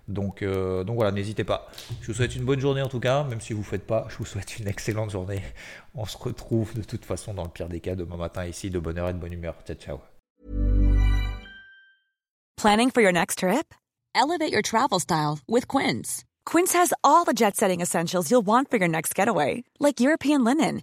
Donc, 0.09 0.43
euh, 0.43 0.85
voilà, 0.87 1.13
n'hésitez 1.13 1.45
pas. 1.45 1.71
Je 2.03 2.09
vous 2.09 2.15
souhaite 2.15 2.37
une 2.37 2.45
bonne 2.45 2.61
journée 2.61 2.83
en 2.83 2.89
tout 2.89 3.01
cas, 3.01 3.25
même 3.25 3.41
si 3.41 3.55
vous 3.55 3.61
ne 3.61 3.65
faites 3.65 3.87
pas, 3.87 4.07
je 4.11 4.17
vous 4.17 4.27
souhaite 4.27 4.59
une 4.59 4.69
excellente 4.69 5.11
journée. 5.11 5.43
On 5.95 6.05
se 6.05 6.19
retrouve 6.19 6.75
de 6.75 6.83
toute 6.83 7.05
façon 7.05 7.33
dans 7.33 7.45
le 7.45 7.49
pire 7.49 7.69
des 7.69 7.81
cas 7.81 7.95
demain 7.95 8.17
matin 8.17 8.45
ici 8.45 8.69
de 8.69 8.79
bonne 8.79 8.99
heure 8.99 9.09
et 9.09 9.15
de 9.15 9.19
bonne 9.19 9.33
humeur. 9.33 9.55
Ciao, 9.67 9.77
ciao. 9.77 10.01
Planning 12.57 12.91
for 12.91 13.03
your 13.03 13.13
next 13.13 13.39
trip? 13.39 13.75
Elevate 14.15 14.53
your 14.53 14.63
travel 14.63 15.01
style 15.01 15.39
with 15.49 15.67
Quince. 15.67 16.25
Quince 16.47 16.73
has 16.75 16.93
all 17.03 17.25
the 17.25 17.35
jet 17.35 17.57
setting 17.57 17.81
essentials 17.81 18.31
you'll 18.31 18.47
want 18.47 18.71
for 18.71 18.79
your 18.79 18.89
next 18.89 19.15
getaway, 19.15 19.65
like 19.81 20.01
European 20.01 20.45
linen, 20.45 20.83